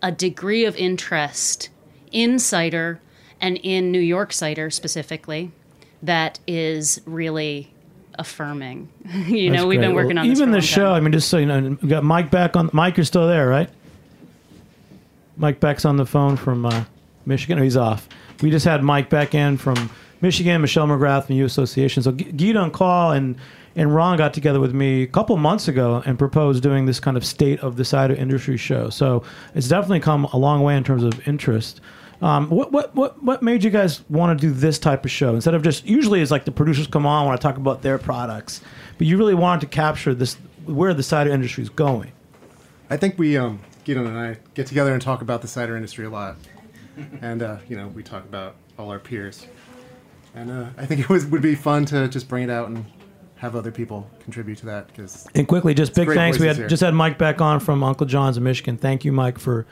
a 0.02 0.12
degree 0.12 0.64
of 0.64 0.76
interest 0.78 1.70
in 2.12 2.40
cider 2.40 3.02
and 3.42 3.58
in 3.58 3.92
New 3.92 4.00
York 4.00 4.32
cider 4.32 4.70
specifically 4.70 5.52
that 6.04 6.40
is 6.48 7.02
really 7.06 7.70
affirming. 8.20 8.90
you 9.28 9.50
know, 9.50 9.66
we've 9.66 9.80
been 9.82 9.96
working 9.96 10.16
Well, 10.16 10.24
on 10.26 10.30
this 10.30 10.40
even 10.40 10.52
the 10.52 10.62
show. 10.62 10.86
time. 10.86 10.94
I 10.96 11.00
mean, 11.00 11.12
just 11.14 11.30
so 11.30 11.38
you 11.38 11.46
know, 11.48 11.78
we 11.82 11.88
got 11.90 12.04
Mike 12.04 12.30
back 12.30 12.56
on. 12.56 12.70
Mike, 12.74 12.98
you're 12.98 13.06
still 13.06 13.28
there, 13.28 13.48
right? 13.48 13.70
Mike 15.36 15.60
Beck's 15.60 15.86
on 15.86 15.98
the 15.98 16.06
phone 16.06 16.38
from 16.38 16.66
uh, 16.66 16.84
Michigan. 17.26 17.58
Oh, 17.60 17.64
he's 17.64 17.78
off. 17.78 18.08
We 18.42 18.52
just 18.52 18.66
had 18.66 18.84
Mike 18.84 19.10
Beck 19.10 19.34
in 19.34 19.58
from 19.58 19.90
Michigan. 20.22 20.62
Michelle 20.62 20.88
McGrath 20.88 21.26
from 21.26 21.36
U 21.36 21.46
Association. 21.46 22.04
So 22.04 22.12
G- 22.12 22.26
Gidon 22.26 22.72
Coll 22.72 23.12
and 23.12 23.36
and 23.76 23.96
Ron 23.96 24.18
got 24.18 24.36
together 24.36 24.60
with 24.60 24.74
me 24.76 25.02
a 25.02 25.08
couple 25.08 25.36
months 25.38 25.68
ago 25.68 26.04
and 26.06 26.20
proposed 26.20 26.62
doing 26.62 26.86
this 26.86 27.00
kind 27.00 27.18
of 27.18 27.26
state 27.26 27.60
of 27.62 27.76
the 27.76 27.84
cider 27.84 28.14
industry 28.14 28.58
show. 28.58 28.92
So 28.92 29.24
it's 29.56 29.68
definitely 29.68 30.02
come 30.02 30.26
a 30.26 30.38
long 30.38 30.62
way 30.62 30.78
in 30.78 30.84
terms 30.84 31.04
of 31.04 31.28
interest. 31.28 31.82
Um, 32.22 32.50
what, 32.50 32.72
what 32.72 32.96
what 32.96 33.22
what 33.22 33.42
made 33.42 33.64
you 33.64 33.70
guys 33.70 34.08
want 34.10 34.40
to 34.40 34.48
do 34.48 34.54
this 34.54 34.80
type 34.80 35.04
of 35.04 35.12
show 35.12 35.36
instead 35.36 35.54
of 35.56 35.62
just 35.62 35.86
usually 35.86 36.22
it's 36.22 36.32
like 36.32 36.46
the 36.46 36.52
producers 36.52 36.88
come 36.88 37.06
on 37.06 37.26
want 37.26 37.40
to 37.40 37.46
talk 37.46 37.58
about 37.58 37.82
their 37.82 37.98
products, 37.98 38.62
but 38.98 39.08
you 39.08 39.18
really 39.18 39.34
wanted 39.34 39.62
to 39.62 39.68
capture 39.68 40.14
this 40.14 40.36
where 40.66 40.94
the 40.94 41.04
cider 41.04 41.32
industry 41.32 41.64
is 41.64 41.70
going. 41.70 42.12
I 42.90 42.98
think 42.98 43.18
we, 43.18 43.38
um, 43.38 43.60
Gidon 43.86 44.08
and 44.08 44.18
I, 44.18 44.38
get 44.54 44.68
together 44.68 44.94
and 44.94 45.02
talk 45.02 45.22
about 45.22 45.42
the 45.42 45.48
cider 45.48 45.76
industry 45.76 46.06
a 46.06 46.10
lot, 46.10 46.38
and 47.22 47.42
uh, 47.42 47.58
you 47.68 47.76
know, 47.76 47.88
we 47.88 48.04
talk 48.04 48.24
about 48.24 48.56
all 48.78 48.90
our 48.90 49.00
peers, 49.00 49.48
and 50.36 50.52
uh, 50.52 50.68
I 50.78 50.86
think 50.86 51.02
it 51.02 51.10
was 51.10 51.26
would 51.26 51.42
be 51.42 51.56
fun 51.56 51.86
to 51.86 52.08
just 52.08 52.30
bring 52.30 52.44
it 52.44 52.50
out 52.50 52.70
and 52.70 52.86
have 53.44 53.58
other 53.58 53.72
people 53.72 54.10
contribute 54.22 54.58
to 54.60 54.66
that 54.68 54.88
because. 54.88 55.28
And 55.36 55.46
quickly, 55.48 55.74
just 55.74 55.94
big 55.94 56.08
thanks. 56.14 56.40
We 56.40 56.48
had 56.48 56.56
here. 56.56 56.68
just 56.68 56.82
had 56.82 56.94
Mike 56.94 57.18
back 57.18 57.42
on 57.42 57.60
from 57.60 57.84
Uncle 57.84 58.08
John's 58.08 58.38
in 58.38 58.44
Michigan. 58.44 58.78
Thank 58.78 59.04
you, 59.04 59.12
Mike, 59.12 59.38
for 59.38 59.66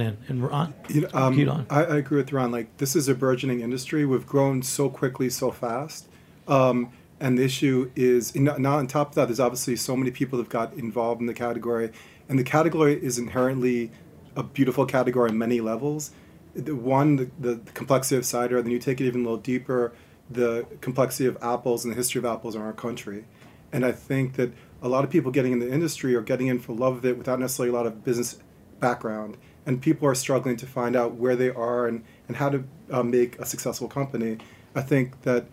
in. 0.00 0.18
And 0.28 0.42
Ron, 0.46 0.74
You 0.88 1.02
know, 1.02 1.08
um, 1.14 1.48
on. 1.48 1.66
I, 1.70 1.84
I 1.84 1.96
agree 1.96 2.18
with 2.18 2.32
Ron. 2.32 2.52
Like 2.52 2.76
this 2.76 2.94
is 2.94 3.08
a 3.08 3.14
burgeoning 3.14 3.60
industry. 3.60 4.04
We've 4.04 4.26
grown 4.26 4.62
so 4.62 4.88
quickly, 4.88 5.30
so 5.30 5.50
fast. 5.50 6.08
Um, 6.46 6.92
and 7.18 7.38
the 7.38 7.44
issue 7.44 7.90
is 7.94 8.34
now 8.34 8.76
on 8.76 8.86
top 8.86 9.10
of 9.10 9.14
that, 9.14 9.28
there's 9.28 9.40
obviously 9.40 9.76
so 9.76 9.96
many 9.96 10.10
people 10.10 10.38
that 10.38 10.44
have 10.44 10.50
got 10.50 10.74
involved 10.74 11.20
in 11.20 11.26
the 11.26 11.34
category, 11.34 11.92
and 12.28 12.38
the 12.38 12.44
category 12.44 13.02
is 13.02 13.18
inherently 13.18 13.92
a 14.34 14.42
beautiful 14.42 14.86
category 14.86 15.30
on 15.30 15.38
many 15.38 15.60
levels. 15.60 16.10
The 16.54 16.74
one, 16.74 17.16
the, 17.16 17.30
the, 17.38 17.54
the 17.54 17.72
complexity 17.72 18.16
of 18.16 18.26
cider, 18.26 18.60
then 18.60 18.72
you 18.72 18.78
take 18.78 19.00
it 19.00 19.06
even 19.06 19.20
a 19.20 19.24
little 19.24 19.38
deeper, 19.38 19.92
the 20.30 20.66
complexity 20.80 21.26
of 21.26 21.38
apples 21.40 21.84
and 21.84 21.92
the 21.92 21.96
history 21.96 22.18
of 22.18 22.24
apples 22.24 22.54
in 22.54 22.60
our 22.60 22.72
country. 22.72 23.24
And 23.72 23.86
I 23.86 23.92
think 23.92 24.34
that 24.34 24.52
a 24.82 24.88
lot 24.88 25.04
of 25.04 25.10
people 25.10 25.30
getting 25.30 25.52
in 25.52 25.60
the 25.60 25.72
industry 25.72 26.14
are 26.14 26.22
getting 26.22 26.48
in 26.48 26.58
for 26.58 26.74
love 26.74 26.96
of 26.96 27.06
it 27.06 27.16
without 27.16 27.38
necessarily 27.38 27.70
a 27.70 27.76
lot 27.76 27.86
of 27.86 28.04
business 28.04 28.38
background. 28.82 29.38
And 29.64 29.80
people 29.80 30.06
are 30.06 30.14
struggling 30.14 30.56
to 30.58 30.66
find 30.66 30.94
out 30.94 31.14
where 31.14 31.36
they 31.36 31.48
are 31.48 31.86
and, 31.86 32.04
and 32.28 32.36
how 32.36 32.50
to 32.50 32.64
uh, 32.90 33.02
make 33.02 33.38
a 33.38 33.46
successful 33.46 33.88
company. 33.88 34.36
I 34.74 34.82
think 34.82 35.22
that 35.22 35.46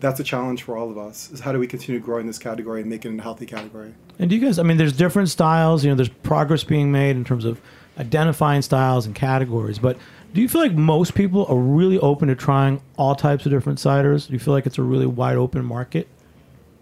that's 0.00 0.18
a 0.18 0.24
challenge 0.24 0.64
for 0.64 0.76
all 0.76 0.90
of 0.90 0.98
us 0.98 1.30
is 1.30 1.40
how 1.40 1.52
do 1.52 1.60
we 1.60 1.68
continue 1.68 2.00
growing 2.00 2.26
this 2.26 2.38
category 2.38 2.80
and 2.80 2.90
make 2.90 3.04
it 3.04 3.16
a 3.16 3.22
healthy 3.22 3.46
category. 3.46 3.94
And 4.18 4.28
do 4.28 4.36
you 4.36 4.44
guys? 4.44 4.58
I 4.58 4.64
mean, 4.64 4.76
there's 4.76 4.92
different 4.92 5.28
styles. 5.28 5.84
You 5.84 5.90
know, 5.90 5.96
there's 5.96 6.08
progress 6.08 6.64
being 6.64 6.90
made 6.90 7.16
in 7.16 7.24
terms 7.24 7.44
of 7.44 7.60
identifying 7.98 8.62
styles 8.62 9.06
and 9.06 9.14
categories. 9.14 9.78
But 9.78 9.96
do 10.34 10.40
you 10.40 10.48
feel 10.48 10.60
like 10.60 10.72
most 10.72 11.14
people 11.14 11.46
are 11.46 11.56
really 11.56 12.00
open 12.00 12.28
to 12.28 12.34
trying 12.34 12.82
all 12.96 13.14
types 13.14 13.46
of 13.46 13.52
different 13.52 13.78
ciders? 13.78 14.26
Do 14.26 14.32
you 14.32 14.40
feel 14.40 14.54
like 14.54 14.66
it's 14.66 14.78
a 14.78 14.82
really 14.82 15.06
wide 15.06 15.36
open 15.36 15.64
market, 15.64 16.08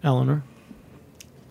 Eleanor? 0.03 0.41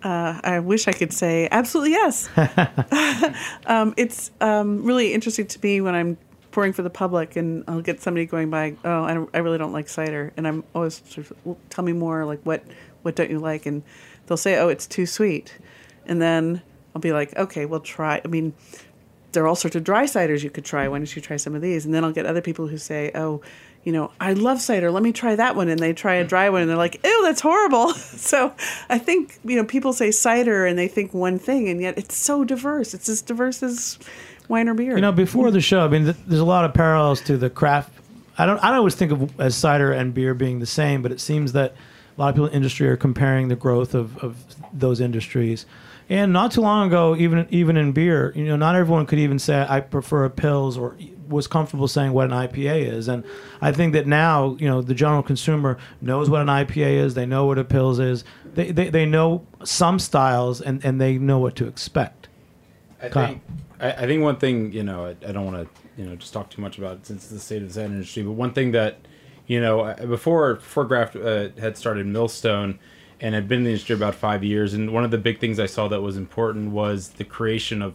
Uh, 0.03 0.41
I 0.43 0.61
wish 0.61 0.89
I 0.89 0.93
could 0.93 1.13
say 1.13 1.49
absolutely 1.51 1.93
yes. 1.93 2.29
um, 3.67 3.95
it's 3.97 4.31
um, 4.41 4.83
really 4.85 5.13
interesting 5.13 5.47
to 5.47 5.59
me 5.63 5.81
when 5.81 5.95
I'm 5.95 6.17
pouring 6.53 6.73
for 6.73 6.83
the 6.83 6.91
public 6.91 7.37
and 7.37 7.65
I'll 7.69 7.83
get 7.83 8.01
somebody 8.01 8.27
going 8.27 8.51
by, 8.51 8.77
oh, 8.85 9.05
I, 9.05 9.15
don't, 9.15 9.31
I 9.35 9.39
really 9.39 9.59
don't 9.59 9.73
like 9.73 9.89
cider. 9.89 10.33
And 10.37 10.47
I'm 10.47 10.65
always 10.75 11.03
sort 11.07 11.31
of, 11.31 11.37
well, 11.45 11.59
tell 11.69 11.85
me 11.85 11.93
more, 11.93 12.25
like, 12.25 12.41
what, 12.43 12.63
what 13.03 13.15
don't 13.15 13.31
you 13.31 13.39
like? 13.39 13.67
And 13.67 13.83
they'll 14.27 14.37
say, 14.37 14.59
oh, 14.59 14.69
it's 14.69 14.87
too 14.87 15.07
sweet. 15.07 15.57
And 16.07 16.21
then 16.21 16.63
I'll 16.95 17.01
be 17.01 17.13
like, 17.13 17.37
okay, 17.37 17.67
we'll 17.67 17.81
try. 17.81 18.21
I 18.25 18.29
mean, 18.29 18.55
there 19.33 19.45
are 19.45 19.47
all 19.47 19.57
sorts 19.57 19.77
of 19.77 19.85
dry 19.85 20.05
ciders 20.05 20.43
you 20.43 20.51
could 20.51 20.65
try. 20.65 20.89
Why 20.89 20.99
don't 20.99 21.15
you 21.15 21.23
try 21.23 21.37
some 21.37 21.55
of 21.55 21.63
these? 21.63 21.85
And 21.85 21.95
then 21.95 22.05
I'll 22.05 22.13
get 22.13 22.27
other 22.27 22.41
people 22.41 22.67
who 22.67 22.79
say, 22.79 23.13
oh, 23.15 23.41
you 23.85 23.93
know, 23.93 24.11
I 24.21 24.35
love 24.35 24.61
cider. 24.61 24.91
Let 24.91 25.03
me 25.03 25.13
try 25.13 25.37
that 25.37 25.57
one. 25.57 25.69
And 25.69 25.79
they 25.79 25.93
try 25.93 26.15
a 26.15 26.25
dry 26.25 26.51
one 26.51 26.63
and 26.63 26.71
they're 26.71 26.77
like, 26.77 27.01
ew, 27.03 27.23
that's 27.23 27.41
horrible. 27.41 27.95
so 27.95 28.53
I 28.89 28.99
think, 28.99 29.39
you 29.45 29.57
know, 29.57 29.65
people 29.65 29.93
say 29.93 30.11
cider 30.11 30.67
and 30.67 30.79
they 30.79 30.89
think 30.89 31.15
one 31.15 31.39
thing, 31.39 31.69
and 31.69 31.81
yet 31.81 31.97
it's 31.97 32.17
so 32.17 32.45
diverse. 32.45 32.95
It's 32.95 33.09
as 33.09 33.23
diverse 33.23 33.63
as 33.63 33.99
wine 34.49 34.69
or 34.69 34.75
beer. 34.75 34.97
You 34.97 35.01
know, 35.01 35.13
before 35.13 35.51
the 35.51 35.61
show, 35.61 35.81
I 35.81 35.89
mean, 35.89 36.05
th- 36.05 36.17
there's 36.27 36.41
a 36.41 36.45
lot 36.45 36.65
of 36.65 36.75
parallels 36.75 37.21
to 37.23 37.39
the 37.39 37.49
craft. 37.49 37.93
I 38.37 38.47
don't. 38.47 38.59
I 38.59 38.69
don't 38.69 38.79
always 38.79 38.95
think 38.95 39.13
of 39.13 39.41
as 39.41 39.55
cider 39.55 39.93
and 39.93 40.15
beer 40.15 40.35
being 40.35 40.61
the 40.61 40.67
same, 40.67 41.03
but 41.03 41.13
it 41.13 41.21
seems 41.21 41.53
that 41.53 41.75
a 42.17 42.21
lot 42.21 42.29
of 42.31 42.35
people 42.35 42.49
in 42.49 42.55
industry 42.55 42.89
are 42.89 42.97
comparing 42.97 43.49
the 43.49 43.57
growth 43.57 43.95
of, 43.95 44.17
of 44.19 44.37
those 44.73 45.01
industries. 45.01 45.67
And 46.09 46.33
not 46.33 46.53
too 46.53 46.61
long 46.61 46.89
ago, 46.89 47.15
even 47.17 47.47
even 47.51 47.77
in 47.77 47.93
beer, 47.93 48.33
you 48.35 48.45
know, 48.45 48.57
not 48.57 48.75
everyone 48.75 49.07
could 49.07 49.19
even 49.19 49.39
say 49.39 49.65
I 49.69 49.81
prefer 49.81 50.25
a 50.25 50.31
pils 50.31 50.77
or 50.77 50.97
was 51.31 51.47
comfortable 51.47 51.89
saying 51.89 52.13
what 52.13 52.27
an 52.27 52.33
IPA 52.33 52.93
is. 52.93 53.09
And 53.09 53.25
I 53.63 53.73
think 53.73 53.93
that 53.95 54.07
now, 54.07 54.57
you 54.59 54.69
know, 54.69 54.83
the 54.83 54.95
general 54.95 55.23
consumer 55.23 55.79
knows 56.01 56.29
what 56.29 56.43
an 56.43 56.49
IPA 56.49 57.05
is. 57.05 57.15
They 57.15 57.27
know 57.27 57.47
what 57.47 57.59
a 57.59 57.65
pils 57.65 58.01
is. 58.01 58.25
They 58.55 58.73
they, 58.73 58.91
they 58.91 59.07
know 59.07 59.47
some 59.65 59.99
styles 59.99 60.61
and, 60.61 60.85
and 60.85 61.01
they 61.01 61.17
know 61.17 61.39
what 61.39 61.57
to 61.57 61.67
expect. 61.67 62.29
I 63.03 63.09
Kyle. 63.09 63.27
think 63.29 63.43
I, 63.81 63.93
I 63.93 64.07
think 64.07 64.23
one 64.23 64.37
thing 64.37 64.73
you 64.73 64.83
know 64.83 65.07
I, 65.07 65.11
I 65.27 65.33
don't 65.33 65.47
want 65.47 65.57
to 65.57 65.81
you 66.01 66.09
know 66.09 66.17
just 66.17 66.33
talk 66.33 66.51
too 66.51 66.61
much 66.61 66.79
about 66.79 66.97
it 66.99 67.07
since 67.07 67.29
the 67.29 67.39
state 67.39 67.63
of 67.63 67.73
the 67.73 67.85
industry, 67.85 68.23
but 68.23 68.33
one 68.33 68.53
thing 68.53 68.73
that 68.73 68.99
you 69.47 69.61
know 69.61 69.95
before 70.07 70.55
before 70.57 70.85
Graft 70.85 71.17
uh, 71.17 71.49
had 71.59 71.77
started 71.77 72.07
Millstone 72.07 72.79
and 73.21 73.35
had 73.35 73.49
been 73.49 73.59
in 73.59 73.65
the 73.65 73.71
industry 73.71 73.95
about 73.95 74.15
five 74.15 74.43
years, 74.43 74.75
and 74.75 74.93
one 74.93 75.05
of 75.05 75.11
the 75.11 75.19
big 75.19 75.39
things 75.39 75.61
I 75.61 75.67
saw 75.67 75.89
that 75.89 76.01
was 76.01 76.17
important 76.17 76.73
was 76.73 77.11
the 77.11 77.25
creation 77.25 77.83
of 77.83 77.95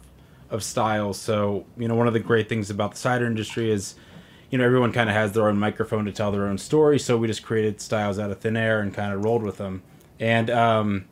of 0.50 0.62
styles. 0.62 1.18
So 1.18 1.66
you 1.76 1.88
know 1.88 1.94
one 1.94 2.06
of 2.06 2.12
the 2.12 2.20
great 2.20 2.48
things 2.48 2.70
about 2.70 2.92
the 2.92 2.96
cider 2.98 3.26
industry 3.26 3.70
is 3.70 3.94
you 4.50 4.58
know 4.58 4.64
everyone 4.64 4.92
kind 4.92 5.08
of 5.08 5.16
has 5.16 5.32
their 5.32 5.48
own 5.48 5.58
microphone 5.58 6.04
to 6.04 6.12
tell 6.12 6.32
their 6.32 6.46
own 6.46 6.58
story. 6.58 6.98
So 6.98 7.16
we 7.16 7.26
just 7.26 7.42
created 7.42 7.80
styles 7.80 8.18
out 8.18 8.30
of 8.30 8.40
thin 8.40 8.56
air 8.56 8.80
and 8.80 8.92
kind 8.92 9.12
of 9.12 9.24
rolled 9.24 9.42
with 9.42 9.58
them, 9.58 9.82
and 10.20 10.50
um, 10.50 11.04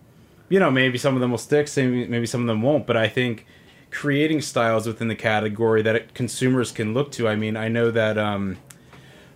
you 0.48 0.58
know 0.58 0.70
maybe 0.70 0.98
some 0.98 1.14
of 1.14 1.20
them 1.20 1.30
will 1.30 1.38
stick, 1.38 1.68
maybe 1.76 2.26
some 2.26 2.40
of 2.40 2.46
them 2.46 2.62
won't, 2.62 2.86
but 2.86 2.96
I 2.96 3.08
think 3.08 3.46
creating 3.94 4.40
styles 4.40 4.86
within 4.86 5.06
the 5.06 5.14
category 5.14 5.80
that 5.80 5.94
it, 5.94 6.14
consumers 6.14 6.72
can 6.72 6.92
look 6.92 7.12
to. 7.12 7.28
I 7.28 7.36
mean, 7.36 7.56
I 7.56 7.68
know 7.68 7.92
that 7.92 8.18
um, 8.18 8.58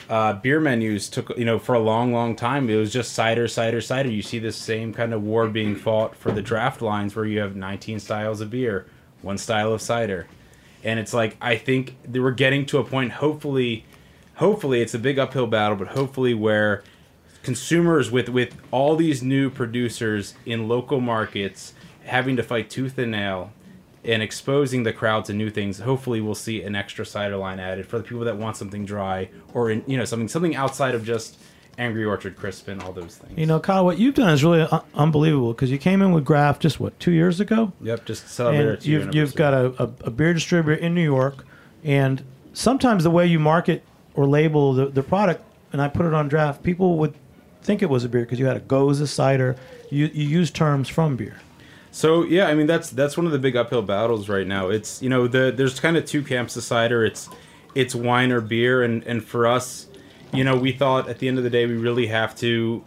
uh, 0.08 0.32
beer 0.34 0.58
menus 0.58 1.08
took, 1.08 1.36
you 1.38 1.44
know, 1.44 1.58
for 1.58 1.74
a 1.74 1.78
long, 1.78 2.12
long 2.12 2.34
time, 2.34 2.68
it 2.68 2.74
was 2.76 2.92
just 2.92 3.12
cider, 3.12 3.46
cider, 3.46 3.80
cider. 3.80 4.10
You 4.10 4.22
see 4.22 4.38
this 4.38 4.56
same 4.56 4.92
kind 4.92 5.14
of 5.14 5.22
war 5.22 5.48
being 5.48 5.76
fought 5.76 6.16
for 6.16 6.32
the 6.32 6.42
draft 6.42 6.82
lines 6.82 7.14
where 7.14 7.24
you 7.24 7.38
have 7.38 7.54
19 7.54 8.00
styles 8.00 8.40
of 8.40 8.50
beer, 8.50 8.86
one 9.22 9.38
style 9.38 9.72
of 9.72 9.80
cider. 9.80 10.26
And 10.84 10.98
it's 11.00 11.12
like, 11.12 11.36
I 11.40 11.56
think 11.56 11.96
we're 12.08 12.30
getting 12.30 12.64
to 12.66 12.78
a 12.78 12.84
point, 12.84 13.12
hopefully, 13.12 13.84
hopefully 14.36 14.80
it's 14.80 14.94
a 14.94 14.98
big 14.98 15.18
uphill 15.18 15.46
battle, 15.46 15.76
but 15.76 15.88
hopefully 15.88 16.34
where 16.34 16.82
consumers 17.42 18.10
with 18.10 18.28
with 18.28 18.56
all 18.70 18.96
these 18.96 19.22
new 19.22 19.48
producers 19.48 20.34
in 20.44 20.68
local 20.68 21.00
markets 21.00 21.72
having 22.04 22.36
to 22.36 22.42
fight 22.42 22.68
tooth 22.68 22.98
and 22.98 23.12
nail 23.12 23.52
and 24.04 24.22
exposing 24.22 24.82
the 24.82 24.92
crowd 24.92 25.24
to 25.24 25.32
new 25.32 25.48
things 25.48 25.78
hopefully 25.78 26.20
we'll 26.20 26.34
see 26.34 26.62
an 26.62 26.74
extra 26.74 27.06
cider 27.06 27.36
line 27.36 27.60
added 27.60 27.86
for 27.86 27.98
the 27.98 28.04
people 28.04 28.24
that 28.24 28.36
want 28.36 28.56
something 28.56 28.84
dry 28.84 29.28
or 29.54 29.70
in, 29.70 29.82
you 29.86 29.96
know 29.96 30.04
something 30.04 30.28
something 30.28 30.56
outside 30.56 30.94
of 30.94 31.04
just 31.04 31.38
angry 31.78 32.04
orchard 32.04 32.36
Crispin, 32.36 32.80
all 32.80 32.92
those 32.92 33.16
things 33.16 33.38
You 33.38 33.46
know, 33.46 33.60
Kyle, 33.60 33.84
what 33.84 33.98
you've 33.98 34.16
done 34.16 34.30
is 34.30 34.44
really 34.44 34.62
un- 34.62 34.82
unbelievable 34.94 35.52
because 35.52 35.70
you 35.70 35.78
came 35.78 36.02
in 36.02 36.12
with 36.12 36.24
Graft 36.24 36.60
just 36.60 36.80
what 36.80 36.98
two 37.00 37.12
years 37.12 37.40
ago. 37.40 37.72
Yep, 37.80 38.04
just 38.04 38.28
celebrated 38.28 38.84
you've 38.84 39.14
you've 39.14 39.34
got 39.34 39.54
a, 39.54 39.82
a, 39.82 39.90
a 40.04 40.10
beer 40.10 40.34
distributor 40.34 40.74
in 40.74 40.94
New 40.94 41.04
York, 41.04 41.44
and 41.84 42.22
sometimes 42.52 43.04
the 43.04 43.10
way 43.10 43.26
you 43.26 43.38
market 43.38 43.84
or 44.14 44.26
label 44.26 44.74
the, 44.74 44.86
the 44.86 45.02
product, 45.02 45.42
and 45.72 45.80
I 45.80 45.88
put 45.88 46.04
it 46.04 46.12
on 46.12 46.28
draft, 46.28 46.62
people 46.62 46.98
would 46.98 47.14
think 47.62 47.82
it 47.82 47.90
was 47.90 48.04
a 48.04 48.08
beer 48.08 48.22
because 48.22 48.38
you 48.38 48.46
had 48.46 48.56
a 48.56 48.60
gose 48.60 49.06
cider. 49.08 49.56
You 49.90 50.06
you 50.12 50.26
use 50.26 50.50
terms 50.50 50.88
from 50.88 51.16
beer. 51.16 51.40
So 51.90 52.22
yeah, 52.24 52.46
I 52.48 52.54
mean 52.54 52.66
that's 52.66 52.90
that's 52.90 53.16
one 53.16 53.26
of 53.26 53.32
the 53.32 53.38
big 53.38 53.56
uphill 53.56 53.82
battles 53.82 54.28
right 54.28 54.46
now. 54.46 54.68
It's 54.68 55.02
you 55.02 55.08
know 55.08 55.26
the 55.28 55.52
there's 55.54 55.78
kind 55.80 55.96
of 55.96 56.04
two 56.04 56.22
camps 56.22 56.56
of 56.56 56.64
cider. 56.64 57.04
It's 57.04 57.28
it's 57.74 57.94
wine 57.94 58.32
or 58.32 58.40
beer, 58.40 58.82
and 58.82 59.02
and 59.04 59.24
for 59.24 59.46
us, 59.46 59.87
you 60.32 60.44
know, 60.44 60.56
we 60.56 60.72
thought 60.72 61.08
at 61.08 61.18
the 61.18 61.28
end 61.28 61.38
of 61.38 61.44
the 61.44 61.50
day 61.50 61.66
we 61.66 61.74
really 61.74 62.08
have 62.08 62.34
to 62.36 62.84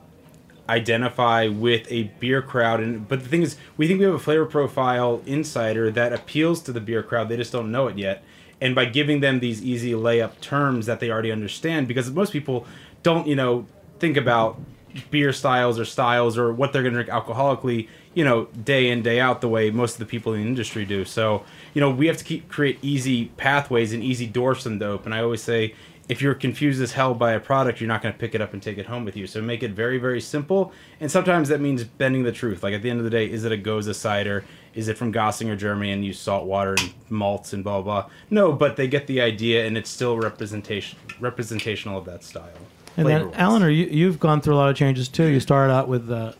identify 0.70 1.48
with 1.48 1.86
a 1.92 2.04
beer 2.20 2.42
crowd. 2.42 2.80
And 2.80 3.08
but 3.08 3.24
the 3.24 3.30
thing 3.30 3.42
is, 3.42 3.58
we 3.78 3.88
think 3.88 4.00
we 4.00 4.06
have 4.06 4.14
a 4.14 4.20
flavor 4.20 4.46
profile 4.46 5.22
insider 5.26 5.92
that 5.92 6.14
appeals 6.14 6.62
to 6.64 6.72
the 6.72 6.80
beer 6.80 7.04
crowd. 7.04 7.30
They 7.30 7.38
just 7.38 7.52
don't 7.52 7.72
know 7.72 7.88
it 7.88 7.98
yet. 7.98 8.24
and 8.62 8.76
by 8.76 8.86
giving 8.86 9.20
them 9.20 9.40
these 9.40 9.64
easy 9.64 9.92
layup 9.92 10.40
terms 10.40 10.86
that 10.86 11.00
they 11.00 11.10
already 11.10 11.32
understand, 11.32 11.88
because 11.88 12.10
most 12.12 12.32
people 12.32 12.66
don't, 13.02 13.26
you 13.26 13.36
know, 13.36 13.66
think 13.98 14.16
about 14.16 14.62
beer 15.10 15.34
styles 15.34 15.80
or 15.80 15.86
styles 15.86 16.38
or 16.38 16.54
what 16.54 16.72
they're 16.72 16.84
going 16.84 16.94
to 16.94 17.04
drink 17.04 17.10
alcoholically, 17.10 17.88
you 18.14 18.24
know, 18.24 18.46
day 18.64 18.90
in 18.90 19.02
day 19.02 19.20
out 19.20 19.42
the 19.42 19.48
way 19.48 19.72
most 19.72 19.94
of 19.94 20.00
the 20.00 20.06
people 20.06 20.34
in 20.34 20.42
the 20.42 20.48
industry 20.48 20.86
do. 20.86 21.04
So, 21.04 21.44
you 21.74 21.82
know, 21.82 21.90
we 21.90 22.06
have 22.06 22.18
to 22.18 22.24
keep 22.24 22.50
create 22.50 22.78
easy 22.84 23.26
pathways 23.38 23.94
and 23.94 24.04
easy 24.04 24.28
doors 24.28 24.62
for 24.62 24.70
them 24.70 24.80
to 24.80 24.86
open. 24.86 25.12
I 25.12 25.24
always 25.24 25.42
say 25.42 25.74
if 26.10 26.22
you're 26.22 26.34
confused 26.34 26.82
as 26.82 26.92
hell 26.92 27.14
by 27.14 27.32
a 27.34 27.40
product, 27.40 27.80
you're 27.80 27.88
not 27.88 28.02
going 28.02 28.14
to 28.14 28.20
pick 28.20 28.36
it 28.36 28.42
up 28.42 28.54
and 28.54 28.62
take 28.62 28.78
it 28.78 28.86
home 28.86 29.06
with 29.06 29.16
you. 29.16 29.28
So 29.28 29.42
make 29.42 29.64
it 29.64 29.72
very, 29.72 29.98
very 29.98 30.20
simple. 30.20 30.74
And 31.00 31.12
sometimes 31.12 31.50
that 31.50 31.62
means 31.62 31.84
bending 31.84 32.24
the 32.24 32.32
truth. 32.32 32.64
Like 32.64 32.74
at 32.74 32.82
the 32.82 32.90
end 32.90 33.00
of 33.00 33.04
the 33.06 33.10
day, 33.10 33.30
is 33.30 33.46
it 33.46 33.52
a 33.52 33.58
Gose 33.58 33.94
cider? 33.96 34.44
Is 34.74 34.88
it 34.88 34.98
from 34.98 35.14
Gossinger, 35.14 35.58
Germany, 35.58 35.92
and 35.92 36.04
use 36.04 36.20
salt 36.20 36.46
water 36.46 36.76
and 36.80 36.94
malts 37.10 37.54
and 37.54 37.64
blah 37.64 37.82
blah? 37.82 38.10
No, 38.30 38.54
but 38.54 38.78
they 38.78 38.88
get 38.88 39.08
the 39.08 39.22
idea, 39.22 39.66
and 39.66 39.78
it's 39.78 39.90
still 39.90 40.18
representation 40.18 40.98
representational 41.20 41.98
of 41.98 42.06
that 42.06 42.24
style. 42.24 42.50
And 42.98 43.08
then. 43.08 43.32
Eleanor, 43.34 43.70
you, 43.70 43.86
you've 43.88 44.20
gone 44.20 44.42
through 44.42 44.56
a 44.56 44.58
lot 44.58 44.70
of 44.70 44.76
changes 44.76 45.08
too. 45.08 45.26
You 45.26 45.40
started 45.40 45.74
out 45.74 45.88
with 45.88 46.10
uh, 46.10 46.34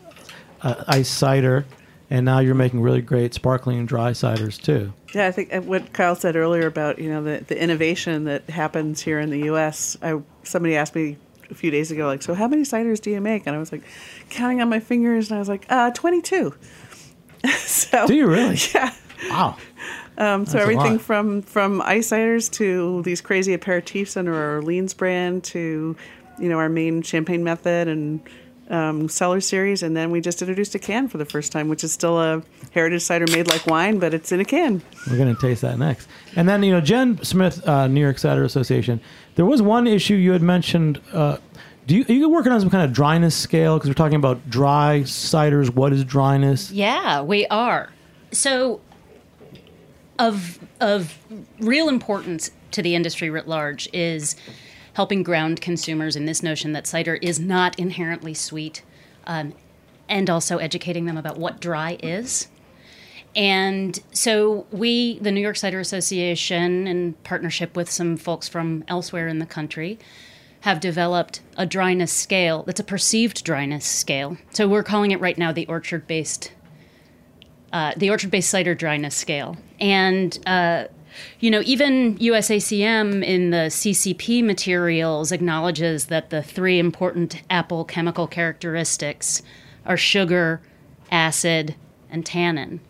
uh, 0.62 0.84
ice 0.88 1.08
cider, 1.08 1.66
and 2.12 2.26
now 2.26 2.40
you're 2.40 2.54
making 2.54 2.82
really 2.82 3.00
great 3.00 3.32
sparkling 3.32 3.78
and 3.78 3.88
dry 3.88 4.10
ciders 4.10 4.60
too. 4.60 4.92
Yeah, 5.14 5.28
I 5.28 5.32
think 5.32 5.52
uh, 5.52 5.62
what 5.62 5.94
Kyle 5.94 6.14
said 6.14 6.36
earlier 6.36 6.66
about 6.66 6.98
you 6.98 7.08
know 7.08 7.22
the, 7.22 7.42
the 7.48 7.60
innovation 7.60 8.24
that 8.24 8.50
happens 8.50 9.00
here 9.00 9.18
in 9.18 9.30
the 9.30 9.38
U.S. 9.46 9.96
I 10.02 10.20
somebody 10.42 10.76
asked 10.76 10.94
me 10.94 11.16
a 11.50 11.54
few 11.54 11.70
days 11.70 11.90
ago, 11.90 12.06
like, 12.06 12.22
so 12.22 12.34
how 12.34 12.48
many 12.48 12.62
ciders 12.62 13.00
do 13.00 13.10
you 13.10 13.20
make? 13.20 13.46
And 13.46 13.56
I 13.56 13.58
was 13.58 13.72
like, 13.72 13.82
counting 14.28 14.60
on 14.60 14.68
my 14.68 14.78
fingers, 14.78 15.30
and 15.30 15.36
I 15.36 15.38
was 15.38 15.48
like, 15.48 15.64
uh, 15.70 15.90
twenty-two. 15.92 16.54
so 17.56 18.06
Do 18.06 18.14
you 18.14 18.26
really? 18.26 18.58
Yeah. 18.74 18.92
Wow. 19.30 19.56
Um, 20.18 20.44
so 20.44 20.58
That's 20.58 20.62
everything 20.64 20.98
from 20.98 21.40
from 21.40 21.80
ice 21.80 22.08
ciders 22.08 22.50
to 22.52 23.00
these 23.02 23.22
crazy 23.22 23.56
aperitifs 23.56 24.18
under 24.18 24.34
our 24.34 24.56
Orleans 24.56 24.92
brand 24.92 25.44
to 25.44 25.96
you 26.38 26.48
know 26.50 26.58
our 26.58 26.68
main 26.68 27.00
champagne 27.00 27.42
method 27.42 27.88
and 27.88 28.20
um, 28.72 29.08
cellar 29.08 29.40
series, 29.40 29.82
and 29.82 29.96
then 29.96 30.10
we 30.10 30.20
just 30.20 30.40
introduced 30.40 30.74
a 30.74 30.78
can 30.78 31.06
for 31.06 31.18
the 31.18 31.24
first 31.26 31.52
time, 31.52 31.68
which 31.68 31.84
is 31.84 31.92
still 31.92 32.20
a 32.20 32.42
heritage 32.72 33.02
cider 33.02 33.26
made 33.30 33.46
like 33.46 33.66
wine, 33.66 33.98
but 33.98 34.14
it's 34.14 34.32
in 34.32 34.40
a 34.40 34.44
can. 34.44 34.82
We're 35.08 35.18
going 35.18 35.34
to 35.34 35.40
taste 35.40 35.60
that 35.62 35.78
next. 35.78 36.08
And 36.34 36.48
then, 36.48 36.62
you 36.62 36.72
know, 36.72 36.80
Jenn 36.80 37.22
Smith, 37.22 37.66
uh, 37.68 37.86
New 37.86 38.00
York 38.00 38.18
Cider 38.18 38.42
Association, 38.44 39.00
there 39.34 39.44
was 39.44 39.60
one 39.60 39.86
issue 39.86 40.14
you 40.14 40.32
had 40.32 40.42
mentioned. 40.42 41.00
Uh, 41.12 41.36
do 41.86 41.96
you, 41.96 42.04
are 42.08 42.12
you 42.12 42.28
working 42.30 42.50
on 42.50 42.60
some 42.60 42.70
kind 42.70 42.84
of 42.84 42.92
dryness 42.92 43.36
scale? 43.36 43.76
Because 43.76 43.90
we're 43.90 43.94
talking 43.94 44.16
about 44.16 44.48
dry 44.48 45.02
ciders. 45.04 45.68
What 45.68 45.92
is 45.92 46.04
dryness? 46.04 46.70
Yeah, 46.70 47.22
we 47.22 47.46
are. 47.48 47.92
So, 48.30 48.80
of 50.18 50.58
of 50.80 51.18
real 51.58 51.88
importance 51.88 52.50
to 52.70 52.82
the 52.82 52.94
industry 52.94 53.28
writ 53.28 53.48
large 53.48 53.88
is 53.92 54.36
helping 54.94 55.22
ground 55.22 55.60
consumers 55.60 56.16
in 56.16 56.26
this 56.26 56.42
notion 56.42 56.72
that 56.72 56.86
cider 56.86 57.16
is 57.16 57.40
not 57.40 57.78
inherently 57.78 58.34
sweet, 58.34 58.82
um, 59.26 59.54
and 60.08 60.28
also 60.28 60.58
educating 60.58 61.06
them 61.06 61.16
about 61.16 61.38
what 61.38 61.60
dry 61.60 61.96
is. 62.02 62.48
And 63.34 63.98
so 64.12 64.66
we, 64.70 65.18
the 65.20 65.32
New 65.32 65.40
York 65.40 65.56
Cider 65.56 65.80
Association, 65.80 66.86
in 66.86 67.14
partnership 67.24 67.74
with 67.74 67.90
some 67.90 68.16
folks 68.16 68.46
from 68.46 68.84
elsewhere 68.88 69.28
in 69.28 69.38
the 69.38 69.46
country, 69.46 69.98
have 70.60 70.80
developed 70.80 71.40
a 71.56 71.66
dryness 71.66 72.12
scale 72.12 72.62
that's 72.62 72.78
a 72.78 72.84
perceived 72.84 73.42
dryness 73.42 73.84
scale. 73.84 74.36
So 74.50 74.68
we're 74.68 74.84
calling 74.84 75.10
it 75.10 75.20
right 75.20 75.36
now 75.36 75.50
the 75.52 75.66
orchard 75.66 76.06
based 76.06 76.52
uh, 77.72 77.94
the 77.96 78.10
orchard 78.10 78.30
based 78.30 78.50
cider 78.50 78.74
dryness 78.74 79.14
scale. 79.14 79.56
And 79.80 80.38
uh, 80.46 80.84
you 81.40 81.50
know, 81.50 81.62
even 81.64 82.16
USACM 82.18 83.24
in 83.24 83.50
the 83.50 83.68
CCP 83.68 84.44
materials 84.44 85.32
acknowledges 85.32 86.06
that 86.06 86.30
the 86.30 86.42
three 86.42 86.78
important 86.78 87.42
apple 87.50 87.84
chemical 87.84 88.26
characteristics 88.26 89.42
are 89.86 89.96
sugar, 89.96 90.60
acid, 91.10 91.74
and 92.10 92.24
tannin. 92.24 92.80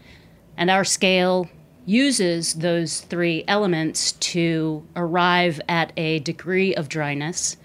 And 0.56 0.70
our 0.70 0.84
scale 0.84 1.48
uses 1.86 2.54
those 2.54 3.00
three 3.00 3.44
elements 3.48 4.12
to 4.12 4.86
arrive 4.94 5.60
at 5.68 5.92
a 5.96 6.20
degree 6.20 6.74
of 6.74 6.88
dryness. 6.88 7.56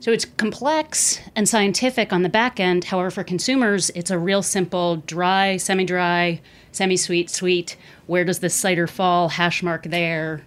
So 0.00 0.12
it's 0.12 0.24
complex 0.24 1.20
and 1.36 1.48
scientific 1.48 2.12
on 2.12 2.22
the 2.22 2.28
back 2.28 2.58
end. 2.58 2.84
However, 2.84 3.10
for 3.10 3.24
consumers, 3.24 3.90
it's 3.90 4.10
a 4.10 4.18
real 4.18 4.42
simple 4.42 4.96
dry, 4.96 5.56
semi 5.58 5.84
dry, 5.84 6.40
semi 6.72 6.96
sweet, 6.96 7.30
sweet. 7.30 7.76
Where 8.06 8.24
does 8.24 8.40
the 8.40 8.50
cider 8.50 8.86
fall? 8.86 9.28
Hash 9.28 9.62
mark 9.62 9.84
there. 9.84 10.42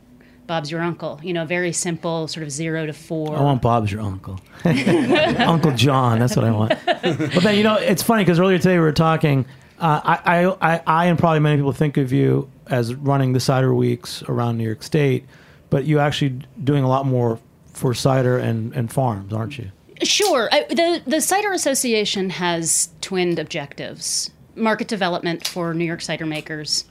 Bob's 0.46 0.70
your 0.70 0.82
uncle. 0.82 1.20
You 1.24 1.34
know, 1.34 1.46
very 1.46 1.72
simple, 1.72 2.28
sort 2.28 2.44
of 2.44 2.52
zero 2.52 2.86
to 2.86 2.94
four. 2.94 3.38
I 3.38 3.42
want 3.42 3.62
Bob's 3.62 3.92
your 3.92 4.02
uncle. 4.02 4.40
uncle 4.66 5.72
John, 5.72 6.20
that's 6.20 6.36
what 6.36 6.46
I 6.46 6.52
want. 6.52 6.74
but 6.86 7.44
then, 7.44 7.56
you 7.58 7.64
know, 7.64 7.76
it's 7.76 8.04
funny 8.04 8.24
because 8.24 8.40
earlier 8.40 8.58
today 8.58 8.74
we 8.74 8.84
were 8.84 8.92
talking. 8.92 9.46
Uh, 9.80 10.02
I, 10.04 10.46
I, 10.46 10.74
I, 10.76 10.82
I, 10.86 11.06
and 11.06 11.18
probably 11.18 11.40
many 11.40 11.58
people 11.58 11.72
think 11.72 11.98
of 11.98 12.12
you 12.12 12.50
as 12.68 12.94
running 12.96 13.34
the 13.34 13.40
cider 13.40 13.74
weeks 13.74 14.22
around 14.24 14.58
New 14.58 14.64
York 14.66 14.84
State, 14.84 15.26
but 15.70 15.86
you 15.86 16.00
actually 16.00 16.42
doing 16.64 16.84
a 16.84 16.90
lot 16.90 17.06
more 17.06 17.40
for 17.74 17.94
cider 17.94 18.38
and, 18.38 18.74
and 18.74 18.92
farms, 18.92 19.34
aren't 19.34 19.58
you? 19.58 19.72
Sure. 20.04 20.50
I, 20.52 20.64
the 20.70 21.02
the 21.06 21.22
Cider 21.22 21.52
Association 21.54 22.30
has 22.32 22.90
twinned 23.02 23.40
objectives: 23.40 24.32
market 24.56 24.88
development 24.88 25.48
for 25.48 25.74
New 25.74 25.86
York 25.86 26.02
cider 26.02 26.26
makers, 26.26 26.86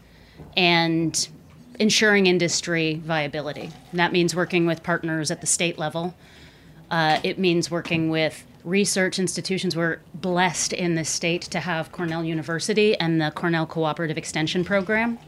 and 0.56 1.28
ensuring 1.78 2.26
industry 2.26 3.00
viability. 3.04 3.70
And 3.90 4.00
that 4.00 4.12
means 4.12 4.34
working 4.34 4.66
with 4.66 4.82
partners 4.82 5.30
at 5.30 5.40
the 5.40 5.46
state 5.46 5.78
level. 5.78 6.14
Uh, 6.90 7.20
it 7.22 7.38
means 7.38 7.70
working 7.70 8.10
with 8.10 8.44
research 8.64 9.18
institutions. 9.18 9.74
We're 9.74 9.98
blessed 10.14 10.72
in 10.72 10.94
this 10.94 11.08
state 11.08 11.42
to 11.42 11.60
have 11.60 11.90
Cornell 11.90 12.24
University 12.24 12.96
and 12.98 13.20
the 13.20 13.32
Cornell 13.34 13.66
Cooperative 13.66 14.18
Extension 14.18 14.64
Program. 14.64 15.18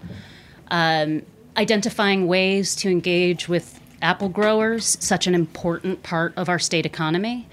Um, 0.70 1.22
identifying 1.56 2.26
ways 2.26 2.74
to 2.76 2.90
engage 2.90 3.48
with 3.48 3.80
apple 4.02 4.28
growers, 4.28 4.98
such 5.00 5.26
an 5.26 5.34
important 5.34 6.02
part 6.02 6.34
of 6.36 6.48
our 6.48 6.58
state 6.58 6.84
economy, 6.84 7.48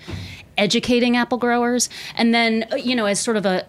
educating 0.58 1.16
apple 1.16 1.38
growers, 1.38 1.90
and 2.16 2.34
then, 2.34 2.66
uh, 2.72 2.76
you 2.76 2.96
know, 2.96 3.06
as 3.06 3.20
sort 3.20 3.38
of 3.38 3.46
a, 3.46 3.66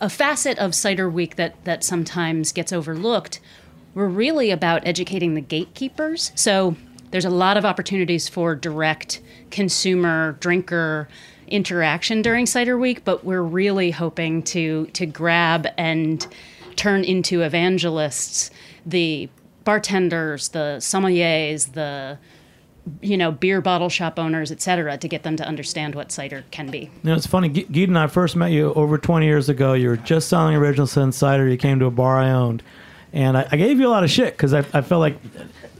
a 0.00 0.08
facet 0.08 0.58
of 0.58 0.74
Cider 0.74 1.08
Week 1.08 1.36
that, 1.36 1.62
that 1.64 1.84
sometimes 1.84 2.52
gets 2.52 2.72
overlooked, 2.72 3.40
we're 3.94 4.06
really 4.06 4.50
about 4.50 4.86
educating 4.86 5.34
the 5.34 5.40
gatekeepers. 5.40 6.32
So 6.34 6.76
there's 7.10 7.24
a 7.24 7.30
lot 7.30 7.56
of 7.56 7.64
opportunities 7.64 8.28
for 8.28 8.54
direct 8.54 9.20
consumer, 9.50 10.36
drinker 10.40 11.08
interaction 11.48 12.22
during 12.22 12.46
Cider 12.46 12.78
Week, 12.78 13.04
but 13.04 13.24
we're 13.24 13.42
really 13.42 13.90
hoping 13.90 14.42
to, 14.44 14.86
to 14.86 15.06
grab 15.06 15.66
and 15.76 16.26
turn 16.76 17.04
into 17.04 17.42
evangelists 17.42 18.50
the 18.86 19.28
bartenders, 19.64 20.48
the 20.48 20.76
sommeliers, 20.78 21.72
the 21.72 22.18
you 23.00 23.16
know 23.16 23.30
beer 23.30 23.60
bottle 23.60 23.88
shop 23.88 24.18
owners, 24.18 24.50
et 24.50 24.60
cetera, 24.60 24.96
to 24.96 25.08
get 25.08 25.22
them 25.22 25.36
to 25.36 25.46
understand 25.46 25.94
what 25.94 26.10
cider 26.12 26.44
can 26.50 26.70
be. 26.70 26.90
You 27.02 27.10
know, 27.10 27.14
it's 27.14 27.26
funny. 27.26 27.48
Ge- 27.48 27.70
Geet 27.70 27.88
and 27.88 27.98
I 27.98 28.06
first 28.06 28.36
met 28.36 28.52
you 28.52 28.72
over 28.74 28.98
20 28.98 29.26
years 29.26 29.48
ago. 29.48 29.74
You 29.74 29.88
were 29.88 29.96
just 29.96 30.28
selling 30.28 30.54
Original 30.56 30.86
Sin 30.86 31.12
cider. 31.12 31.48
You 31.48 31.56
came 31.56 31.78
to 31.80 31.86
a 31.86 31.90
bar 31.90 32.18
I 32.18 32.30
owned. 32.30 32.62
And 33.12 33.36
I, 33.36 33.48
I 33.50 33.56
gave 33.56 33.80
you 33.80 33.88
a 33.88 33.90
lot 33.90 34.04
of 34.04 34.10
shit 34.10 34.34
because 34.34 34.54
I, 34.54 34.60
I 34.72 34.82
felt 34.82 35.00
like 35.00 35.18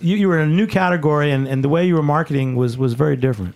you, 0.01 0.16
you 0.16 0.28
were 0.28 0.38
in 0.38 0.51
a 0.51 0.53
new 0.53 0.66
category 0.66 1.30
and, 1.30 1.46
and 1.46 1.62
the 1.62 1.68
way 1.68 1.86
you 1.86 1.94
were 1.94 2.03
marketing 2.03 2.57
was, 2.57 2.76
was 2.76 2.94
very 2.94 3.16
different. 3.16 3.55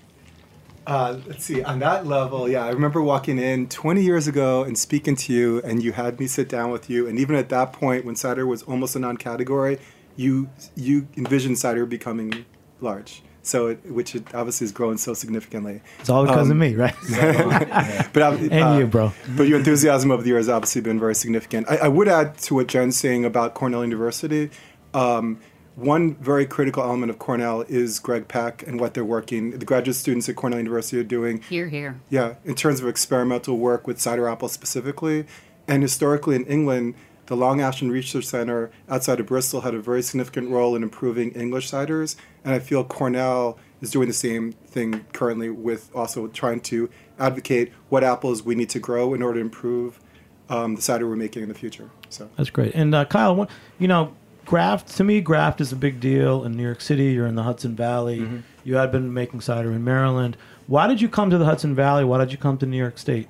Uh, 0.87 1.19
let's 1.27 1.45
see. 1.45 1.63
On 1.63 1.79
that 1.79 2.07
level, 2.07 2.49
yeah, 2.49 2.65
I 2.65 2.71
remember 2.71 3.01
walking 3.03 3.39
in 3.39 3.69
20 3.69 4.03
years 4.03 4.29
ago 4.29 4.65
and 4.65 4.77
speaking 4.77 5.17
to 5.17 5.33
you, 5.33 5.63
and 5.63 5.83
you 5.83 5.93
had 5.93 6.21
me 6.21 6.27
sit 6.27 6.49
down 6.49 6.71
with 6.71 6.91
you. 6.91 7.09
And 7.09 7.19
even 7.19 7.37
at 7.37 7.49
that 7.49 7.73
point, 7.73 8.05
when 8.05 8.17
cider 8.17 8.47
was 8.47 8.63
almost 8.65 8.95
a 8.95 8.99
non-category, 8.99 9.79
you 10.17 10.51
you 10.77 11.09
envisioned 11.17 11.59
cider 11.59 11.87
becoming 11.87 12.45
large. 12.81 13.23
So, 13.47 13.69
it, 13.69 13.85
which 13.91 14.15
it 14.15 14.35
obviously 14.35 14.65
has 14.65 14.73
grown 14.73 14.97
so 14.99 15.15
significantly. 15.15 15.83
It's 16.01 16.09
all 16.09 16.25
because 16.25 16.49
of 16.49 16.53
Um, 16.53 16.59
me, 16.59 16.75
right? 16.75 16.95
but 18.13 18.23
uh, 18.23 18.39
And 18.51 18.79
you, 18.79 18.87
bro. 18.87 19.13
But 19.37 19.49
your 19.49 19.59
enthusiasm 19.59 20.11
over 20.11 20.23
the 20.23 20.29
years 20.31 20.47
has 20.47 20.49
obviously 20.49 20.81
been 20.81 20.99
very 20.99 21.15
significant. 21.15 21.69
I, 21.71 21.77
I 21.77 21.89
would 21.89 22.09
add 22.09 22.39
to 22.39 22.55
what 22.55 22.67
Jenn's 22.69 22.97
saying 22.97 23.25
about 23.25 23.55
Cornell 23.55 23.83
University. 23.83 24.51
Um, 24.95 25.41
one 25.77 26.15
very 26.17 26.47
critical 26.47 26.83
element 26.83 27.11
of 27.11 27.19
Cornell 27.19 27.63
is 27.63 27.99
Greg 27.99 28.29
Peck 28.29 28.65
and 28.67 28.81
what 28.81 28.95
they're 28.95 29.05
working. 29.05 29.59
The 29.59 29.67
graduate 29.67 29.97
students 29.97 30.29
at 30.29 30.37
Cornell 30.37 30.59
University 30.59 30.99
are 30.99 31.05
doing. 31.05 31.43
Here, 31.49 31.69
here. 31.69 32.01
Yeah, 32.11 32.35
in 32.45 32.55
terms 32.55 32.81
of 32.81 32.87
experimental 32.87 33.59
work 33.59 33.87
with 33.87 34.01
cider 34.01 34.29
apple 34.29 34.49
specifically, 34.49 35.27
and 35.67 35.83
historically 35.83 36.37
in 36.37 36.45
England, 36.47 36.95
the 37.27 37.37
Long 37.37 37.61
Ashton 37.61 37.91
Research 37.91 38.25
Center 38.25 38.71
outside 38.89 39.21
of 39.21 39.27
Bristol 39.27 39.63
had 39.63 39.75
a 39.75 39.81
very 39.81 40.03
significant 40.03 40.51
role 40.51 40.77
in 40.77 40.83
improving 40.83 41.31
English 41.33 41.71
ciders, 41.71 42.17
and 42.45 42.55
I 42.55 42.59
feel 42.59 42.85
Cornell 42.85 43.59
is 43.81 43.91
doing 43.91 44.09
the 44.09 44.15
same 44.15 44.53
thing 44.53 45.05
currently 45.13 45.51
with 45.51 45.91
also 45.95 46.27
trying 46.29 46.61
to 46.61 46.91
advocate 47.19 47.73
what 47.89 48.05
apples 48.05 48.43
we 48.43 48.55
need 48.55 48.71
to 48.71 48.79
grow 48.79 49.15
in 49.15 49.23
order 49.23 49.39
to 49.39 49.41
improve 49.41 50.01
um, 50.49 50.75
the 50.75 50.83
cider 50.83 51.09
we're 51.09 51.17
making 51.17 51.43
in 51.43 51.49
the 51.49 51.55
future. 51.55 51.91
So 52.11 52.29
That's 52.37 52.51
great. 52.51 52.75
And 52.75 52.95
uh, 52.95 53.05
Kyle, 53.07 53.35
what- 53.35 53.51
you 53.79 53.89
know, 53.89 54.15
Graft 54.45 54.95
to 54.99 55.05
me, 55.05 55.23
Graft 55.23 55.63
is 55.63 55.73
a 55.73 55.77
big 55.77 56.01
deal 56.01 56.45
in 56.45 56.53
New 56.53 56.63
York 56.63 56.83
City. 56.83 57.13
You're 57.13 57.27
in 57.27 57.35
the 57.35 57.45
Hudson 57.45 57.75
Valley. 57.75 58.21
Mm-hmm. 58.21 58.39
You 58.63 58.77
had 58.77 58.93
been 58.93 59.15
making 59.15 59.41
cider 59.41 59.73
in 59.73 59.83
Maryland. 59.85 60.37
Why 60.67 60.87
did 60.87 61.01
you 61.01 61.09
come 61.09 61.31
to 61.31 61.39
the 61.39 61.47
Hudson 61.47 61.75
Valley? 61.75 62.05
Why 62.05 62.19
did 62.19 62.31
you 62.31 62.37
come 62.37 62.59
to 62.59 62.67
New 62.67 62.77
York 62.77 62.99
State? 62.99 63.29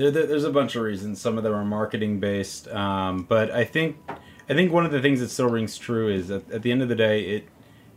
There, 0.00 0.10
there- 0.10 0.26
there's 0.26 0.44
a 0.44 0.50
bunch 0.50 0.76
of 0.76 0.82
reasons. 0.82 1.20
Some 1.20 1.36
of 1.36 1.44
them 1.44 1.52
are 1.52 1.64
marketing 1.64 2.20
based, 2.20 2.68
um, 2.68 3.26
but 3.28 3.50
I 3.50 3.64
think 3.64 3.98
I 4.48 4.54
think 4.54 4.72
one 4.72 4.86
of 4.86 4.92
the 4.92 5.00
things 5.02 5.20
that 5.20 5.28
still 5.28 5.48
rings 5.50 5.76
true 5.76 6.08
is 6.08 6.28
that 6.28 6.50
at 6.50 6.62
the 6.62 6.72
end 6.72 6.80
of 6.82 6.88
the 6.88 6.94
day, 6.96 7.20
it 7.20 7.44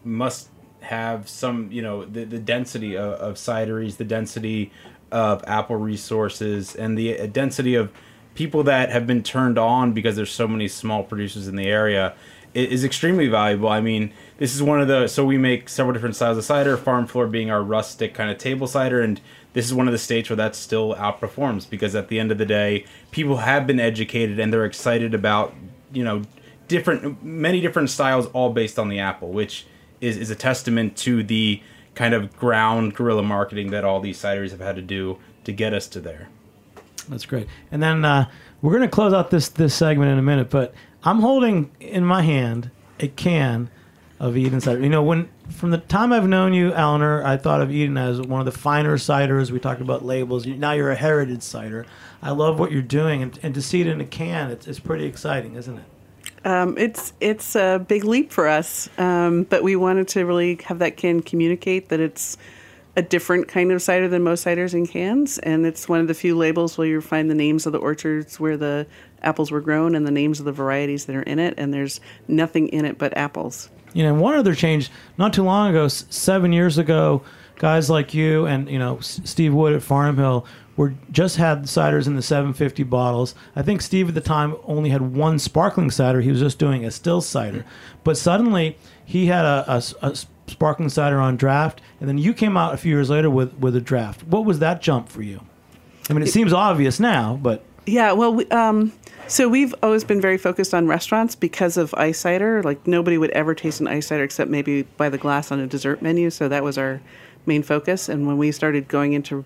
must 0.04 0.50
have 0.82 1.30
some 1.30 1.70
you 1.72 1.82
know 1.82 2.04
the, 2.04 2.26
the 2.26 2.40
density 2.40 2.98
of, 2.98 3.14
of 3.14 3.36
cideries, 3.36 3.96
the 3.96 4.04
density 4.04 4.70
of 5.14 5.46
apple 5.48 5.78
resources, 5.78 6.76
and 6.76 6.98
the 6.98 7.18
uh, 7.18 7.26
density 7.28 7.74
of 7.74 7.90
people 8.36 8.64
that 8.64 8.90
have 8.90 9.08
been 9.08 9.24
turned 9.24 9.58
on 9.58 9.94
because 9.94 10.18
there's 10.18 10.32
so 10.32 10.46
many 10.48 10.68
small 10.68 11.04
producers 11.04 11.48
in 11.48 11.56
the 11.56 11.68
area 11.68 12.14
is 12.54 12.84
extremely 12.84 13.28
valuable. 13.28 13.70
I 13.70 13.80
mean, 13.82 14.12
this 14.38 14.54
is 14.54 14.62
one 14.62 14.82
of 14.82 14.88
the 14.90 15.08
so 15.08 15.26
we 15.26 15.38
make 15.38 15.70
several 15.70 15.94
different 15.94 16.18
styles 16.18 16.38
of 16.38 16.44
cider. 16.44 16.76
Farm 16.76 17.08
Flor 17.08 17.28
being 17.28 17.50
our 17.50 17.64
rustic 17.64 18.14
kind 18.14 18.30
of 18.30 18.38
table 18.38 18.68
cider, 18.68 19.00
and 19.00 19.22
this 19.54 19.66
is 19.66 19.74
one 19.74 19.88
of 19.88 19.92
the 19.92 20.00
states 20.00 20.30
where 20.30 20.38
that 20.38 20.56
still 20.56 20.96
outperforms 20.96 21.70
because 21.70 21.96
at 21.96 22.08
the 22.08 22.20
end 22.20 22.32
of 22.32 22.38
the 22.38 22.46
day, 22.46 22.86
people 23.12 23.38
have 23.38 23.66
been 23.66 23.80
educated 23.80 24.40
and 24.40 24.52
they're 24.52 24.66
excited 24.66 25.14
about 25.14 25.54
you 25.92 26.04
know 26.04 26.24
different 26.68 27.24
many 27.24 27.62
different 27.62 27.90
styles 27.90 28.26
all 28.28 28.52
based 28.52 28.78
on 28.78 28.90
the 28.90 29.00
apple, 29.00 29.32
which 29.32 29.66
is 30.02 30.18
is 30.18 30.30
a 30.30 30.36
testament 30.36 30.98
to 30.98 31.24
the 31.24 31.62
kind 31.96 32.14
of 32.14 32.36
ground 32.36 32.96
guerrilla 32.96 33.24
marketing 33.24 33.72
that 33.72 33.86
all 33.86 34.00
these 34.00 34.20
cideries 34.20 34.52
have 34.52 34.60
had 34.60 34.76
to 34.76 34.82
do 34.82 35.18
to 35.44 35.52
get 35.52 35.74
us 35.74 35.88
to 35.88 36.00
there. 36.00 36.30
That's 37.08 37.26
great. 37.26 37.48
And 37.72 37.84
then 37.84 38.06
uh, 38.06 38.30
we're 38.62 38.72
going 38.72 38.84
to 38.84 38.88
close 38.88 39.14
out 39.14 39.30
this 39.30 39.50
this 39.50 39.76
segment 39.76 40.12
in 40.12 40.18
a 40.18 40.24
minute, 40.24 40.50
but 40.50 40.74
I'm 41.04 41.20
holding 41.20 41.72
in 41.80 42.06
my 42.06 42.22
hand 42.22 42.72
a 43.00 43.08
can 43.08 43.70
of 44.20 44.38
Eden 44.38 44.62
cider. 44.62 44.80
You 44.80 44.90
know, 44.90 45.04
when 45.04 45.30
from 45.50 45.72
the 45.72 45.78
time 45.78 46.14
I've 46.14 46.28
known 46.28 46.54
you, 46.54 46.74
Eleanor, 46.74 47.24
I 47.26 47.38
thought 47.38 47.62
of 47.62 47.72
Eden 47.72 47.98
as 47.98 48.22
one 48.22 48.40
of 48.40 48.46
the 48.46 48.58
finer 48.58 48.98
ciders. 48.98 49.52
We 49.52 49.60
talked 49.60 49.82
about 49.82 50.04
labels. 50.06 50.46
Now 50.46 50.72
you're 50.74 50.92
a 50.92 50.96
heritage 50.96 51.42
cider. 51.42 51.86
I 52.22 52.32
love 52.32 52.60
what 52.60 52.72
you're 52.72 52.82
doing, 52.82 53.22
and, 53.22 53.38
and 53.44 53.54
to 53.54 53.62
see 53.62 53.82
it 53.82 53.88
in 53.88 54.00
a 54.00 54.06
can, 54.06 54.52
it's, 54.52 54.68
it's 54.68 54.80
pretty 54.80 55.06
exciting, 55.06 55.56
isn't 55.56 55.78
it? 55.78 55.84
Um, 56.46 56.78
it's 56.78 57.14
it's 57.22 57.56
a 57.56 57.84
big 57.88 58.04
leap 58.04 58.32
for 58.32 58.48
us, 58.48 58.90
um, 58.98 59.44
but 59.44 59.64
we 59.64 59.76
wanted 59.76 60.10
to 60.10 60.26
really 60.26 60.60
have 60.66 60.80
that 60.80 60.98
can 60.98 61.22
communicate 61.22 61.90
that 61.90 62.00
it's 62.00 62.38
a 62.96 63.02
different 63.02 63.48
kind 63.48 63.72
of 63.72 63.82
cider 63.82 64.08
than 64.08 64.24
most 64.24 64.46
ciders 64.46 64.74
in 64.74 64.86
cans, 64.86 65.40
and 65.40 65.66
it's 65.66 65.88
one 65.88 66.00
of 66.00 66.08
the 66.08 66.14
few 66.14 66.38
labels 66.38 66.78
where 66.78 66.88
you 66.88 67.02
find 67.02 67.30
the 67.30 67.36
names 67.36 67.66
of 67.66 67.72
the 67.72 67.80
orchards 67.80 68.40
where 68.40 68.58
the 68.58 68.86
apples 69.22 69.52
were 69.52 69.62
grown 69.62 69.96
and 69.96 70.06
the 70.06 70.12
names 70.12 70.40
of 70.40 70.46
the 70.46 70.52
varieties 70.52 71.06
that 71.06 71.16
are 71.16 71.24
in 71.24 71.40
it, 71.40 71.54
and 71.58 71.74
there's 71.74 72.02
nothing 72.28 72.68
in 72.70 72.86
it 72.86 72.98
but 72.98 73.16
apples. 73.18 73.70
You 73.94 74.04
know, 74.04 74.14
one 74.14 74.36
other 74.36 74.56
change 74.56 74.90
not 75.18 75.34
too 75.34 75.44
long 75.44 75.70
ago, 75.70 75.86
s- 75.86 76.06
seven 76.10 76.52
years 76.52 76.78
ago, 76.78 77.22
guys 77.58 77.90
like 77.90 78.14
you 78.14 78.46
and 78.46 78.70
you 78.70 78.80
know 78.80 79.00
Steve 79.00 79.54
Wood 79.54 79.74
at 79.74 79.82
Farnum 79.84 80.18
Hill 80.18 80.46
were 80.76 80.94
just 81.12 81.38
had 81.38 81.64
ciders 81.64 82.08
in 82.08 82.16
the 82.16 82.22
750 82.24 82.82
bottles. 82.84 83.36
I 83.56 83.62
think 83.62 83.82
Steve 83.82 84.10
at 84.10 84.16
the 84.16 84.22
time 84.22 84.56
only 84.66 84.90
had 84.90 85.02
one 85.16 85.38
sparkling 85.38 85.92
cider. 85.92 86.22
He 86.22 86.32
was 86.32 86.40
just 86.40 86.58
doing 86.58 86.84
a 86.84 86.90
still 86.92 87.22
cider, 87.22 87.64
but 88.04 88.18
suddenly 88.18 88.76
he 89.06 89.28
had 89.28 89.46
a 89.46 89.82
sparkling 90.48 90.90
cider 90.90 91.20
on 91.20 91.38
draft, 91.38 91.80
and 92.00 92.10
then 92.10 92.18
you 92.18 92.34
came 92.34 92.58
out 92.58 92.74
a 92.74 92.78
few 92.78 92.92
years 92.94 93.10
later 93.12 93.30
with 93.30 93.54
with 93.60 93.76
a 93.76 93.82
draft. 93.82 94.24
What 94.24 94.46
was 94.46 94.60
that 94.60 94.82
jump 94.82 95.10
for 95.10 95.22
you? 95.22 95.42
I 96.10 96.14
mean, 96.14 96.24
it 96.24 96.28
seems 96.30 96.52
obvious 96.52 97.00
now, 97.00 97.40
but 97.42 97.64
Yeah, 97.86 98.14
well, 98.14 98.34
we, 98.34 98.48
um, 98.48 98.94
so 99.28 99.50
we've 99.50 99.74
always 99.84 100.04
been 100.04 100.22
very 100.22 100.38
focused 100.38 100.74
on 100.74 100.88
restaurants 100.88 101.36
because 101.36 101.78
of 101.78 101.94
ice 101.96 102.20
cider. 102.20 102.64
Like 102.64 102.86
nobody 102.88 103.18
would 103.18 103.32
ever 103.32 103.56
taste 103.56 103.82
an 103.82 103.88
ice 103.88 104.08
cider 104.08 104.24
except 104.24 104.50
maybe 104.50 104.84
by 104.84 105.10
the 105.10 105.18
glass 105.18 105.52
on 105.52 105.60
a 105.60 105.68
dessert 105.68 106.02
menu. 106.02 106.30
So 106.30 106.48
that 106.48 106.64
was 106.64 106.78
our 106.78 107.02
main 107.46 107.64
focus. 107.64 108.10
And 108.10 108.28
when 108.28 108.38
we 108.38 108.52
started 108.52 108.88
going 108.88 109.14
into 109.14 109.46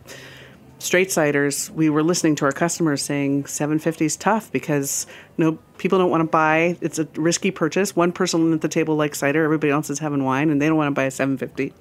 straight 0.80 1.10
ciders, 1.10 1.70
we 1.70 1.90
were 1.90 2.04
listening 2.04 2.36
to 2.36 2.46
our 2.46 2.52
customers 2.52 3.02
saying 3.02 3.46
750 3.46 4.06
is 4.06 4.16
tough 4.16 4.52
because 4.52 5.08
no 5.38 5.58
people 5.78 5.98
don't 5.98 6.12
want 6.12 6.22
to 6.22 6.28
buy. 6.28 6.78
It's 6.82 7.00
a 7.00 7.08
risky 7.16 7.52
purchase. 7.52 7.96
One 7.96 8.12
person 8.12 8.54
at 8.54 8.62
the 8.62 8.68
table 8.68 8.96
likes 8.96 9.20
cider, 9.20 9.44
everybody 9.44 9.72
else 9.72 9.90
is 9.90 10.00
having 10.00 10.24
wine, 10.24 10.50
and 10.50 10.62
they 10.62 10.68
don't 10.68 10.78
want 10.78 10.88
to 10.88 10.94
buy 10.96 11.06
a 11.06 11.12
750. 11.12 11.74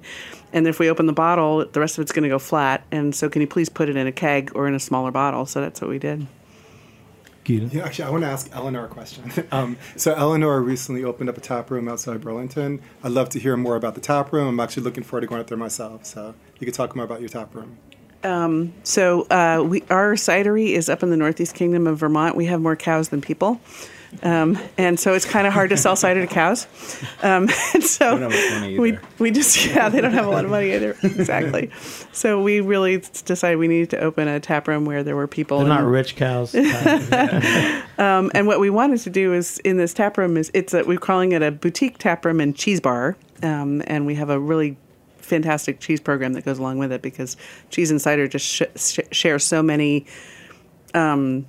And 0.53 0.67
if 0.67 0.79
we 0.79 0.89
open 0.89 1.05
the 1.05 1.13
bottle, 1.13 1.65
the 1.65 1.79
rest 1.79 1.97
of 1.97 2.01
it's 2.01 2.11
going 2.11 2.23
to 2.23 2.29
go 2.29 2.39
flat. 2.39 2.83
And 2.91 3.13
so, 3.13 3.29
can 3.29 3.41
you 3.41 3.47
please 3.47 3.69
put 3.69 3.89
it 3.89 3.95
in 3.95 4.07
a 4.07 4.11
keg 4.11 4.51
or 4.55 4.67
in 4.67 4.73
a 4.73 4.79
smaller 4.79 5.11
bottle? 5.11 5.45
So 5.45 5.61
that's 5.61 5.81
what 5.81 5.89
we 5.89 5.99
did. 5.99 6.25
Yeah, 7.47 7.85
actually, 7.85 8.05
I 8.05 8.09
want 8.09 8.23
to 8.23 8.29
ask 8.29 8.49
Eleanor 8.53 8.85
a 8.85 8.87
question. 8.87 9.31
um, 9.51 9.77
so, 9.95 10.13
Eleanor 10.13 10.61
recently 10.61 11.03
opened 11.03 11.29
up 11.29 11.37
a 11.37 11.41
tap 11.41 11.71
room 11.71 11.87
outside 11.87 12.21
Burlington. 12.21 12.81
I'd 13.03 13.11
love 13.11 13.29
to 13.29 13.39
hear 13.39 13.55
more 13.57 13.75
about 13.75 13.95
the 13.95 14.01
tap 14.01 14.33
room. 14.33 14.47
I'm 14.47 14.59
actually 14.59 14.83
looking 14.83 15.03
forward 15.03 15.21
to 15.21 15.27
going 15.27 15.39
out 15.39 15.47
there 15.47 15.57
myself. 15.57 16.05
So, 16.05 16.35
you 16.59 16.65
could 16.65 16.73
talk 16.73 16.95
more 16.95 17.05
about 17.05 17.21
your 17.21 17.29
tap 17.29 17.55
room. 17.55 17.77
Um, 18.23 18.73
so 18.83 19.21
uh, 19.29 19.63
we 19.63 19.83
our 19.89 20.13
cidery 20.13 20.71
is 20.71 20.89
up 20.89 21.03
in 21.03 21.11
the 21.11 21.17
Northeast 21.17 21.53
Kingdom 21.55 21.87
of 21.87 21.99
Vermont. 21.99 22.35
We 22.35 22.45
have 22.47 22.59
more 22.59 22.75
cows 22.75 23.09
than 23.09 23.21
people, 23.21 23.61
um, 24.23 24.57
and 24.77 24.99
so 24.99 25.13
it's 25.13 25.25
kind 25.25 25.45
of 25.47 25.53
hard 25.53 25.69
to 25.69 25.77
sell 25.77 25.95
cider 25.95 26.25
to 26.25 26.27
cows. 26.33 26.67
Um, 27.21 27.49
and 27.73 27.83
so 27.83 28.17
They 28.17 28.21
don't 28.21 28.31
have 28.31 28.51
much 28.51 28.61
money 28.61 28.79
we 28.79 28.97
we 29.19 29.31
just 29.31 29.65
yeah 29.65 29.89
they 29.89 30.01
don't 30.01 30.13
have 30.13 30.25
a 30.25 30.29
lot 30.29 30.45
of 30.45 30.51
money 30.51 30.73
either 30.73 30.95
exactly. 31.03 31.69
So 32.11 32.41
we 32.41 32.61
really 32.61 33.03
decided 33.25 33.57
we 33.57 33.67
needed 33.67 33.89
to 33.91 33.99
open 33.99 34.27
a 34.27 34.39
tap 34.39 34.67
room 34.67 34.85
where 34.85 35.03
there 35.03 35.15
were 35.15 35.27
people. 35.27 35.59
they're 35.59 35.67
not 35.67 35.83
rich 35.83 36.15
cows. 36.15 36.55
um, 37.97 38.31
and 38.33 38.47
what 38.47 38.59
we 38.59 38.69
wanted 38.69 38.99
to 39.01 39.09
do 39.09 39.33
is 39.33 39.59
in 39.59 39.77
this 39.77 39.93
tap 39.93 40.17
room 40.17 40.37
is 40.37 40.51
it's 40.53 40.73
a, 40.73 40.83
we're 40.83 40.97
calling 40.97 41.31
it 41.31 41.41
a 41.41 41.51
boutique 41.51 41.97
tap 41.97 42.25
room 42.25 42.39
and 42.39 42.55
cheese 42.55 42.79
bar, 42.81 43.17
um, 43.43 43.83
and 43.87 44.05
we 44.05 44.15
have 44.15 44.29
a 44.29 44.39
really 44.39 44.77
fantastic 45.17 45.79
cheese 45.79 45.99
program 45.99 46.33
that 46.33 46.45
goes 46.45 46.57
along 46.57 46.77
with 46.77 46.91
it 46.91 47.01
because 47.01 47.35
cheese 47.69 47.91
and 47.91 48.01
cider 48.01 48.27
just 48.27 48.45
sh- 48.45 48.61
sh- 48.75 48.99
share 49.11 49.37
so 49.37 49.61
many 49.61 50.05
um, 50.93 51.45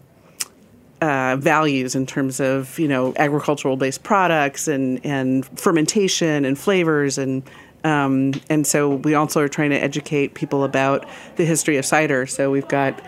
uh, 1.01 1.36
values 1.36 1.94
in 1.94 2.07
terms 2.07 2.40
of 2.40 2.78
you 2.78 2.88
know 2.88 3.12
agricultural 3.16 3.76
based 3.76 4.03
products 4.03 4.68
and 4.68 5.05
and 5.05 5.46
fermentation 5.59 6.44
and 6.44 6.59
flavors 6.59 7.18
and 7.18 7.42
um, 7.84 8.32
and 8.51 8.66
so 8.66 8.96
we 8.96 9.14
also 9.14 9.40
are 9.40 9.49
trying 9.49 9.70
to 9.70 9.78
educate 9.78 10.34
people 10.34 10.64
about 10.64 11.07
the 11.36 11.44
history 11.44 11.76
of 11.76 11.86
cider. 11.86 12.26
So 12.26 12.51
we've 12.51 12.68
got 12.68 13.01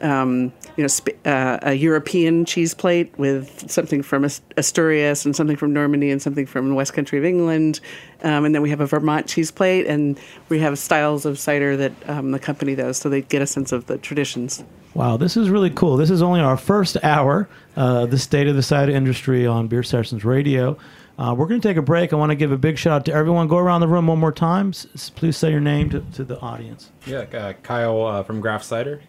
um, 0.00 0.52
you 0.78 0.84
know 0.84 0.88
sp- 0.88 1.18
uh, 1.26 1.58
a 1.62 1.74
European 1.74 2.44
cheese 2.44 2.72
plate 2.72 3.12
with 3.18 3.68
something 3.68 4.00
from 4.00 4.24
Asturias 4.56 5.26
and 5.26 5.34
something 5.34 5.56
from 5.56 5.72
Normandy 5.72 6.08
and 6.10 6.22
something 6.22 6.46
from 6.46 6.68
the 6.68 6.74
West 6.74 6.94
Country 6.94 7.18
of 7.18 7.24
England, 7.24 7.80
um, 8.22 8.44
and 8.44 8.54
then 8.54 8.62
we 8.62 8.70
have 8.70 8.80
a 8.80 8.86
Vermont 8.86 9.26
cheese 9.26 9.50
plate 9.50 9.86
and 9.88 10.18
we 10.48 10.60
have 10.60 10.78
styles 10.78 11.26
of 11.26 11.36
cider 11.36 11.76
that 11.76 11.92
um, 12.08 12.32
accompany 12.32 12.74
those, 12.74 12.96
so 12.96 13.08
they 13.08 13.22
get 13.22 13.42
a 13.42 13.46
sense 13.46 13.72
of 13.72 13.86
the 13.86 13.98
traditions. 13.98 14.62
Wow, 14.94 15.16
this 15.16 15.36
is 15.36 15.50
really 15.50 15.70
cool. 15.70 15.96
This 15.96 16.10
is 16.10 16.22
only 16.22 16.40
our 16.40 16.56
first 16.56 16.96
hour, 17.02 17.48
uh, 17.76 18.06
the 18.06 18.18
state 18.18 18.46
of 18.46 18.54
the 18.54 18.62
cider 18.62 18.92
industry 18.92 19.46
on 19.46 19.66
Beer 19.66 19.82
Sessions 19.82 20.24
Radio. 20.24 20.78
Uh, 21.18 21.34
we're 21.36 21.46
going 21.48 21.60
to 21.60 21.68
take 21.68 21.76
a 21.76 21.82
break. 21.82 22.12
I 22.12 22.16
want 22.16 22.30
to 22.30 22.36
give 22.36 22.52
a 22.52 22.56
big 22.56 22.78
shout 22.78 22.92
out 22.92 23.04
to 23.06 23.12
everyone. 23.12 23.48
Go 23.48 23.56
around 23.58 23.80
the 23.80 23.88
room 23.88 24.06
one 24.06 24.20
more 24.20 24.30
time. 24.30 24.68
S- 24.68 24.86
s- 24.94 25.10
please 25.10 25.36
say 25.36 25.50
your 25.50 25.60
name 25.60 25.90
to, 25.90 26.00
to 26.14 26.22
the 26.22 26.38
audience. 26.40 26.92
Yeah, 27.04 27.22
uh, 27.32 27.54
Kyle 27.64 28.06
uh, 28.06 28.22
from 28.22 28.40
Graft 28.40 28.64
Cider. 28.64 29.02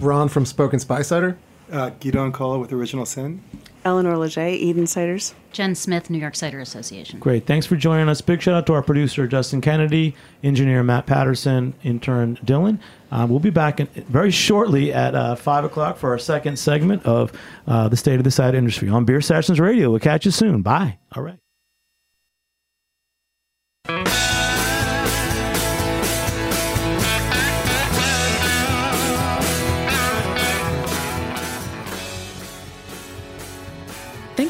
Ron 0.00 0.28
from 0.28 0.46
Spoke 0.46 0.72
and 0.72 0.80
Spy 0.80 1.02
Cider. 1.02 1.38
Uh, 1.70 1.90
Gidon 2.00 2.32
Coll 2.32 2.60
with 2.60 2.72
Original 2.72 3.04
Sin. 3.04 3.42
Eleanor 3.84 4.16
Leger, 4.16 4.46
Eden 4.46 4.84
Ciders. 4.84 5.34
Jenn 5.52 5.74
Smith, 5.74 6.10
New 6.10 6.18
York 6.18 6.34
Cider 6.34 6.60
Association. 6.60 7.20
Great. 7.20 7.46
Thanks 7.46 7.66
for 7.66 7.76
joining 7.76 8.08
us. 8.08 8.20
Big 8.20 8.42
shout 8.42 8.54
out 8.54 8.66
to 8.66 8.74
our 8.74 8.82
producer, 8.82 9.26
Justin 9.26 9.60
Kennedy, 9.60 10.14
engineer 10.42 10.82
Matt 10.82 11.06
Patterson, 11.06 11.74
intern 11.82 12.36
Dylan. 12.44 12.78
Uh, 13.10 13.26
we'll 13.28 13.40
be 13.40 13.50
back 13.50 13.80
in, 13.80 13.86
very 14.08 14.30
shortly 14.30 14.92
at 14.92 15.14
uh, 15.14 15.34
5 15.34 15.64
o'clock 15.64 15.96
for 15.96 16.10
our 16.10 16.18
second 16.18 16.58
segment 16.58 17.04
of 17.06 17.32
uh, 17.66 17.88
the 17.88 17.96
State 17.96 18.16
of 18.16 18.24
the 18.24 18.30
Cider 18.30 18.58
Industry 18.58 18.88
on 18.88 19.04
Beer 19.04 19.20
Sessions 19.20 19.58
Radio. 19.58 19.90
We'll 19.90 20.00
catch 20.00 20.24
you 20.26 20.30
soon. 20.32 20.62
Bye. 20.62 20.98
All 21.12 21.22
right. 21.22 21.38